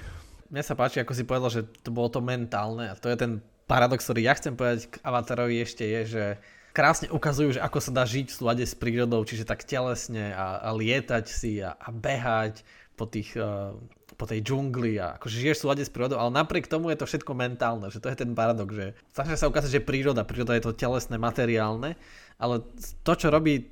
Mne 0.51 0.63
sa 0.63 0.75
páči, 0.75 1.03
ako 1.03 1.11
si 1.15 1.27
povedal, 1.27 1.51
že 1.51 1.61
to 1.83 1.91
bolo 1.91 2.07
to 2.07 2.23
mentálne 2.23 2.87
a 2.87 2.95
to 2.95 3.11
je 3.11 3.19
ten 3.19 3.43
paradox, 3.67 4.03
ktorý 4.03 4.27
ja 4.27 4.35
chcem 4.35 4.55
povedať 4.55 4.91
k 4.91 4.99
Avatarovi 5.03 5.63
ešte 5.63 5.83
je, 5.83 6.01
že 6.07 6.23
krásne 6.71 7.07
ukazujú, 7.11 7.59
že 7.59 7.63
ako 7.63 7.79
sa 7.79 7.91
dá 7.91 8.03
žiť 8.07 8.31
v 8.31 8.35
súlade 8.35 8.63
s 8.63 8.75
prírodou, 8.75 9.23
čiže 9.23 9.47
tak 9.47 9.63
telesne 9.67 10.31
a, 10.31 10.59
a 10.59 10.69
lietať 10.75 11.25
si 11.27 11.59
a, 11.59 11.75
a 11.75 11.91
behať 11.91 12.63
po 12.99 13.07
tých 13.07 13.35
uh, 13.39 13.75
po 14.21 14.29
tej 14.29 14.45
džungli 14.45 15.01
a 15.01 15.17
akože 15.17 15.41
žiješ 15.41 15.57
v 15.57 15.63
súlade 15.65 15.81
s 15.81 15.89
prírodou, 15.89 16.21
ale 16.21 16.29
napriek 16.29 16.69
tomu 16.69 16.93
je 16.93 17.01
to 17.01 17.09
všetko 17.09 17.33
mentálne, 17.33 17.89
že 17.89 17.97
to 17.97 18.05
je 18.13 18.21
ten 18.21 18.37
paradox, 18.37 18.69
že 18.69 18.93
snažia 19.09 19.41
sa 19.41 19.49
ukázať, 19.49 19.81
že 19.81 19.81
príroda, 19.81 20.21
príroda 20.21 20.53
je 20.53 20.69
to 20.69 20.77
telesné, 20.77 21.17
materiálne, 21.17 21.97
ale 22.37 22.61
to, 23.01 23.13
čo 23.17 23.33
robí 23.33 23.53
e, 23.57 23.63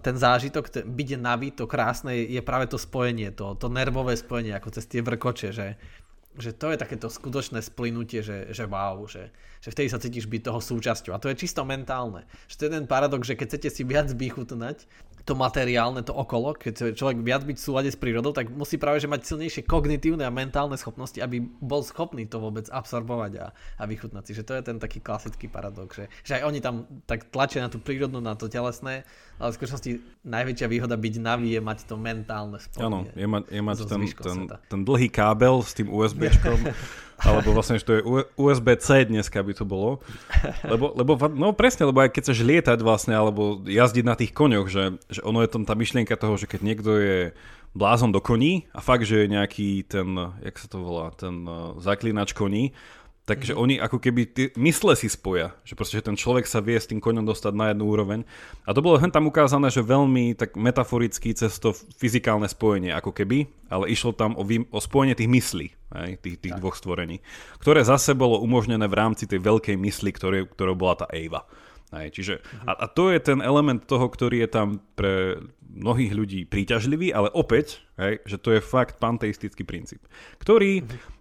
ten 0.00 0.16
zážitok, 0.16 0.64
ten 0.72 0.84
byť 0.88 1.08
naví, 1.20 1.52
to 1.52 1.68
krásne, 1.68 2.16
je 2.24 2.40
práve 2.40 2.72
to 2.72 2.80
spojenie, 2.80 3.36
to, 3.36 3.52
to 3.60 3.68
nervové 3.68 4.16
spojenie, 4.16 4.56
ako 4.56 4.72
cez 4.72 4.88
tie 4.88 5.04
vrkoče, 5.04 5.52
že, 5.52 5.76
že 6.40 6.56
to 6.56 6.72
je 6.72 6.80
takéto 6.80 7.12
skutočné 7.12 7.60
splynutie, 7.60 8.24
že, 8.24 8.52
že 8.56 8.64
wow, 8.64 9.04
že, 9.04 9.28
že 9.60 9.72
vtedy 9.72 9.92
sa 9.92 10.00
cítiš 10.00 10.24
byť 10.24 10.40
toho 10.48 10.60
súčasťou. 10.60 11.12
A 11.12 11.20
to 11.20 11.28
je 11.28 11.40
čisto 11.40 11.64
mentálne. 11.64 12.24
Že 12.52 12.56
to 12.56 12.64
je 12.64 12.74
ten 12.80 12.86
paradox, 12.86 13.26
že 13.26 13.34
keď 13.36 13.46
chcete 13.48 13.68
si 13.74 13.82
viac 13.84 14.08
vychutnať, 14.12 14.88
to 15.28 15.36
materiálne, 15.36 16.00
to 16.00 16.16
okolo, 16.16 16.56
keď 16.56 16.96
človek 16.96 17.20
viac 17.20 17.44
byť 17.44 17.56
v 17.60 17.66
súlade 17.68 17.92
s 17.92 18.00
prírodou, 18.00 18.32
tak 18.32 18.48
musí 18.48 18.80
práve 18.80 19.04
že 19.04 19.12
mať 19.12 19.28
silnejšie 19.28 19.68
kognitívne 19.68 20.24
a 20.24 20.32
mentálne 20.32 20.80
schopnosti, 20.80 21.20
aby 21.20 21.44
bol 21.60 21.84
schopný 21.84 22.24
to 22.24 22.40
vôbec 22.40 22.64
absorbovať 22.72 23.32
a, 23.44 23.46
a 23.52 23.82
vychutnať 23.84 24.24
si. 24.24 24.32
Že 24.32 24.46
to 24.48 24.52
je 24.56 24.62
ten 24.72 24.76
taký 24.80 25.04
klasický 25.04 25.52
paradox, 25.52 26.00
že, 26.00 26.04
že 26.24 26.40
aj 26.40 26.42
oni 26.48 26.64
tam 26.64 26.88
tak 27.04 27.28
tlačia 27.28 27.60
na 27.60 27.68
tú 27.68 27.76
prírodnú, 27.76 28.24
na 28.24 28.32
to 28.32 28.48
telesné, 28.48 29.04
ale 29.38 29.48
v 29.50 29.56
skutočnosti 29.56 29.90
najväčšia 30.26 30.66
výhoda 30.66 30.94
byť 30.98 31.14
naví 31.22 31.54
je 31.54 31.62
mať 31.62 31.78
to 31.86 31.94
mentálne 31.94 32.58
spojenie. 32.58 32.86
Áno, 32.86 32.98
je, 33.14 33.26
ma, 33.26 33.38
je 33.46 33.62
mať 33.62 33.76
ten, 33.86 34.02
ten, 34.10 34.38
ten 34.50 34.80
dlhý 34.82 35.08
kábel 35.08 35.62
s 35.62 35.72
tým 35.78 35.88
USBčkom 35.88 36.58
Alebo 37.18 37.50
vlastne, 37.50 37.82
že 37.82 37.86
to 37.86 37.92
je 37.98 38.02
USB-C 38.38 39.10
dneska 39.10 39.42
by 39.42 39.50
to 39.50 39.66
bolo. 39.66 39.98
Lebo, 40.62 40.94
lebo, 40.94 41.18
no 41.34 41.50
presne, 41.50 41.90
lebo 41.90 41.98
aj 41.98 42.14
keď 42.14 42.30
chceš 42.30 42.46
lietať 42.46 42.78
vlastne, 42.78 43.18
alebo 43.18 43.58
jazdiť 43.66 44.04
na 44.06 44.14
tých 44.14 44.30
koňoch, 44.30 44.70
že, 44.70 45.02
že 45.10 45.20
ono 45.26 45.42
je 45.42 45.50
tam 45.50 45.66
tá 45.66 45.74
myšlienka 45.74 46.14
toho, 46.14 46.38
že 46.38 46.46
keď 46.46 46.60
niekto 46.62 46.94
je 46.94 47.18
blázon 47.74 48.14
do 48.14 48.22
koní 48.22 48.70
a 48.70 48.78
fakt, 48.78 49.02
že 49.02 49.26
je 49.26 49.34
nejaký 49.34 49.82
ten, 49.90 50.14
jak 50.46 50.56
sa 50.62 50.70
to 50.70 50.78
volá, 50.78 51.10
ten 51.10 51.42
uh, 51.42 51.74
zaklinač 51.82 52.32
koní, 52.38 52.70
Takže 53.28 53.52
mm-hmm. 53.52 53.64
oni 53.68 53.74
ako 53.76 53.98
keby 54.00 54.22
tí 54.32 54.44
mysle 54.56 54.96
si 54.96 55.12
spoja, 55.12 55.52
že 55.60 55.76
proste 55.76 56.00
že 56.00 56.08
ten 56.08 56.16
človek 56.16 56.48
sa 56.48 56.64
vie 56.64 56.80
s 56.80 56.88
tým 56.88 56.96
koňom 56.96 57.28
dostať 57.28 57.52
na 57.52 57.76
jednu 57.76 57.84
úroveň. 57.84 58.24
A 58.64 58.72
to 58.72 58.80
bolo 58.80 58.96
hen 58.96 59.12
tam 59.12 59.28
ukázané, 59.28 59.68
že 59.68 59.84
veľmi 59.84 60.32
tak 60.32 60.56
metaforicky 60.56 61.36
cez 61.36 61.60
to 61.60 61.76
fyzikálne 61.76 62.48
spojenie 62.48 62.88
ako 62.96 63.12
keby, 63.12 63.44
ale 63.68 63.92
išlo 63.92 64.16
tam 64.16 64.32
o, 64.32 64.48
vý, 64.48 64.64
o 64.72 64.80
spojenie 64.80 65.12
tých 65.12 65.28
myslí, 65.28 65.68
aj, 65.92 66.10
tých, 66.24 66.36
tých 66.40 66.56
dvoch 66.56 66.72
stvorení, 66.72 67.20
ktoré 67.60 67.84
zase 67.84 68.16
bolo 68.16 68.40
umožnené 68.40 68.88
v 68.88 68.96
rámci 68.96 69.28
tej 69.28 69.44
veľkej 69.44 69.76
mysli, 69.76 70.08
ktoré, 70.08 70.48
ktorou 70.48 70.72
bola 70.72 71.04
tá 71.04 71.06
Eva. 71.12 71.44
Aj, 71.92 72.08
čiže, 72.08 72.40
a, 72.64 72.84
a 72.84 72.86
to 72.88 73.12
je 73.12 73.20
ten 73.20 73.44
element 73.44 73.84
toho, 73.84 74.08
ktorý 74.08 74.44
je 74.44 74.48
tam 74.48 74.80
pre 74.96 75.40
mnohých 75.68 76.12
ľudí 76.16 76.40
príťažlivý, 76.48 77.12
ale 77.12 77.28
opäť, 77.32 77.84
aj, 78.00 78.24
že 78.24 78.36
to 78.40 78.56
je 78.56 78.60
fakt 78.64 78.96
panteistický 79.00 79.68
princíp, 79.68 80.00
ktorý 80.40 80.80
mm-hmm 80.84 81.17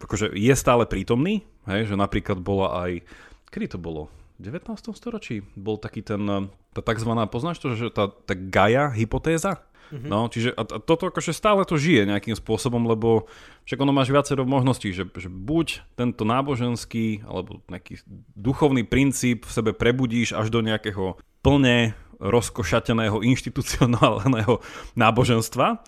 akože 0.00 0.34
je 0.34 0.54
stále 0.56 0.84
prítomný, 0.88 1.44
hej, 1.68 1.90
že 1.90 1.94
napríklad 1.94 2.38
bola 2.40 2.86
aj, 2.86 3.04
kedy 3.50 3.76
to 3.76 3.78
bolo? 3.78 4.10
V 4.38 4.50
19. 4.50 4.66
storočí 4.98 5.46
bol 5.54 5.78
taký 5.78 6.02
ten, 6.02 6.50
tá 6.74 6.80
tzv. 6.82 7.10
poznáš 7.30 7.62
to, 7.62 7.78
že 7.78 7.94
tá, 7.94 8.10
tá 8.10 8.34
Gaia 8.34 8.90
hypotéza? 8.90 9.62
Mm-hmm. 9.92 10.10
No, 10.10 10.26
čiže 10.32 10.50
a, 10.56 10.64
a 10.64 10.78
toto 10.80 11.12
akože 11.12 11.36
stále 11.36 11.62
to 11.68 11.76
žije 11.76 12.08
nejakým 12.08 12.34
spôsobom, 12.34 12.82
lebo 12.88 13.28
však 13.68 13.78
ono 13.78 13.92
máš 13.92 14.10
viacero 14.10 14.42
možností, 14.48 14.90
že, 14.90 15.04
že 15.06 15.28
buď 15.28 15.84
tento 15.94 16.24
náboženský 16.24 17.22
alebo 17.28 17.60
nejaký 17.68 18.00
duchovný 18.34 18.82
princíp 18.88 19.44
v 19.44 19.54
sebe 19.54 19.70
prebudíš 19.76 20.32
až 20.34 20.48
do 20.48 20.64
nejakého 20.64 21.20
plne 21.44 21.92
rozkošateného 22.18 23.20
inštitucionálneho 23.20 24.64
náboženstva, 24.96 25.84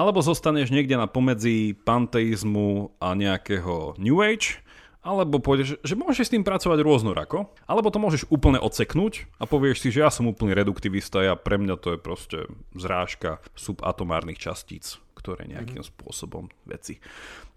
alebo 0.00 0.24
zostaneš 0.24 0.72
niekde 0.72 0.96
na 0.96 1.04
pomedzi 1.04 1.76
panteizmu 1.84 2.96
a 2.96 3.12
nejakého 3.12 4.00
New 4.00 4.24
Age, 4.24 4.64
alebo 5.04 5.40
pôjdeš, 5.40 5.76
že 5.80 5.92
môžeš 5.96 6.28
s 6.28 6.32
tým 6.32 6.44
pracovať 6.44 6.80
rôznorako, 6.80 7.52
alebo 7.68 7.92
to 7.92 8.00
môžeš 8.00 8.28
úplne 8.32 8.56
odseknúť 8.56 9.28
a 9.36 9.44
povieš 9.44 9.84
si, 9.84 9.88
že 9.92 10.04
ja 10.04 10.08
som 10.08 10.28
úplný 10.28 10.56
reduktivista 10.56 11.20
a 11.24 11.36
pre 11.36 11.60
mňa 11.60 11.76
to 11.76 11.96
je 11.96 11.98
proste 12.00 12.38
zrážka 12.72 13.44
subatomárnych 13.56 14.40
častíc, 14.40 14.96
ktoré 15.16 15.48
nejakým 15.48 15.84
mm-hmm. 15.84 16.00
spôsobom 16.00 16.48
veci. 16.64 17.00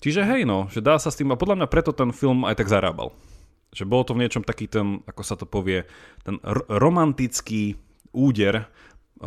Čiže 0.03 0.27
hej 0.27 0.43
no, 0.43 0.67
že 0.67 0.83
dá 0.83 0.99
sa 0.99 1.11
s 1.11 1.19
tým 1.19 1.31
a 1.31 1.39
podľa 1.39 1.63
mňa 1.63 1.67
preto 1.71 1.95
ten 1.95 2.11
film 2.11 2.43
aj 2.43 2.59
tak 2.59 2.71
zarábal. 2.71 3.15
Že 3.71 3.87
bolo 3.87 4.03
to 4.03 4.15
v 4.15 4.21
niečom 4.23 4.43
taký 4.43 4.67
ten, 4.67 4.99
ako 5.07 5.21
sa 5.23 5.35
to 5.39 5.47
povie, 5.47 5.83
ten 6.27 6.39
r- 6.43 6.67
romantický 6.67 7.75
úder 8.15 8.69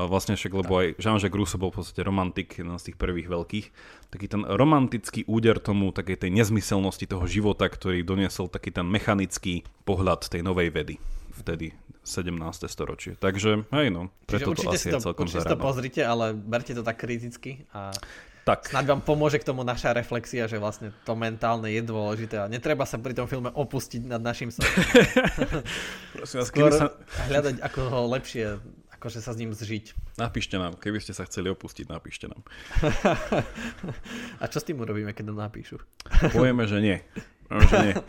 vlastne 0.04 0.36
však, 0.36 0.52
lebo 0.52 0.72
aj 0.76 0.86
Jean-Jacques 1.00 1.32
Rousseau 1.32 1.56
bol 1.56 1.72
v 1.72 1.80
podstate 1.80 2.04
romantik, 2.04 2.52
jeden 2.60 2.76
z 2.76 2.92
tých 2.92 3.00
prvých 3.00 3.32
veľkých, 3.32 3.66
taký 4.12 4.26
ten 4.28 4.44
romantický 4.44 5.24
úder 5.24 5.56
tomu, 5.56 5.96
takej 5.96 6.28
tej 6.28 6.30
nezmyselnosti 6.36 7.08
toho 7.08 7.24
života, 7.24 7.64
ktorý 7.64 8.04
doniesol 8.04 8.52
taký 8.52 8.76
ten 8.76 8.84
mechanický 8.84 9.64
pohľad 9.88 10.28
tej 10.28 10.44
novej 10.44 10.68
vedy 10.68 10.96
vtedy 11.36 11.76
17. 12.04 12.32
storočie. 12.64 13.12
Takže, 13.20 13.68
hej 13.68 13.88
no, 13.92 14.08
preto 14.24 14.56
Čiže 14.56 14.64
to 14.64 14.70
asi 14.72 14.88
to, 14.88 14.96
je 14.96 15.04
celkom 15.04 15.24
určite 15.28 15.44
to 15.44 15.58
pozrite, 15.60 16.00
ale 16.00 16.32
berte 16.32 16.72
to 16.72 16.80
tak 16.80 16.96
kriticky 16.96 17.68
a 17.76 17.92
tak. 18.46 18.70
snáď 18.70 18.94
vám 18.94 19.02
pomôže 19.02 19.42
k 19.42 19.44
tomu 19.44 19.66
naša 19.66 19.90
reflexia, 19.90 20.46
že 20.46 20.62
vlastne 20.62 20.94
to 21.02 21.18
mentálne 21.18 21.66
je 21.66 21.82
dôležité 21.82 22.38
a 22.40 22.46
netreba 22.46 22.86
sa 22.86 22.94
pri 22.96 23.12
tom 23.12 23.26
filme 23.26 23.50
opustiť 23.50 24.06
nad 24.06 24.22
našim 24.22 24.54
svetom. 24.54 24.86
Prosím 26.14 26.36
vás, 26.40 26.46
Skôr 26.48 26.70
sa... 26.70 26.94
hľadať, 27.26 27.58
ako 27.58 27.80
ho 27.90 28.00
lepšie 28.14 28.62
akože 29.06 29.22
sa 29.22 29.30
s 29.30 29.38
ním 29.38 29.54
zžiť. 29.54 30.18
Napíšte 30.18 30.58
nám, 30.58 30.74
keby 30.74 30.98
ste 30.98 31.14
sa 31.14 31.22
chceli 31.30 31.46
opustiť, 31.54 31.86
napíšte 31.86 32.26
nám. 32.26 32.42
A 34.42 34.50
čo 34.50 34.58
s 34.58 34.66
tým 34.66 34.82
urobíme, 34.82 35.14
keď 35.14 35.30
to 35.30 35.34
napíšu? 35.38 35.76
Povieme, 36.34 36.66
že 36.66 36.82
nie. 36.82 36.98
Povieme, 37.46 37.70
že 37.70 37.78
nie. 37.86 37.94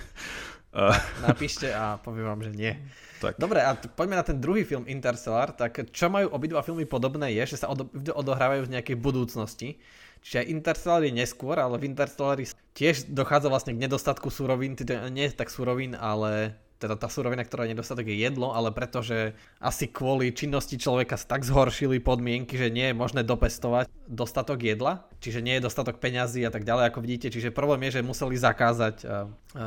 Napíšte 1.26 1.74
a 1.74 1.98
poviem 1.98 2.30
vám, 2.30 2.42
že 2.46 2.54
nie. 2.54 2.74
Tak. 3.18 3.42
Dobre, 3.42 3.66
a 3.66 3.74
poďme 3.74 4.22
na 4.22 4.26
ten 4.26 4.38
druhý 4.38 4.62
film 4.62 4.86
Interstellar. 4.86 5.50
Tak 5.50 5.90
čo 5.90 6.06
majú 6.06 6.30
obidva 6.30 6.62
filmy 6.62 6.86
podobné 6.86 7.34
je, 7.34 7.58
že 7.58 7.66
sa 7.66 7.74
od, 7.74 7.90
odohrávajú 8.14 8.70
v 8.70 8.74
nejakej 8.78 8.98
budúcnosti. 9.02 9.82
Čiže 10.22 10.46
aj 10.46 10.50
Interstellar 10.54 11.02
je 11.02 11.18
neskôr, 11.18 11.58
ale 11.58 11.82
v 11.82 11.90
Interstellari 11.90 12.46
tiež 12.78 13.10
dochádza 13.10 13.50
vlastne 13.50 13.74
k 13.74 13.90
nedostatku 13.90 14.30
surovín, 14.30 14.78
teda 14.78 15.10
nie 15.10 15.26
tak 15.34 15.50
surovín, 15.50 15.98
ale 15.98 16.54
teda 16.78 16.94
tá 16.94 17.10
surovina, 17.10 17.42
ktorá 17.42 17.66
je 17.66 17.74
nedostatok 17.74 18.06
je 18.06 18.22
jedlo, 18.22 18.54
ale 18.54 18.70
pretože 18.70 19.34
asi 19.58 19.90
kvôli 19.90 20.30
činnosti 20.30 20.78
človeka 20.78 21.18
sa 21.18 21.38
tak 21.38 21.42
zhoršili 21.42 21.98
podmienky, 21.98 22.54
že 22.54 22.70
nie 22.70 22.94
je 22.94 22.96
možné 22.96 23.26
dopestovať 23.26 23.90
dostatok 24.06 24.62
jedla, 24.62 25.10
čiže 25.18 25.42
nie 25.42 25.58
je 25.58 25.66
dostatok 25.66 25.98
peňazí 25.98 26.46
a 26.46 26.54
tak 26.54 26.64
ďalej, 26.64 26.94
ako 26.94 27.00
vidíte. 27.02 27.28
Čiže 27.34 27.50
problém 27.50 27.90
je, 27.90 28.00
že 28.00 28.06
museli 28.06 28.38
zakázať, 28.38 28.96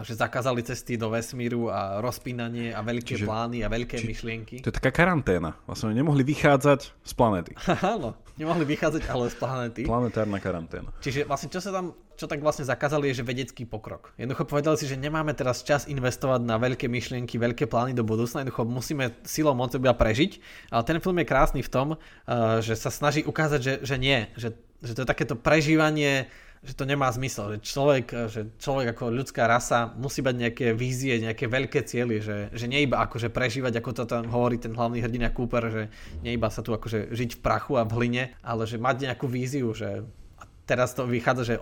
že 0.06 0.14
zakázali 0.14 0.62
cesty 0.62 0.94
do 0.94 1.10
vesmíru 1.10 1.68
a 1.68 1.98
rozpínanie 1.98 2.70
a 2.70 2.80
veľké 2.80 3.18
čiže, 3.18 3.26
plány 3.26 3.66
a 3.66 3.68
veľké 3.68 3.98
či, 4.00 4.06
myšlienky. 4.06 4.56
To 4.62 4.70
je 4.70 4.76
taká 4.78 4.94
karanténa. 4.94 5.58
Vlastne 5.66 5.92
nemohli 5.92 6.22
vychádzať 6.22 6.80
z 6.94 7.12
planéty. 7.18 7.52
Áno, 7.94 8.14
nemohli 8.38 8.64
vychádzať 8.64 9.10
ale 9.10 9.28
z 9.28 9.36
planéty. 9.36 9.82
Planetárna 9.82 10.38
karanténa. 10.38 10.94
Čiže 11.02 11.26
vlastne 11.26 11.50
čo 11.50 11.58
sa 11.58 11.74
tam 11.74 11.92
čo 12.20 12.28
tak 12.28 12.44
vlastne 12.44 12.68
zakázali, 12.68 13.08
je, 13.08 13.24
že 13.24 13.24
vedecký 13.24 13.64
pokrok. 13.64 14.12
Jednoducho 14.20 14.44
povedali 14.44 14.76
si, 14.76 14.84
že 14.84 15.00
nemáme 15.00 15.32
teraz 15.32 15.64
čas 15.64 15.88
investovať 15.88 16.44
na 16.44 16.60
veľké 16.60 16.84
myšlienky, 16.84 17.40
veľké 17.40 17.64
plány 17.64 17.96
do 17.96 18.04
budúcna, 18.04 18.44
jednoducho 18.44 18.68
musíme 18.68 19.16
silou 19.24 19.56
moc 19.56 19.72
iba 19.72 19.96
prežiť. 19.96 20.36
Ale 20.68 20.84
ten 20.84 21.00
film 21.00 21.16
je 21.16 21.24
krásny 21.24 21.64
v 21.64 21.72
tom, 21.72 21.88
uh, 21.96 22.60
že 22.60 22.76
sa 22.76 22.92
snaží 22.92 23.24
ukázať, 23.24 23.60
že, 23.64 23.74
že 23.80 23.96
nie, 23.96 24.28
že, 24.36 24.52
že 24.84 24.92
to 24.92 25.00
je 25.00 25.08
takéto 25.08 25.32
prežívanie 25.32 26.28
že 26.60 26.76
to 26.76 26.84
nemá 26.84 27.08
zmysel, 27.08 27.56
že 27.56 27.72
človek, 27.72 28.28
že 28.28 28.52
človek 28.60 28.92
ako 28.92 29.08
ľudská 29.08 29.48
rasa 29.48 29.96
musí 29.96 30.20
mať 30.20 30.34
nejaké 30.36 30.66
vízie, 30.76 31.16
nejaké 31.16 31.48
veľké 31.48 31.88
cieľy, 31.88 32.20
že, 32.20 32.36
že 32.52 32.68
nie 32.68 32.84
iba 32.84 33.00
akože 33.00 33.32
prežívať, 33.32 33.80
ako 33.80 33.90
to 33.96 34.04
tam 34.04 34.28
hovorí 34.28 34.60
ten 34.60 34.76
hlavný 34.76 35.00
hrdina 35.00 35.32
Cooper, 35.32 35.72
že 35.72 35.82
nie 36.20 36.36
iba 36.36 36.52
sa 36.52 36.60
tu 36.60 36.76
akože 36.76 37.16
žiť 37.16 37.40
v 37.40 37.42
prachu 37.42 37.80
a 37.80 37.88
v 37.88 37.96
hline, 37.96 38.24
ale 38.44 38.68
že 38.68 38.76
mať 38.76 39.08
nejakú 39.08 39.24
víziu, 39.24 39.72
že 39.72 40.04
a 40.36 40.44
teraz 40.68 40.92
to 40.92 41.08
vychádza, 41.08 41.42
že 41.48 41.56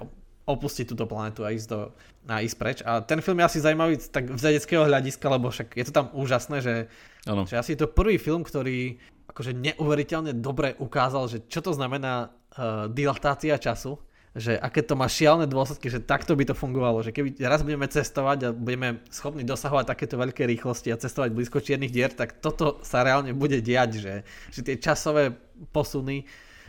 opustiť 0.48 0.88
túto 0.88 1.04
planetu 1.04 1.44
a 1.44 1.52
ísť, 1.52 1.68
do, 1.68 1.92
a 2.24 2.40
ísť 2.40 2.56
preč. 2.56 2.78
A 2.80 3.04
ten 3.04 3.20
film 3.20 3.36
je 3.44 3.44
asi 3.44 3.58
zaujímavý 3.60 4.00
tak 4.08 4.32
z 4.32 4.42
vedeckého 4.42 4.88
hľadiska, 4.88 5.26
lebo 5.28 5.52
však 5.52 5.76
je 5.76 5.84
to 5.84 5.92
tam 5.92 6.06
úžasné, 6.16 6.64
že, 6.64 6.74
ano. 7.28 7.44
že 7.44 7.60
asi 7.60 7.76
je 7.76 7.84
to 7.84 7.92
prvý 7.92 8.16
film, 8.16 8.40
ktorý 8.40 8.96
akože 9.28 9.52
neuveriteľne 9.52 10.32
dobre 10.40 10.72
ukázal, 10.80 11.28
že 11.28 11.38
čo 11.46 11.60
to 11.60 11.76
znamená 11.76 12.32
uh, 12.32 12.88
dilatácia 12.88 13.60
času, 13.60 14.00
že 14.38 14.56
aké 14.56 14.80
to 14.86 14.94
má 14.94 15.04
šialné 15.10 15.50
dôsledky, 15.50 15.90
že 15.92 16.00
takto 16.00 16.32
by 16.38 16.48
to 16.48 16.54
fungovalo, 16.56 17.02
že 17.04 17.12
keby 17.12 17.36
raz 17.44 17.66
budeme 17.66 17.90
cestovať 17.90 18.38
a 18.44 18.48
budeme 18.54 19.02
schopní 19.10 19.42
dosahovať 19.42 19.84
takéto 19.92 20.14
veľké 20.16 20.46
rýchlosti 20.46 20.94
a 20.94 21.00
cestovať 21.00 21.34
blízko 21.34 21.58
čiernych 21.60 21.92
dier, 21.92 22.12
tak 22.14 22.40
toto 22.40 22.80
sa 22.86 23.02
reálne 23.02 23.34
bude 23.34 23.58
diať, 23.60 24.00
že, 24.00 24.14
že 24.54 24.60
tie 24.62 24.76
časové 24.78 25.34
posuny 25.74 26.24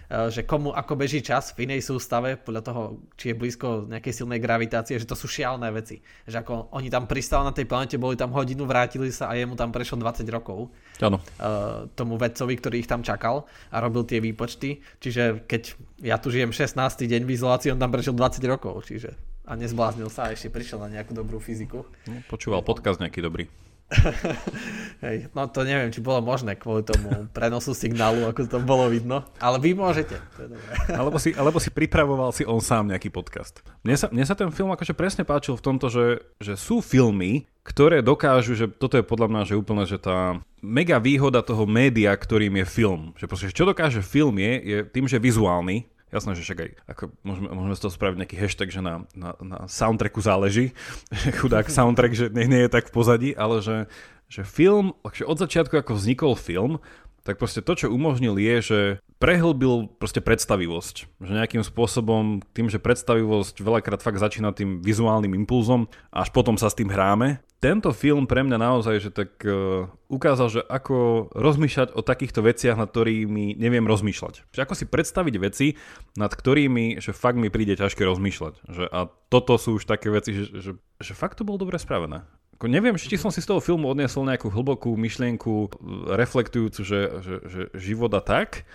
že 0.09 0.41
komu 0.41 0.73
ako 0.73 0.97
beží 0.97 1.21
čas 1.21 1.53
v 1.53 1.69
inej 1.69 1.85
sústave, 1.85 2.33
podľa 2.41 2.65
toho, 2.65 2.81
či 3.13 3.29
je 3.29 3.37
blízko 3.37 3.85
nejakej 3.85 4.25
silnej 4.25 4.41
gravitácie, 4.41 4.97
že 4.97 5.05
to 5.05 5.13
sú 5.13 5.29
šialné 5.29 5.69
veci. 5.69 6.01
Že 6.25 6.41
ako 6.41 6.53
oni 6.73 6.89
tam 6.89 7.05
pristali 7.05 7.45
na 7.45 7.53
tej 7.53 7.69
planete, 7.69 8.01
boli 8.01 8.17
tam 8.17 8.33
hodinu, 8.33 8.65
vrátili 8.65 9.13
sa 9.13 9.29
a 9.29 9.37
jemu 9.37 9.53
tam 9.53 9.69
prešlo 9.69 10.01
20 10.01 10.25
rokov. 10.33 10.73
Áno. 10.97 11.21
Uh, 11.37 11.85
tomu 11.93 12.17
vedcovi, 12.17 12.57
ktorý 12.57 12.75
ich 12.81 12.89
tam 12.89 13.05
čakal 13.05 13.45
a 13.69 13.77
robil 13.77 14.01
tie 14.01 14.17
výpočty. 14.17 14.81
Čiže 14.97 15.45
keď 15.45 15.77
ja 16.01 16.17
tu 16.17 16.33
žijem 16.33 16.49
16. 16.49 16.73
deň 17.05 17.21
v 17.29 17.31
izolácii, 17.37 17.69
on 17.69 17.77
tam 17.77 17.93
prešiel 17.93 18.17
20 18.17 18.41
rokov. 18.49 18.89
Čiže 18.89 19.13
a 19.49 19.57
nezbláznil 19.57 20.13
sa 20.13 20.29
a 20.29 20.33
ešte 20.33 20.53
prišiel 20.53 20.77
na 20.77 21.01
nejakú 21.01 21.13
dobrú 21.17 21.41
fyziku. 21.41 21.81
No, 22.05 22.21
počúval 22.29 22.61
podcast 22.61 23.01
nejaký 23.01 23.21
dobrý. 23.25 23.49
Hej, 25.05 25.33
no 25.33 25.49
to 25.49 25.65
neviem, 25.65 25.89
či 25.89 26.03
bolo 26.03 26.21
možné 26.21 26.53
kvôli 26.53 26.85
tomu 26.85 27.25
prenosu 27.33 27.73
signálu, 27.73 28.29
ako 28.29 28.45
to 28.45 28.59
bolo 28.61 28.85
vidno, 28.85 29.25
ale 29.41 29.57
vy 29.57 29.73
môžete. 29.73 30.13
To 30.37 30.39
je 30.45 30.49
dobré. 30.53 30.71
alebo, 30.99 31.17
si, 31.17 31.29
alebo 31.33 31.57
si 31.57 31.73
pripravoval 31.73 32.29
si 32.29 32.45
on 32.45 32.61
sám 32.61 32.93
nejaký 32.93 33.09
podcast. 33.09 33.65
Mne 33.81 33.97
sa, 33.97 34.07
mne 34.13 34.25
sa 34.25 34.37
ten 34.37 34.53
film 34.53 34.69
akože 34.69 34.93
presne 34.93 35.25
páčil 35.25 35.57
v 35.57 35.65
tomto, 35.65 35.89
že, 35.89 36.21
že 36.37 36.53
sú 36.53 36.85
filmy, 36.85 37.49
ktoré 37.65 38.05
dokážu, 38.05 38.53
že 38.53 38.69
toto 38.69 38.97
je 38.97 39.05
podľa 39.05 39.27
mňa, 39.29 39.41
že 39.49 39.59
úplne, 39.59 39.83
že 39.89 39.97
tá 39.97 40.41
mega 40.61 41.01
výhoda 41.01 41.41
toho 41.41 41.65
média, 41.65 42.13
ktorým 42.13 42.61
je 42.61 42.65
film. 42.65 43.01
Že 43.17 43.25
proste, 43.29 43.53
čo 43.53 43.65
dokáže 43.65 44.05
film 44.05 44.37
je, 44.37 44.53
je 44.61 44.77
tým, 44.85 45.05
že 45.09 45.21
vizuálny, 45.21 45.85
Jasné, 46.09 46.33
že 46.33 46.41
však 46.41 46.59
aj 46.59 46.69
ako 46.89 47.03
môžeme, 47.21 47.47
môžeme 47.53 47.75
z 47.77 47.83
toho 47.85 47.93
spraviť 47.93 48.17
nejaký 48.17 48.37
hashtag, 48.41 48.69
že 48.73 48.81
na, 48.81 49.05
na, 49.13 49.37
na 49.37 49.59
soundtracku 49.69 50.21
záleží. 50.25 50.73
Chudák 51.41 51.69
soundtrack, 51.69 52.13
že 52.17 52.25
nie, 52.33 52.49
nie 52.49 52.61
je 52.65 52.73
tak 52.73 52.89
v 52.89 52.95
pozadí, 52.97 53.29
ale 53.37 53.61
že, 53.61 53.85
že 54.25 54.41
film, 54.41 54.97
od 55.05 55.37
začiatku 55.37 55.77
ako 55.77 55.93
vznikol 55.93 56.33
film, 56.33 56.81
tak 57.21 57.37
proste 57.37 57.61
to, 57.61 57.77
čo 57.77 57.93
umožnil 57.93 58.41
je, 58.41 58.55
že 58.61 58.79
prehlbil 59.19 59.91
proste 59.99 60.23
predstavivosť. 60.23 61.19
Že 61.19 61.31
nejakým 61.43 61.63
spôsobom 61.67 62.39
tým, 62.55 62.71
že 62.71 62.79
predstavivosť 62.79 63.59
veľakrát 63.59 63.99
fakt 63.99 64.23
začína 64.23 64.55
tým 64.55 64.79
vizuálnym 64.79 65.35
impulzom, 65.35 65.91
až 66.09 66.31
potom 66.31 66.55
sa 66.55 66.71
s 66.71 66.79
tým 66.79 66.87
hráme. 66.87 67.43
Tento 67.59 67.91
film 67.91 68.23
pre 68.23 68.39
mňa 68.47 68.55
naozaj, 68.55 68.95
že 69.03 69.11
tak 69.11 69.35
uh, 69.43 69.91
ukázal, 70.07 70.47
že 70.47 70.61
ako 70.63 71.27
rozmýšľať 71.35 71.91
o 71.91 71.99
takýchto 71.99 72.39
veciach, 72.39 72.79
nad 72.79 72.87
ktorými 72.87 73.59
neviem 73.59 73.83
rozmýšľať. 73.83 74.47
Že 74.55 74.63
ako 74.63 74.73
si 74.79 74.85
predstaviť 74.87 75.35
veci, 75.43 75.67
nad 76.15 76.31
ktorými, 76.31 77.03
že 77.03 77.11
fakt 77.11 77.35
mi 77.35 77.51
príde 77.51 77.75
ťažké 77.75 78.07
rozmýšľať. 78.07 78.63
Že, 78.63 78.83
a 78.87 79.11
toto 79.27 79.59
sú 79.59 79.75
už 79.75 79.83
také 79.83 80.07
veci, 80.07 80.31
že, 80.31 80.47
že, 80.55 80.71
že 80.79 81.11
fakt 81.11 81.35
to 81.35 81.43
bolo 81.43 81.59
dobre 81.59 81.75
spravené. 81.75 82.23
Ako 82.55 82.67
neviem, 82.71 82.95
či 82.99 83.15
som 83.15 83.31
si 83.31 83.39
z 83.39 83.47
toho 83.47 83.63
filmu 83.63 83.87
odniesol 83.87 84.27
nejakú 84.27 84.51
hlbokú 84.51 84.91
myšlienku 84.95 85.79
reflektujúcu, 86.11 86.83
že, 86.83 87.01
že, 87.23 87.35
že 87.47 87.61
život 87.75 88.11
a 88.11 88.19
tak, 88.19 88.67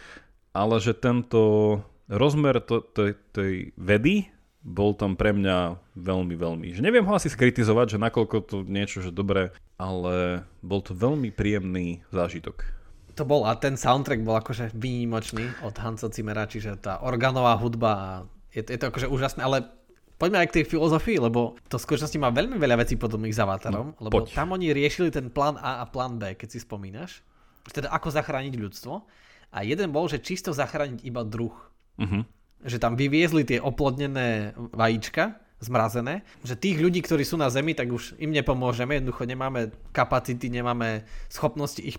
ale 0.54 0.78
že 0.78 0.94
tento 0.94 1.82
rozmer 2.06 2.62
to, 2.62 2.80
to, 2.80 3.12
tej 3.34 3.74
vedy 3.74 4.30
bol 4.64 4.96
tam 4.96 5.12
pre 5.12 5.36
mňa 5.36 5.76
veľmi, 5.92 6.34
veľmi. 6.40 6.66
Že 6.72 6.80
neviem 6.80 7.04
ho 7.04 7.12
asi 7.12 7.28
skritizovať, 7.28 7.98
že 7.98 7.98
nakoľko 8.00 8.36
to 8.48 8.56
niečo, 8.64 9.04
že 9.04 9.12
dobre, 9.12 9.52
ale 9.76 10.46
bol 10.64 10.80
to 10.80 10.96
veľmi 10.96 11.28
príjemný 11.28 12.00
zážitok. 12.08 12.64
To 13.14 13.22
bol 13.28 13.44
a 13.44 13.54
ten 13.60 13.76
soundtrack 13.76 14.24
bol 14.24 14.40
akože 14.40 14.72
výnimočný 14.74 15.62
od 15.62 15.76
Hansa 15.76 16.08
Zimmera, 16.08 16.48
čiže 16.48 16.80
tá 16.80 17.04
organová 17.04 17.54
hudba 17.60 18.24
je, 18.50 18.64
je 18.64 18.78
to 18.80 18.88
akože 18.90 19.06
úžasné, 19.06 19.44
ale 19.44 19.68
poďme 20.18 20.42
aj 20.42 20.48
k 20.50 20.56
tej 20.62 20.64
filozofii, 20.70 21.18
lebo 21.22 21.58
to 21.68 21.76
v 21.76 21.84
skutočnosti 21.84 22.18
má 22.18 22.32
veľmi 22.32 22.56
veľa 22.56 22.82
vecí 22.82 22.96
podobných 22.96 23.36
s 23.36 23.42
Avatarom, 23.42 23.94
no, 23.94 23.98
lebo 24.00 24.24
poď. 24.24 24.34
tam 24.34 24.56
oni 24.56 24.72
riešili 24.72 25.12
ten 25.12 25.28
plán 25.28 25.60
A 25.60 25.82
a 25.82 25.84
plán 25.86 26.16
B, 26.16 26.34
keď 26.34 26.48
si 26.54 26.58
spomínaš. 26.62 27.22
Teda 27.70 27.92
ako 27.92 28.12
zachrániť 28.12 28.54
ľudstvo. 28.60 28.94
A 29.54 29.62
jeden 29.62 29.94
bol, 29.94 30.10
že 30.10 30.18
čisto 30.18 30.50
zachrániť 30.50 31.06
iba 31.06 31.22
druh. 31.22 31.54
Uh-huh. 31.94 32.26
Že 32.66 32.82
tam 32.82 32.98
vyviezli 32.98 33.46
tie 33.46 33.62
oplodnené 33.62 34.58
vajíčka, 34.74 35.38
zmrazené, 35.62 36.26
že 36.44 36.58
tých 36.58 36.76
ľudí, 36.76 37.00
ktorí 37.00 37.24
sú 37.24 37.40
na 37.40 37.48
Zemi, 37.48 37.72
tak 37.72 37.88
už 37.88 38.20
im 38.20 38.34
nepomôžeme, 38.34 39.00
jednoducho 39.00 39.24
nemáme 39.24 39.72
kapacity, 39.96 40.52
nemáme 40.52 41.08
schopnosti 41.32 41.80
ich 41.80 41.96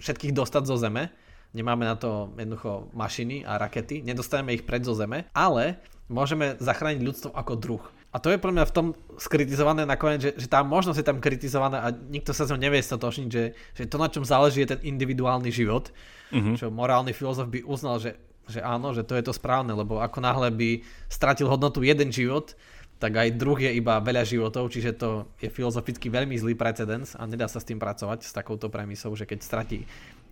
všetkých 0.00 0.34
dostať 0.34 0.62
zo 0.66 0.74
Zeme, 0.80 1.14
nemáme 1.54 1.86
na 1.86 1.94
to 1.94 2.34
jednoducho 2.34 2.90
mašiny 2.90 3.46
a 3.46 3.60
rakety, 3.60 4.02
nedostaneme 4.02 4.58
ich 4.58 4.66
pred 4.66 4.82
zo 4.82 4.98
Zeme, 4.98 5.30
ale 5.30 5.78
môžeme 6.10 6.58
zachrániť 6.58 7.00
ľudstvo 7.06 7.30
ako 7.30 7.52
druh. 7.54 7.84
A 8.14 8.22
to 8.22 8.30
je 8.30 8.38
pre 8.38 8.54
mňa 8.54 8.70
v 8.70 8.74
tom 8.74 8.86
skritizované 9.18 9.82
nakoniec, 9.82 10.22
že, 10.22 10.32
že 10.38 10.46
tá 10.46 10.62
možnosť 10.62 11.02
je 11.02 11.08
tam 11.10 11.18
kritizovaná 11.18 11.82
a 11.82 11.90
nikto 11.90 12.30
sa 12.30 12.46
z 12.46 12.54
ňou 12.54 12.62
nevie 12.62 12.78
stotočniť, 12.78 13.26
že, 13.26 13.58
že 13.74 13.90
to, 13.90 13.98
na 13.98 14.06
čom 14.06 14.22
záleží, 14.22 14.62
je 14.62 14.78
ten 14.78 14.80
individuálny 14.86 15.50
život. 15.50 15.90
Uh-huh. 16.30 16.54
Čo 16.54 16.70
morálny 16.70 17.10
filozof 17.10 17.50
by 17.50 17.66
uznal, 17.66 17.98
že, 17.98 18.14
že 18.46 18.62
áno, 18.62 18.94
že 18.94 19.02
to 19.02 19.18
je 19.18 19.26
to 19.26 19.34
správne, 19.34 19.74
lebo 19.74 19.98
ako 19.98 20.22
náhle 20.22 20.54
by 20.54 20.86
stratil 21.10 21.50
hodnotu 21.50 21.82
jeden 21.82 22.14
život, 22.14 22.54
tak 23.02 23.18
aj 23.18 23.34
druh 23.34 23.58
je 23.58 23.74
iba 23.74 23.98
veľa 23.98 24.22
životov, 24.22 24.70
čiže 24.70 24.94
to 24.94 25.26
je 25.42 25.50
filozoficky 25.50 26.06
veľmi 26.06 26.38
zlý 26.38 26.54
precedens 26.54 27.18
a 27.18 27.26
nedá 27.26 27.50
sa 27.50 27.58
s 27.58 27.66
tým 27.66 27.82
pracovať 27.82 28.22
s 28.22 28.30
takouto 28.30 28.70
premisou, 28.70 29.10
že 29.18 29.26
keď 29.26 29.42
stratí 29.42 29.82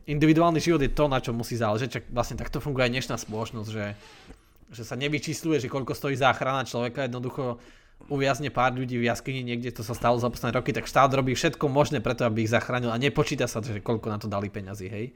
individuálny 0.06 0.62
život 0.62 0.82
je 0.82 0.94
to, 0.94 1.10
na 1.10 1.18
čo 1.18 1.34
musí 1.34 1.58
záležať, 1.58 1.98
čak 1.98 2.04
vlastne 2.14 2.38
takto 2.38 2.62
funguje 2.62 2.86
aj 2.86 2.92
dnešná 2.94 3.16
spoločnosť, 3.18 3.68
že 3.70 3.84
že 4.72 4.82
sa 4.82 4.96
nevyčísluje, 4.96 5.60
že 5.60 5.68
koľko 5.68 5.92
stojí 5.92 6.16
záchrana 6.16 6.64
človeka, 6.64 7.04
jednoducho 7.04 7.60
uviazne 8.10 8.50
pár 8.50 8.74
ľudí 8.74 8.98
v 8.98 9.06
jaskyni 9.06 9.46
niekde, 9.46 9.70
to 9.70 9.86
sa 9.86 9.94
stalo 9.94 10.18
za 10.18 10.26
posledné 10.26 10.58
roky, 10.58 10.74
tak 10.74 10.90
štát 10.90 11.12
robí 11.14 11.36
všetko 11.36 11.70
možné 11.70 12.02
preto, 12.02 12.26
aby 12.26 12.42
ich 12.42 12.50
zachránil 12.50 12.90
a 12.90 12.98
nepočíta 12.98 13.46
sa, 13.46 13.62
že 13.62 13.78
koľko 13.78 14.08
na 14.10 14.18
to 14.18 14.26
dali 14.26 14.50
peňazí, 14.50 14.88
hej. 14.90 15.06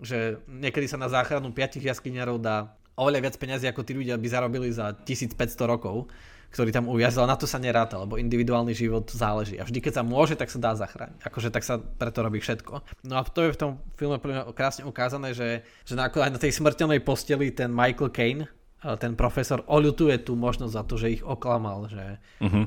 Že 0.00 0.44
niekedy 0.48 0.84
sa 0.90 1.00
na 1.00 1.08
záchranu 1.08 1.54
5 1.54 1.80
jaskyniarov 1.80 2.42
dá 2.42 2.76
oveľa 3.00 3.30
viac 3.30 3.36
peňazí, 3.40 3.64
ako 3.70 3.86
tí 3.86 3.96
ľudia 3.96 4.20
by 4.20 4.28
zarobili 4.28 4.68
za 4.68 4.92
1500 4.92 5.38
rokov, 5.64 6.12
ktorý 6.50 6.74
tam 6.74 6.90
uviazil, 6.90 7.30
na 7.30 7.38
to 7.38 7.46
sa 7.46 7.62
neráta, 7.62 7.94
lebo 7.94 8.18
individuálny 8.18 8.74
život 8.74 9.06
záleží. 9.06 9.54
A 9.56 9.64
vždy, 9.64 9.78
keď 9.78 10.02
sa 10.02 10.04
môže, 10.04 10.34
tak 10.34 10.50
sa 10.50 10.58
dá 10.58 10.74
zachrániť. 10.74 11.22
Akože 11.22 11.48
tak 11.54 11.62
sa 11.62 11.78
preto 11.78 12.26
robí 12.26 12.42
všetko. 12.42 13.06
No 13.06 13.14
a 13.16 13.22
to 13.22 13.46
je 13.46 13.54
v 13.54 13.60
tom 13.60 13.70
filme 13.94 14.18
krásne 14.50 14.82
ukázané, 14.82 15.30
že, 15.30 15.62
že 15.86 15.94
aj 15.94 16.34
na 16.34 16.42
tej 16.42 16.50
smrteľnej 16.50 17.06
posteli 17.06 17.54
ten 17.54 17.70
Michael 17.70 18.10
Caine, 18.10 18.44
ten 18.80 19.12
profesor 19.12 19.60
oľutuje 19.68 20.24
tú 20.24 20.32
možnosť 20.40 20.72
za 20.72 20.82
to, 20.88 20.94
že 20.96 21.20
ich 21.20 21.22
oklamal, 21.24 21.84
že, 21.92 22.16
uh-huh. 22.40 22.64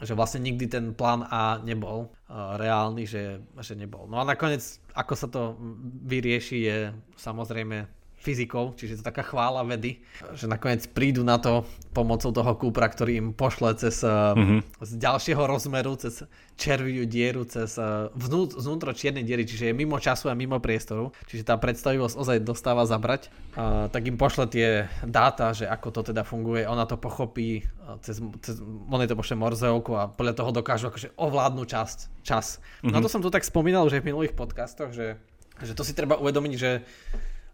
že 0.00 0.12
vlastne 0.16 0.40
nikdy 0.40 0.66
ten 0.72 0.96
plán 0.96 1.28
A 1.28 1.60
nebol 1.60 2.08
uh, 2.08 2.56
reálny, 2.56 3.04
že, 3.04 3.44
že 3.60 3.76
nebol. 3.76 4.08
No 4.08 4.20
a 4.20 4.24
nakoniec, 4.24 4.80
ako 4.96 5.12
sa 5.12 5.28
to 5.28 5.60
vyrieši, 6.08 6.58
je 6.64 6.78
samozrejme 7.20 7.99
fyzikou, 8.20 8.76
čiže 8.76 9.00
to 9.00 9.08
taká 9.08 9.24
chvála 9.24 9.64
vedy, 9.64 10.04
že 10.36 10.44
nakoniec 10.44 10.84
prídu 10.92 11.24
na 11.24 11.40
to 11.40 11.64
pomocou 11.96 12.28
toho 12.28 12.52
kúpra, 12.52 12.84
ktorý 12.92 13.16
im 13.16 13.28
pošle 13.32 13.72
cez 13.80 14.04
mm-hmm. 14.04 14.60
z 14.84 14.90
ďalšieho 15.00 15.40
rozmeru, 15.48 15.96
cez 15.96 16.28
červiu 16.60 17.08
dieru, 17.08 17.48
cez 17.48 17.80
eh, 17.80 18.12
vnú, 18.12 18.52
vnútro 18.52 18.92
čiernej 18.92 19.24
diery, 19.24 19.48
čiže 19.48 19.72
je 19.72 19.74
mimo 19.74 19.96
času 19.96 20.28
a 20.28 20.36
mimo 20.36 20.60
priestoru, 20.60 21.16
čiže 21.24 21.48
tá 21.48 21.56
predstavivosť 21.56 22.14
ozaj 22.20 22.38
dostáva 22.44 22.84
zabrať, 22.84 23.32
a, 23.56 23.88
tak 23.88 24.04
im 24.04 24.20
pošle 24.20 24.44
tie 24.52 24.68
dáta, 25.00 25.56
že 25.56 25.64
ako 25.64 25.88
to 25.88 26.00
teda 26.12 26.20
funguje, 26.20 26.68
ona 26.68 26.84
to 26.84 27.00
pochopí, 27.00 27.64
cez, 28.04 28.20
cez 28.44 28.60
on 28.60 29.00
to 29.00 29.16
pošle 29.16 29.40
morzeovku 29.40 29.96
a 29.96 30.12
podľa 30.12 30.36
toho 30.36 30.50
dokážu 30.52 30.92
akože 30.92 31.16
ovládnu 31.16 31.64
časť, 31.64 31.98
čas. 32.20 32.60
Mm-hmm. 32.84 32.92
No 32.92 33.00
to 33.00 33.08
som 33.08 33.24
tu 33.24 33.32
tak 33.32 33.48
spomínal 33.48 33.88
už 33.88 33.96
aj 33.96 34.02
v 34.04 34.08
minulých 34.12 34.36
podcastoch, 34.36 34.92
že, 34.92 35.16
že 35.64 35.72
to 35.72 35.82
si 35.82 35.96
treba 35.96 36.20
uvedomiť, 36.20 36.52
že 36.60 36.84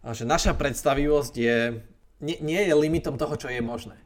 že 0.05 0.23
naša 0.23 0.53
predstavivosť 0.53 1.33
je, 1.33 1.57
nie, 2.21 2.37
nie 2.41 2.61
je 2.63 2.73
limitom 2.73 3.17
toho, 3.17 3.33
čo 3.37 3.47
je 3.49 3.61
možné. 3.61 3.97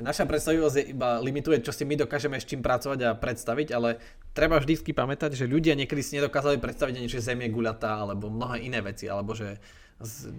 Naša 0.00 0.24
predstavivosť 0.24 0.76
je 0.80 0.84
iba 0.96 1.20
limituje, 1.20 1.60
čo 1.60 1.76
si 1.76 1.84
my 1.84 1.92
dokážeme 1.92 2.40
s 2.40 2.48
čím 2.48 2.64
pracovať 2.64 2.98
a 3.04 3.10
predstaviť, 3.12 3.68
ale 3.76 4.00
treba 4.32 4.56
vždy 4.56 4.80
pamätať, 4.96 5.36
že 5.36 5.44
ľudia 5.44 5.76
niekedy 5.76 6.00
si 6.00 6.16
nedokázali 6.16 6.56
predstaviť 6.56 6.94
ani, 6.96 7.08
že 7.12 7.20
Zem 7.20 7.44
je 7.44 7.52
guľatá, 7.52 8.00
alebo 8.00 8.32
mnohé 8.32 8.64
iné 8.64 8.80
veci, 8.80 9.12
alebo 9.12 9.36
že 9.36 9.60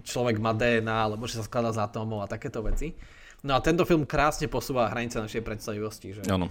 človek 0.02 0.42
má 0.42 0.50
DNA, 0.50 0.90
alebo 0.90 1.30
že 1.30 1.38
sa 1.38 1.46
skladá 1.46 1.70
z 1.70 1.78
atómov 1.78 2.26
a 2.26 2.30
takéto 2.30 2.58
veci. 2.66 2.98
No 3.46 3.54
a 3.54 3.62
tento 3.62 3.86
film 3.86 4.06
krásne 4.06 4.50
posúva 4.50 4.90
hranice 4.90 5.22
našej 5.22 5.42
predstavivosti. 5.42 6.18
Že 6.18 6.20
Áno. 6.30 6.50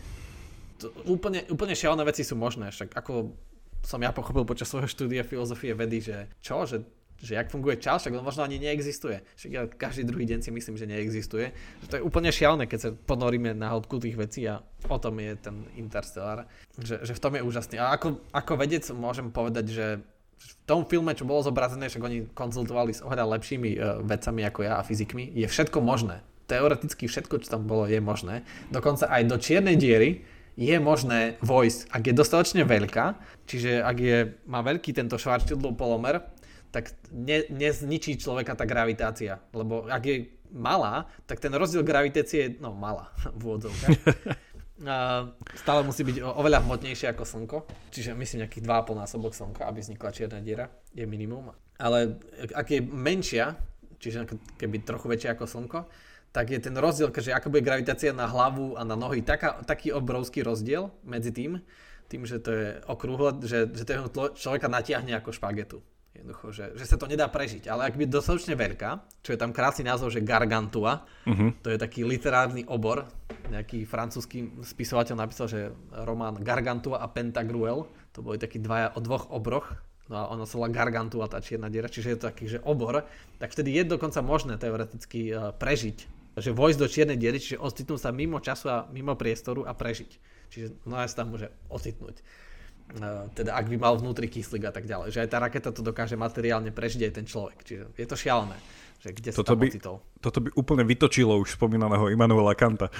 Úplne, 1.07 1.51
úplne 1.51 1.75
šialené 1.75 2.03
veci 2.07 2.23
sú 2.23 2.39
možné, 2.39 2.71
však 2.71 2.95
ako 2.95 3.35
som 3.83 3.99
ja 4.01 4.13
pochopil 4.13 4.45
počas 4.45 4.69
svojho 4.69 4.89
štúdia 4.89 5.25
filozofie 5.25 5.73
vedy, 5.73 5.99
že 6.01 6.17
čo, 6.41 6.63
že 6.63 6.85
že 7.21 7.37
jak 7.37 7.53
funguje 7.53 7.77
čas, 7.77 8.01
však 8.01 8.17
on 8.17 8.25
možno 8.25 8.41
ani 8.41 8.57
neexistuje. 8.57 9.21
Však 9.37 9.51
ja 9.53 9.69
každý 9.69 10.09
druhý 10.09 10.25
deň 10.25 10.41
si 10.41 10.49
myslím, 10.49 10.75
že 10.75 10.89
neexistuje. 10.89 11.53
Že 11.85 11.87
to 11.87 11.95
je 12.01 12.03
úplne 12.03 12.33
šialné, 12.33 12.65
keď 12.65 12.79
sa 12.81 12.89
ponoríme 12.89 13.53
na 13.53 13.69
hĺbku 13.69 14.01
tých 14.01 14.17
vecí 14.17 14.49
a 14.49 14.65
o 14.89 14.97
tom 14.97 15.21
je 15.21 15.37
ten 15.37 15.69
Interstellar. 15.77 16.49
Že, 16.81 17.05
že 17.05 17.13
v 17.13 17.21
tom 17.21 17.33
je 17.37 17.45
úžasný. 17.45 17.77
A 17.77 17.93
ako, 17.93 18.17
ako 18.33 18.53
vedec 18.57 18.83
môžem 18.89 19.29
povedať, 19.29 19.65
že 19.69 19.85
v 20.41 20.53
tom 20.65 20.81
filme, 20.89 21.13
čo 21.13 21.29
bolo 21.29 21.45
zobrazené, 21.45 21.85
však 21.85 22.01
oni 22.01 22.17
konzultovali 22.33 22.97
s 22.97 23.05
oveľa 23.05 23.37
lepšími 23.37 23.69
uh, 23.77 24.01
vedcami 24.01 24.41
ako 24.49 24.59
ja 24.65 24.81
a 24.81 24.85
fyzikmi, 24.85 25.37
je 25.37 25.45
všetko 25.45 25.77
možné. 25.85 26.25
Teoreticky 26.49 27.05
všetko, 27.05 27.45
čo 27.45 27.47
tam 27.53 27.69
bolo, 27.69 27.85
je 27.85 28.01
možné. 28.01 28.41
Dokonca 28.73 29.05
aj 29.05 29.29
do 29.29 29.37
čiernej 29.37 29.77
diery 29.77 30.25
je 30.57 30.75
možné 30.81 31.39
vojsť, 31.39 31.79
ak 31.93 32.01
je 32.11 32.13
dostatočne 32.17 32.63
veľká, 32.67 33.05
čiže 33.47 33.79
ak 33.79 33.97
je, 34.01 34.17
má 34.49 34.59
veľký 34.59 34.91
tento 34.91 35.15
Schwarzschildov 35.15 35.79
polomer, 35.79 36.19
tak 36.71 36.95
ne, 37.11 37.43
nezničí 37.51 38.15
človeka 38.15 38.55
tá 38.55 38.63
gravitácia. 38.63 39.43
Lebo 39.51 39.85
ak 39.91 40.03
je 40.07 40.15
malá, 40.55 41.07
tak 41.27 41.43
ten 41.43 41.51
rozdiel 41.51 41.83
gravitácie 41.83 42.39
je, 42.39 42.49
no 42.63 42.71
malá 42.71 43.11
v 43.37 43.41
úvodzovkách. 43.43 43.99
stále 45.61 45.85
musí 45.85 46.01
byť 46.01 46.25
oveľa 46.25 46.65
hmotnejšie 46.65 47.13
ako 47.13 47.21
Slnko, 47.21 47.57
čiže 47.93 48.17
myslím 48.17 48.47
nejakých 48.47 48.65
2,5 48.65 49.01
násobok 49.05 49.31
Slnka, 49.37 49.69
aby 49.69 49.77
vznikla 49.77 50.09
čierna 50.09 50.41
diera, 50.41 50.73
je 50.97 51.05
minimum. 51.05 51.53
Ale 51.77 52.17
ak 52.49 52.65
je 52.65 52.81
menšia, 52.81 53.53
čiže 54.01 54.25
keby 54.57 54.81
trochu 54.81 55.05
väčšia 55.05 55.37
ako 55.37 55.45
Slnko, 55.45 55.79
tak 56.33 56.49
je 56.49 56.57
ten 56.63 56.73
rozdiel, 56.73 57.13
že 57.13 57.35
ako 57.35 57.53
bude 57.53 57.61
gravitácia 57.61 58.15
na 58.15 58.25
hlavu 58.25 58.79
a 58.79 58.81
na 58.87 58.95
nohy, 58.95 59.21
taká, 59.21 59.61
taký 59.67 59.91
obrovský 59.93 60.41
rozdiel 60.41 60.89
medzi 61.03 61.29
tým, 61.29 61.61
tým, 62.07 62.25
že 62.25 62.41
to 62.41 62.49
je 62.49 62.67
okrúhle, 62.89 63.37
že, 63.45 63.69
že 63.71 63.83
to 63.85 64.33
človeka 64.33 64.65
natiahne 64.71 65.13
ako 65.13 65.35
špagetu 65.35 65.83
Jednoducho, 66.11 66.51
že, 66.51 66.75
že 66.75 66.83
sa 66.83 66.99
to 66.99 67.07
nedá 67.07 67.31
prežiť. 67.31 67.71
Ale 67.71 67.87
ak 67.87 67.95
by 67.95 68.03
dostatočne 68.03 68.59
veľká, 68.59 69.23
čo 69.23 69.31
je 69.31 69.39
tam 69.39 69.55
krásny 69.55 69.87
názov, 69.87 70.11
že 70.11 70.19
Gargantua, 70.19 71.07
uh-huh. 71.23 71.55
to 71.63 71.71
je 71.71 71.79
taký 71.79 72.03
literárny 72.03 72.67
obor, 72.67 73.07
nejaký 73.47 73.87
francúzsky 73.87 74.51
spisovateľ 74.59 75.15
napísal, 75.15 75.47
že 75.47 75.71
román 76.03 76.35
Gargantua 76.43 76.99
a 76.99 77.07
Pentagruel, 77.07 77.87
to 78.11 78.19
boli 78.19 78.35
takí 78.35 78.59
dvaja 78.59 78.91
o 78.95 78.99
dvoch 78.99 79.31
obroch, 79.31 79.71
no 80.11 80.15
a 80.19 80.23
ono 80.35 80.43
sa 80.43 80.59
volá 80.59 80.67
Gargantua, 80.67 81.31
tá 81.31 81.39
čierna 81.39 81.71
diera, 81.71 81.87
čiže 81.87 82.11
je 82.11 82.17
to 82.19 82.27
taký, 82.27 82.45
že 82.51 82.59
obor, 82.67 83.07
tak 83.39 83.55
vtedy 83.55 83.71
je 83.79 83.95
dokonca 83.95 84.19
možné 84.19 84.59
teoreticky 84.59 85.31
uh, 85.31 85.55
prežiť, 85.55 85.97
že 86.35 86.51
vojsť 86.51 86.79
do 86.79 86.87
čiernej 86.91 87.19
diery, 87.19 87.39
čiže 87.39 87.59
ocitnúť 87.59 87.99
sa 88.03 88.11
mimo 88.11 88.43
času 88.43 88.65
a 88.67 88.77
mimo 88.91 89.15
priestoru 89.15 89.63
a 89.63 89.71
prežiť. 89.71 90.11
Čiže 90.51 90.83
no 90.83 90.99
sa 90.99 91.23
tam 91.23 91.31
môže 91.31 91.47
ocitnúť. 91.71 92.19
Eh, 92.91 93.23
teda 93.31 93.55
ak 93.55 93.71
by 93.71 93.77
mal 93.79 93.95
vnútri 93.95 94.27
kyslík 94.27 94.67
a 94.67 94.73
tak 94.75 94.83
ďalej. 94.83 95.15
Že 95.15 95.19
aj 95.23 95.29
tá 95.31 95.37
raketa 95.39 95.69
to 95.71 95.79
dokáže 95.79 96.19
materiálne 96.19 96.75
prežiť 96.75 97.07
aj 97.07 97.13
ten 97.15 97.25
človek. 97.25 97.57
Čiže 97.63 97.83
je 97.95 98.07
to 98.07 98.17
šialené. 98.19 98.57
Že 99.01 99.09
kde 99.17 99.29
toto, 99.33 99.55
by, 99.57 99.67
toto 100.21 100.39
by 100.45 100.49
úplne 100.53 100.85
vytočilo 100.85 101.33
už 101.41 101.57
spomínaného 101.57 102.11
Immanuela 102.13 102.53
Kanta. 102.53 102.93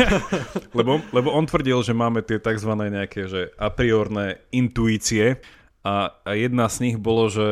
lebo, 0.78 0.98
lebo 1.14 1.28
on 1.30 1.46
tvrdil, 1.46 1.78
že 1.86 1.94
máme 1.94 2.26
tie 2.26 2.42
tzv. 2.42 2.72
nejaké 2.74 3.30
že 3.30 3.54
a 3.54 3.70
priorné 3.70 4.42
intuície, 4.50 5.38
a, 5.88 6.20
a 6.20 6.36
jedna 6.36 6.68
z 6.68 6.76
nich 6.84 6.96
bolo, 7.00 7.32
že, 7.32 7.48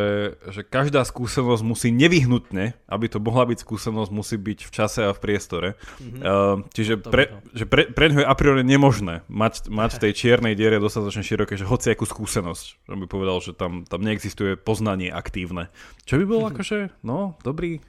že 0.53 0.61
každá 0.61 1.01
skúsenosť 1.09 1.65
musí 1.65 1.89
nevyhnutne, 1.89 2.77
aby 2.85 3.07
to 3.09 3.17
mohla 3.17 3.49
byť 3.49 3.65
skúsenosť, 3.65 4.11
musí 4.13 4.37
byť 4.37 4.69
v 4.69 4.71
čase 4.77 5.01
a 5.09 5.17
v 5.17 5.23
priestore. 5.25 5.69
Mm-hmm. 5.97 6.21
Uh, 6.21 6.61
čiže 6.77 7.01
pre, 7.01 7.33
že 7.57 7.65
pre, 7.65 7.89
pre 7.89 8.13
ňo 8.13 8.21
je 8.21 8.29
a 8.29 8.35
priori 8.37 8.61
nemožné 8.61 9.25
mať, 9.33 9.73
mať 9.73 9.91
v 9.97 10.03
tej 10.05 10.13
čiernej 10.13 10.53
diere 10.53 10.77
dostatočne 10.77 11.25
široké, 11.25 11.57
že 11.57 11.65
hoci 11.65 11.97
akú 11.97 12.05
skúsenosť. 12.05 12.85
Že 12.85 12.97
by 13.01 13.07
povedal, 13.09 13.41
že 13.41 13.57
tam, 13.57 13.89
tam 13.89 14.05
neexistuje 14.05 14.61
poznanie 14.61 15.09
aktívne. 15.09 15.73
Čo 16.05 16.21
by 16.21 16.25
bolo 16.29 16.45
mm-hmm. 16.45 16.57
akože, 16.61 16.79
no, 17.09 17.41
dobrý, 17.41 17.81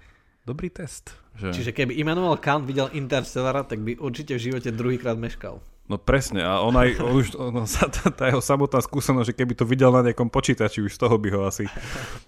dobrý 0.48 0.72
test. 0.72 1.12
Že... 1.36 1.60
Čiže 1.60 1.72
keby 1.76 2.00
Immanuel 2.00 2.40
Kant 2.40 2.64
videl 2.64 2.88
Interstellara, 2.96 3.68
tak 3.68 3.84
by 3.84 4.00
určite 4.00 4.40
v 4.40 4.48
živote 4.48 4.72
druhýkrát 4.72 5.20
meškal. 5.20 5.60
No 5.88 5.96
presne, 5.96 6.44
a 6.44 6.60
on 6.60 6.76
aj, 6.76 7.00
on 7.00 7.14
už, 7.16 7.28
on, 7.40 7.64
tá, 7.64 8.12
tá 8.12 8.24
jeho 8.28 8.44
samotná 8.44 8.84
skúsenosť, 8.84 9.32
že 9.32 9.38
keby 9.40 9.56
to 9.56 9.64
videl 9.64 9.96
na 9.96 10.04
nejakom 10.04 10.28
počítači, 10.28 10.84
už 10.84 10.92
z 10.92 11.00
toho 11.00 11.16
by 11.16 11.32
ho 11.32 11.48
asi, 11.48 11.64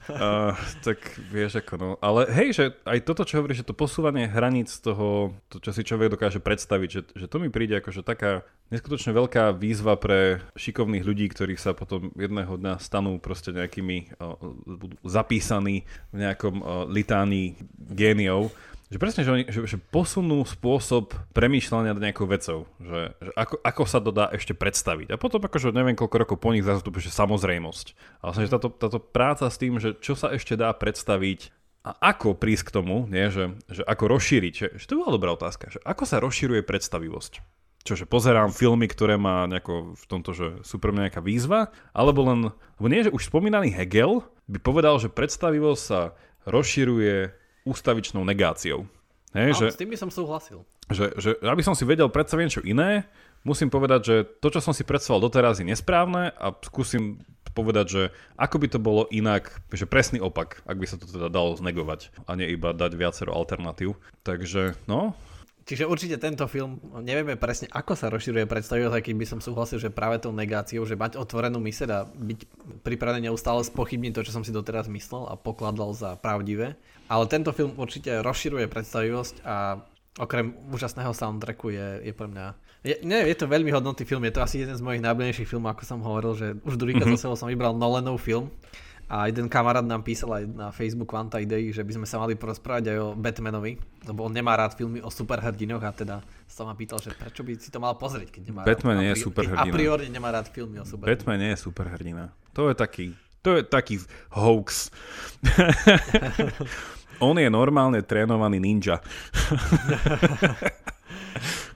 uh, 0.07 0.55
tak 0.79 1.03
vieš 1.27 1.59
ako 1.59 1.73
no. 1.75 1.89
Ale 1.99 2.31
hej, 2.31 2.55
že 2.55 2.65
aj 2.87 3.03
toto, 3.03 3.27
čo 3.27 3.43
hovoríš, 3.43 3.67
že 3.67 3.67
to 3.67 3.75
posúvanie 3.75 4.31
hraníc 4.31 4.79
toho, 4.79 5.35
to, 5.51 5.59
čo 5.59 5.75
si 5.75 5.83
človek 5.83 6.15
dokáže 6.15 6.39
predstaviť, 6.39 6.89
že, 6.89 7.01
že 7.19 7.25
to 7.27 7.35
mi 7.43 7.51
príde 7.51 7.75
ako, 7.83 7.99
že 7.99 8.07
taká 8.07 8.47
neskutočne 8.71 9.11
veľká 9.11 9.51
výzva 9.59 9.99
pre 9.99 10.39
šikovných 10.55 11.03
ľudí, 11.03 11.27
ktorí 11.27 11.59
sa 11.59 11.75
potom 11.75 12.15
jedného 12.15 12.55
dňa 12.55 12.79
stanú 12.79 13.19
proste 13.19 13.51
nejakými, 13.51 14.23
uh, 14.23 14.39
budú 14.63 14.95
zapísaní 15.03 15.83
v 16.15 16.23
nejakom 16.23 16.63
uh, 16.63 16.87
litánii 16.87 17.59
géniov, 17.91 18.55
že 18.89 18.97
presne, 18.97 19.21
že, 19.21 19.31
oni, 19.31 19.43
že, 19.45 19.59
že 19.69 19.77
posunú 19.77 20.41
spôsob 20.41 21.13
premýšľania 21.37 21.93
nad 21.93 22.03
nejakou 22.09 22.25
vecou, 22.25 22.65
že, 22.81 23.13
že 23.21 23.31
ako, 23.37 23.61
ako 23.61 23.83
sa 23.85 23.99
to 24.01 24.09
dá 24.09 24.25
ešte 24.33 24.57
predstaviť. 24.57 25.13
A 25.13 25.21
potom 25.21 25.37
akože 25.45 25.69
neviem 25.69 25.93
koľko 25.93 26.17
rokov 26.17 26.37
po 26.41 26.49
nich 26.49 26.65
zase 26.65 26.81
že 26.81 27.13
samozrejmosť. 27.13 27.93
A 28.25 28.33
vlastne, 28.33 28.49
že 28.49 28.53
táto, 28.57 28.73
táto 28.73 28.97
práca 28.97 29.45
s 29.45 29.61
tým, 29.61 29.77
že 29.77 29.93
čo 30.01 30.17
sa 30.17 30.33
ešte 30.33 30.57
dá 30.57 30.73
predstaviť 30.73 31.53
a 31.85 31.95
ako 32.11 32.35
prísť 32.35 32.69
k 32.69 32.75
tomu, 32.81 33.07
nie, 33.07 33.29
že, 33.31 33.55
že 33.71 33.85
ako 33.85 34.19
rozšíriť, 34.19 34.53
že, 34.53 34.67
že 34.75 34.85
to 34.89 34.99
bola 34.99 35.15
dobrá 35.15 35.31
otázka, 35.37 35.71
že 35.71 35.79
ako 35.85 36.03
sa 36.03 36.17
rozširuje 36.19 36.65
predstavivosť. 36.65 37.45
Čože 37.87 38.03
pozerám 38.03 38.51
filmy, 38.51 38.91
ktoré 38.91 39.15
má 39.15 39.47
nejako 39.47 39.95
v 39.95 40.05
tomto, 40.09 40.35
že 40.35 40.47
super 40.67 40.91
nejaká 40.91 41.23
výzva, 41.23 41.71
alebo 41.95 42.27
len, 42.27 42.51
lebo 42.75 42.87
nie, 42.91 43.07
že 43.07 43.13
už 43.15 43.31
spomínaný 43.31 43.71
Hegel 43.71 44.27
by 44.51 44.59
povedal, 44.59 44.99
že 44.99 45.07
predstavivosť 45.07 45.81
sa 45.81 46.11
rozširuje 46.43 47.31
ústavičnou 47.69 48.25
negáciou. 48.25 48.89
Hej, 49.37 49.61
že, 49.61 49.65
s 49.69 49.77
tým 49.77 49.93
by 49.93 49.97
som 50.01 50.09
súhlasil. 50.09 50.65
Že, 50.89 51.05
že 51.21 51.29
aby 51.45 51.61
som 51.61 51.77
si 51.77 51.85
vedel 51.85 52.09
predstaviť 52.09 52.43
niečo 52.49 52.65
iné, 52.65 53.05
musím 53.45 53.69
povedať, 53.69 54.01
že 54.01 54.15
to, 54.41 54.49
čo 54.49 54.59
som 54.59 54.73
si 54.73 54.81
predstavoval 54.81 55.29
doteraz 55.29 55.61
je 55.61 55.69
nesprávne 55.69 56.33
a 56.33 56.49
skúsim 56.65 57.21
povedať, 57.53 57.85
že 57.89 58.01
ako 58.37 58.55
by 58.57 58.67
to 58.73 58.79
bolo 58.81 59.03
inak, 59.13 59.61
že 59.69 59.89
presný 59.89 60.17
opak, 60.21 60.65
ak 60.65 60.77
by 60.77 60.85
sa 60.89 60.97
to 60.97 61.05
teda 61.05 61.29
dalo 61.29 61.53
znegovať 61.53 62.13
a 62.25 62.33
nie 62.33 62.49
iba 62.49 62.73
dať 62.73 62.91
viacero 62.97 63.33
alternatív. 63.37 63.97
Takže, 64.25 64.77
no, 64.89 65.13
Čiže 65.69 65.85
určite 65.85 66.17
tento 66.17 66.49
film, 66.49 66.81
nevieme 67.05 67.37
presne, 67.37 67.69
ako 67.69 67.93
sa 67.93 68.09
rozširuje 68.09 68.49
predstavivosť, 68.49 69.05
keď 69.05 69.15
by 69.21 69.25
som 69.29 69.37
súhlasil, 69.37 69.77
že 69.77 69.93
práve 69.93 70.17
tou 70.17 70.33
negáciou, 70.33 70.81
že 70.81 70.97
mať 70.97 71.13
otvorenú 71.21 71.61
myseľ 71.61 71.89
a 71.93 72.09
byť 72.09 72.39
pripravený 72.81 73.29
neustále 73.29 73.61
spochybniť 73.61 74.17
to, 74.17 74.25
čo 74.25 74.33
som 74.33 74.41
si 74.41 74.49
doteraz 74.49 74.89
myslel 74.89 75.29
a 75.29 75.37
pokladal 75.37 75.93
za 75.93 76.17
pravdivé. 76.17 76.73
Ale 77.05 77.29
tento 77.29 77.53
film 77.53 77.77
určite 77.77 78.25
rozširuje 78.25 78.65
predstavivosť 78.65 79.45
a 79.45 79.85
okrem 80.17 80.57
úžasného 80.73 81.13
soundtracku 81.13 81.69
je, 81.69 82.01
je 82.01 82.13
pre 82.17 82.25
mňa... 82.25 82.45
Je, 82.81 82.95
nie, 83.05 83.21
je 83.29 83.37
to 83.37 83.45
veľmi 83.45 83.69
hodnotný 83.69 84.09
film, 84.09 84.25
je 84.25 84.33
to 84.33 84.41
asi 84.41 84.65
jeden 84.65 84.73
z 84.73 84.81
mojich 84.81 85.05
najbližších 85.05 85.53
filmov, 85.53 85.77
ako 85.77 85.85
som 85.85 86.01
hovoril, 86.01 86.33
že 86.33 86.47
už 86.65 86.81
druhýkrát 86.81 87.13
mm-hmm. 87.13 87.37
som 87.37 87.45
vybral 87.45 87.77
Nolanov 87.77 88.17
film 88.17 88.49
a 89.09 89.25
jeden 89.25 89.49
kamarát 89.49 89.81
nám 89.81 90.05
písal 90.05 90.37
aj 90.37 90.43
na 90.45 90.69
Facebook 90.69 91.09
Quanta 91.09 91.41
Idei, 91.41 91.73
že 91.73 91.81
by 91.81 91.97
sme 91.97 92.05
sa 92.05 92.21
mali 92.21 92.37
porozprávať 92.37 92.93
aj 92.93 92.97
o 93.01 93.07
Batmanovi, 93.17 93.73
lebo 94.05 94.29
on 94.29 94.31
nemá 94.31 94.53
rád 94.53 94.77
filmy 94.77 95.01
o 95.01 95.09
superhrdinoch 95.09 95.81
a 95.81 95.89
teda 95.89 96.21
sa 96.45 96.61
ma 96.61 96.77
pýtal, 96.77 97.01
že 97.01 97.17
prečo 97.17 97.41
by 97.41 97.57
si 97.57 97.73
to 97.73 97.81
mal 97.81 97.97
pozrieť, 97.97 98.37
keď 98.37 98.53
nemá 98.53 98.61
Batman 98.69 98.95
rád, 98.95 99.01
nie 99.01 99.11
je 99.17 99.25
superhrdina. 99.25 99.65
A 99.65 99.73
priori 99.73 100.05
nemá 100.13 100.29
rád 100.29 100.53
filmy 100.53 100.77
o 100.77 100.85
superhrdinoch. 100.85 101.25
Batman 101.25 101.39
nie 101.41 101.51
je 101.57 101.57
superhrdina. 101.57 102.23
To 102.53 102.69
je 102.69 102.77
taký, 102.77 103.17
to 103.41 103.57
je 103.57 103.61
taký 103.65 103.97
hoax. 104.37 104.93
on 107.25 107.35
je 107.35 107.49
normálne 107.49 108.05
trénovaný 108.05 108.61
ninja 108.61 109.01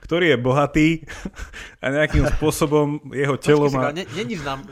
ktorý 0.04 0.36
je 0.36 0.38
bohatý 0.38 0.88
a 1.84 1.86
nejakým 1.88 2.28
spôsobom 2.36 3.00
jeho 3.16 3.40
telo 3.40 3.72
má... 3.72 3.88
Ne, 3.90 4.04
neníš 4.12 4.44
nám, 4.44 4.68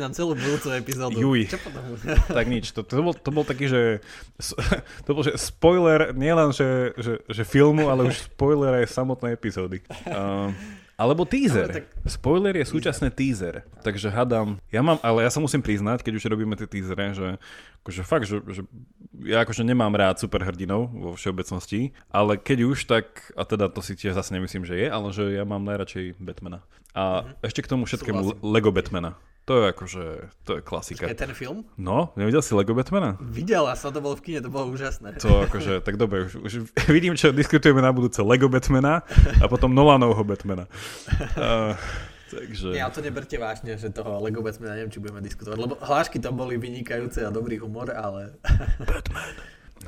nám 0.00 0.12
celú 0.16 0.32
budúcu 0.32 0.72
epizódu. 0.72 1.20
Juj. 1.20 1.52
Čo 1.52 1.60
potom? 1.60 1.82
tak 2.40 2.46
nič, 2.48 2.72
to, 2.72 2.80
to, 2.80 3.04
bol, 3.04 3.12
to 3.12 3.30
bol 3.30 3.44
taký, 3.44 3.68
že 3.68 4.00
to 5.04 5.10
bol 5.12 5.22
že 5.22 5.36
spoiler 5.36 6.16
nielen, 6.16 6.56
že, 6.56 6.96
že, 6.96 7.20
že 7.28 7.42
filmu, 7.44 7.92
ale 7.92 8.08
už 8.08 8.32
spoiler 8.32 8.80
aj 8.80 8.88
samotnej 8.88 9.36
epizódy. 9.36 9.84
Uh, 10.08 10.48
alebo 11.00 11.24
teaser. 11.24 11.68
No, 11.68 11.76
tak... 11.80 11.88
Spoiler 12.04 12.52
je 12.60 12.66
súčasný 12.68 13.08
teaser. 13.08 13.64
Takže 13.80 14.12
hadám, 14.12 14.60
ja 14.68 14.84
mám, 14.84 15.00
ale 15.00 15.24
ja 15.24 15.32
sa 15.32 15.40
musím 15.40 15.64
priznať, 15.64 16.04
keď 16.04 16.20
už 16.20 16.28
robíme 16.28 16.52
tie 16.60 16.68
teasery, 16.68 17.16
že 17.16 17.40
akože 17.80 18.02
fakt, 18.04 18.28
že, 18.28 18.44
že 18.44 18.68
ja 19.24 19.42
akože 19.44 19.66
nemám 19.66 19.92
rád 19.92 20.20
superhrdinov 20.20 20.90
vo 20.92 21.10
všeobecnosti, 21.16 21.92
ale 22.08 22.40
keď 22.40 22.58
už, 22.66 22.78
tak, 22.88 23.32
a 23.36 23.42
teda 23.44 23.68
to 23.68 23.80
si 23.84 23.96
tiež 23.96 24.16
zase 24.16 24.32
nemyslím, 24.36 24.64
že 24.64 24.76
je, 24.76 24.86
ale 24.88 25.08
že 25.12 25.34
ja 25.34 25.44
mám 25.44 25.64
najradšej 25.66 26.20
Batmana. 26.20 26.64
A 26.94 27.22
mm-hmm. 27.22 27.46
ešte 27.46 27.60
k 27.62 27.70
tomu 27.70 27.86
všetkému 27.86 28.22
Súhlasím. 28.22 28.44
Lego 28.44 28.70
Batmana. 28.74 29.14
To 29.48 29.56
je 29.56 29.64
akože, 29.72 30.04
to 30.46 30.50
je 30.58 30.60
klasika. 30.62 31.10
Je 31.10 31.16
ten 31.16 31.32
film? 31.34 31.66
No, 31.74 32.14
nevidel 32.14 32.38
si 32.38 32.54
Lego 32.54 32.70
Batmana? 32.70 33.18
Videl 33.18 33.66
a 33.66 33.74
som 33.74 33.90
to 33.90 33.98
bol 33.98 34.14
v 34.14 34.22
kine, 34.22 34.38
to 34.44 34.52
bolo 34.52 34.70
úžasné. 34.70 35.18
To 35.18 35.42
akože, 35.48 35.82
tak 35.82 35.98
dobre, 35.98 36.30
už, 36.30 36.38
už 36.44 36.52
vidím, 36.94 37.18
čo 37.18 37.34
diskutujeme 37.34 37.82
na 37.82 37.90
budúce. 37.90 38.22
Lego 38.22 38.46
Batmana 38.46 39.02
a 39.42 39.44
potom 39.50 39.74
Nolanovho 39.74 40.22
Batmana. 40.22 40.70
Uh, 41.34 41.74
takže... 42.30 42.78
Ja 42.78 42.86
to 42.88 43.02
neberte 43.02 43.34
vážne, 43.36 43.74
že 43.74 43.90
toho 43.90 44.22
Lego 44.22 44.40
Batmana 44.40 44.78
neviem, 44.78 44.94
či 44.94 45.02
budeme 45.02 45.20
diskutovať, 45.20 45.58
lebo 45.58 45.74
hlášky 45.82 46.22
tam 46.22 46.38
boli 46.38 46.54
vynikajúce 46.56 47.26
a 47.26 47.34
dobrý 47.34 47.58
humor, 47.58 47.90
ale... 47.90 48.38
Batman. 48.78 49.34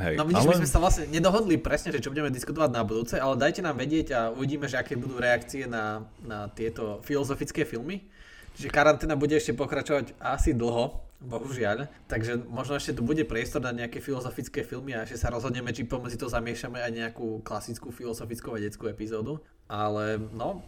Hej, 0.01 0.17
no 0.17 0.25
vidíš, 0.25 0.49
ale... 0.49 0.53
my 0.57 0.61
sme 0.65 0.71
sa 0.73 0.81
vlastne 0.81 1.05
nedohodli 1.13 1.61
presne, 1.61 1.93
že 1.93 2.01
čo 2.01 2.09
budeme 2.09 2.33
diskutovať 2.33 2.71
na 2.73 2.81
budúce, 2.81 3.21
ale 3.21 3.37
dajte 3.37 3.61
nám 3.61 3.77
vedieť 3.77 4.07
a 4.17 4.21
uvidíme, 4.33 4.65
že 4.65 4.81
aké 4.81 4.97
budú 4.97 5.21
reakcie 5.21 5.69
na, 5.69 6.09
na 6.25 6.49
tieto 6.49 7.05
filozofické 7.05 7.69
filmy. 7.69 8.09
Čiže 8.57 8.73
karanténa 8.73 9.17
bude 9.17 9.37
ešte 9.37 9.53
pokračovať 9.53 10.17
asi 10.21 10.57
dlho, 10.57 10.97
bohužiaľ. 11.21 11.89
Takže 12.11 12.49
možno 12.51 12.77
ešte 12.77 12.97
tu 12.99 13.03
bude 13.05 13.23
priestor 13.25 13.63
na 13.63 13.73
nejaké 13.73 14.03
filozofické 14.03 14.67
filmy 14.67 14.97
a 14.97 15.05
ešte 15.07 15.23
sa 15.23 15.33
rozhodneme, 15.33 15.71
či 15.71 15.89
pomedzi 15.89 16.19
to 16.19 16.29
zamiešame 16.29 16.83
aj 16.83 16.93
nejakú 16.93 17.41
klasickú 17.47 17.95
filozofickú 17.95 18.53
vedeckú 18.53 18.89
epizódu. 18.91 19.41
Ale 19.71 20.21
no, 20.35 20.61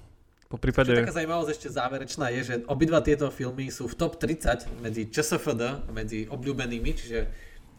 po 0.49 0.57
prípade... 0.61 0.92
taká 0.95 1.14
zaujímavosť 1.14 1.51
ešte 1.51 1.68
záverečná 1.72 2.26
je, 2.34 2.40
že 2.45 2.55
obidva 2.70 3.01
tieto 3.01 3.28
filmy 3.32 3.72
sú 3.72 3.88
v 3.90 3.95
top 3.97 4.20
30 4.20 4.84
medzi 4.84 5.09
ČSFD, 5.09 5.90
medzi 5.90 6.28
obľúbenými, 6.28 6.90
čiže 6.95 7.18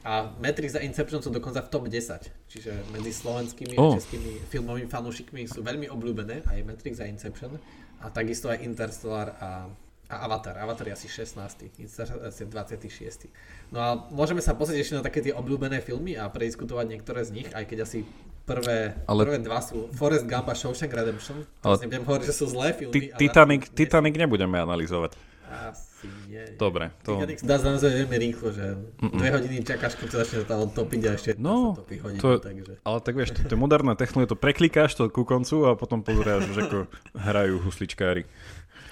a 0.06 0.30
Matrix 0.38 0.78
a 0.78 0.86
Inception 0.86 1.18
sú 1.18 1.34
dokonca 1.34 1.66
v 1.66 1.70
top 1.74 1.90
10. 1.90 2.30
Čiže 2.46 2.94
medzi 2.94 3.10
slovenskými 3.10 3.74
oh. 3.74 3.90
a 3.90 3.98
českými 3.98 4.38
filmovými 4.54 4.86
fanúšikmi 4.86 5.50
sú 5.50 5.66
veľmi 5.66 5.90
obľúbené 5.90 6.46
aj 6.46 6.62
Matrix 6.62 7.02
a 7.02 7.10
Inception. 7.10 7.58
A 8.06 8.14
takisto 8.14 8.54
aj 8.54 8.62
Interstellar 8.62 9.34
a 9.42 9.66
a 10.06 10.22
Avatar. 10.22 10.58
Avatar 10.62 10.86
je 10.88 10.94
asi 10.94 11.08
16. 11.10 11.90
asi 12.22 12.46
26. 12.46 13.26
No 13.74 13.80
a 13.82 13.90
môžeme 14.14 14.38
sa 14.38 14.54
pozrieť 14.54 14.80
ešte 14.86 14.98
na 15.02 15.04
také 15.06 15.26
tie 15.26 15.34
obľúbené 15.34 15.82
filmy 15.82 16.14
a 16.14 16.30
prediskutovať 16.30 16.86
niektoré 16.86 17.26
z 17.26 17.42
nich, 17.42 17.50
aj 17.50 17.66
keď 17.66 17.90
asi 17.90 18.06
prvé, 18.46 18.94
ale... 19.10 19.22
prvé 19.26 19.40
dva 19.42 19.60
sú 19.60 19.90
Forest 19.92 20.30
Gump 20.30 20.48
a 20.48 20.56
Shawshank 20.56 20.94
Redemption. 20.94 21.44
Ale... 21.66 21.82
nebudem 21.84 22.06
hovoriť, 22.06 22.26
že 22.30 22.36
sú 22.38 22.46
zlé 22.48 22.72
filmy. 22.78 23.12
Titanic, 23.18 23.74
Titanic 23.74 24.14
nebudeme 24.16 24.62
analyzovať. 24.62 25.18
Asi 25.46 26.10
nie. 26.30 26.42
Dobre. 26.58 26.94
To... 27.06 27.22
Dá 27.22 27.56
sa 27.62 27.74
naozaj 27.74 28.06
veľmi 28.06 28.18
rýchlo, 28.18 28.50
že 28.54 28.66
Mm-mm. 29.02 29.18
dve 29.18 29.30
hodiny 29.34 29.62
čakáš, 29.62 29.98
kým 29.98 30.10
sa 30.10 30.26
začne 30.26 30.46
to 30.46 30.70
topiť 30.74 31.02
a 31.06 31.10
ešte 31.18 31.30
no, 31.38 31.78
sa 31.78 31.86
topí 31.86 31.96
hodinu, 32.02 32.22
to, 32.22 32.30
takže... 32.42 32.74
Ale 32.82 32.98
tak 33.02 33.14
vieš, 33.14 33.30
to, 33.34 33.42
to 33.46 33.54
je 33.54 33.60
moderná 33.60 33.94
technológia, 33.94 34.34
to 34.34 34.40
preklikáš 34.40 34.98
to 34.98 35.10
ku 35.10 35.24
koncu 35.24 35.70
a 35.70 35.78
potom 35.78 36.02
pozeráš, 36.02 36.50
že 36.54 36.66
ako 36.66 36.80
hrajú 37.18 37.62
husličkári. 37.62 38.26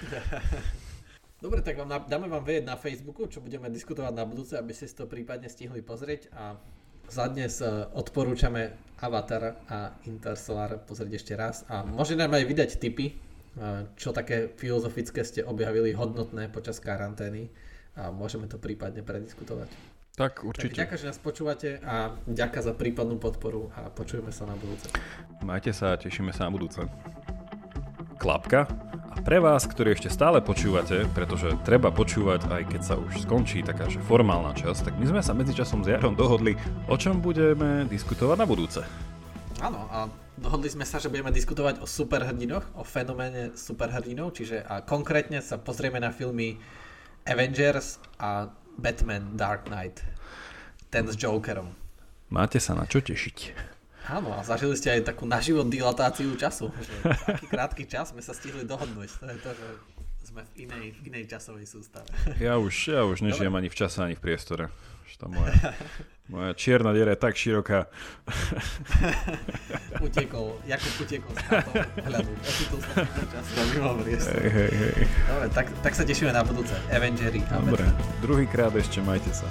Dobre, 1.43 1.59
tak 1.59 1.75
vám, 1.75 2.07
dáme 2.07 2.31
vám 2.31 2.47
vedieť 2.47 2.63
na 2.63 2.79
Facebooku, 2.79 3.27
čo 3.27 3.43
budeme 3.43 3.67
diskutovať 3.67 4.13
na 4.15 4.23
budúce, 4.23 4.55
aby 4.55 4.71
ste 4.71 4.87
si 4.87 4.95
to 4.95 5.11
prípadne 5.11 5.51
stihli 5.51 5.83
pozrieť 5.83 6.31
a 6.31 6.55
za 7.13 7.29
dnes 7.29 7.61
e, 7.61 7.69
odporúčame 7.93 8.73
Avatar 8.97 9.61
a 9.69 9.93
Interstellar 10.09 10.81
pozrieť 10.81 11.13
ešte 11.21 11.33
raz 11.37 11.61
a 11.69 11.85
môžete 11.85 12.25
nám 12.25 12.33
aj 12.33 12.45
vydať 12.49 12.69
tipy, 12.81 13.13
e, 13.13 13.15
čo 13.93 14.09
také 14.09 14.49
filozofické 14.57 15.21
ste 15.21 15.45
objavili 15.45 15.93
hodnotné 15.93 16.49
počas 16.49 16.81
karantény 16.81 17.53
a 17.93 18.09
môžeme 18.09 18.49
to 18.49 18.57
prípadne 18.57 19.05
prediskutovať. 19.05 19.69
Tak 20.17 20.41
určite. 20.41 20.73
Tak 20.73 20.89
ďakujem, 20.89 21.01
že 21.05 21.09
nás 21.09 21.19
počúvate 21.21 21.69
a 21.85 22.17
ďakujem 22.25 22.65
za 22.65 22.73
prípadnú 22.73 23.21
podporu 23.21 23.69
a 23.77 23.93
počujeme 23.93 24.33
sa 24.33 24.49
na 24.49 24.57
budúce. 24.57 24.89
Majte 25.45 25.69
sa 25.69 25.93
a 25.93 25.99
tešíme 26.01 26.33
sa 26.33 26.49
na 26.49 26.51
budúce. 26.53 26.81
Klapka. 28.17 28.69
A 29.13 29.21
pre 29.21 29.37
vás, 29.37 29.69
ktorí 29.69 29.93
ešte 29.93 30.09
stále 30.09 30.41
počúvate, 30.41 31.05
pretože 31.13 31.53
treba 31.61 31.93
počúvať 31.93 32.49
aj 32.49 32.63
keď 32.65 32.81
sa 32.81 32.95
už 32.97 33.29
skončí 33.29 33.61
taká 33.61 33.85
že 33.85 34.01
formálna 34.01 34.57
časť, 34.57 34.89
tak 34.89 34.93
my 34.97 35.05
sme 35.05 35.21
sa 35.21 35.37
medzičasom 35.37 35.85
s 35.85 35.93
Jarom 35.93 36.17
dohodli, 36.17 36.57
o 36.89 36.97
čom 36.97 37.21
budeme 37.21 37.85
diskutovať 37.85 38.37
na 38.41 38.49
budúce. 38.49 38.81
Áno, 39.61 39.85
a 39.93 40.09
dohodli 40.35 40.67
sme 40.67 40.83
sa, 40.83 40.97
že 40.97 41.13
budeme 41.13 41.29
diskutovať 41.29 41.79
o 41.79 41.85
superhrdinoch, 41.85 42.73
o 42.73 42.81
fenoméne 42.81 43.53
superhrdinov, 43.53 44.33
čiže 44.33 44.65
a 44.65 44.81
konkrétne 44.81 45.39
sa 45.45 45.61
pozrieme 45.61 46.01
na 46.01 46.09
filmy 46.09 46.57
Avengers 47.29 48.01
a 48.17 48.49
Batman 48.75 49.37
Dark 49.37 49.69
Knight. 49.69 50.01
Ten 50.89 51.05
s 51.05 51.15
Jokerom. 51.15 51.69
Máte 52.33 52.57
sa 52.57 52.73
na 52.73 52.89
čo 52.89 52.97
tešiť. 52.97 53.72
Áno, 54.03 54.35
a 54.35 54.43
zažili 54.43 54.75
ste 54.75 54.99
aj 54.99 55.15
takú 55.15 55.23
naživo 55.23 55.63
dilatáciu 55.63 56.35
času. 56.35 56.67
Že 56.75 56.95
taký 57.23 57.45
krátky 57.47 57.83
čas 57.87 58.11
sme 58.11 58.19
sa 58.19 58.35
stihli 58.35 58.67
dohodnúť. 58.67 59.09
To 59.23 59.25
je 59.31 59.39
to, 59.39 59.51
že 59.55 59.67
sme 60.27 60.41
v 60.43 60.67
inej, 60.67 60.85
v 60.97 61.01
inej 61.07 61.23
časovej 61.31 61.67
sústave. 61.69 62.09
Ja 62.41 62.59
už, 62.59 62.73
ja 62.91 63.07
už 63.07 63.23
nežijem 63.23 63.53
ani 63.55 63.71
v 63.71 63.75
čase, 63.79 64.03
ani 64.03 64.15
v 64.19 64.23
priestore. 64.23 64.67
Už 65.07 65.13
tá 65.19 65.27
moja, 65.31 65.55
moja 66.27 66.51
čierna 66.57 66.91
diera 66.91 67.15
je 67.15 67.19
tak 67.21 67.35
široká. 67.39 67.87
utekol, 70.03 70.59
Jakub 70.67 70.93
utekol 70.99 71.33
z 71.37 71.43
hľadu. 72.03 72.31
Ocitol 72.43 72.79
sa 72.83 73.07
v 73.07 73.27
času 73.31 73.51
a 73.55 73.63
mimo 73.71 73.91
priestor. 74.03 74.35
Hej, 74.41 74.51
hej, 74.51 74.71
hej. 74.99 75.05
Dobre, 75.31 75.47
tak, 75.53 75.67
tak 75.79 75.93
sa 75.95 76.03
tešíme 76.03 76.31
na 76.35 76.43
budúce. 76.43 76.75
Avengery. 76.91 77.39
Dobre, 77.47 77.87
druhýkrát 78.19 78.75
ešte 78.75 78.99
majte 78.99 79.31
sa. 79.31 79.47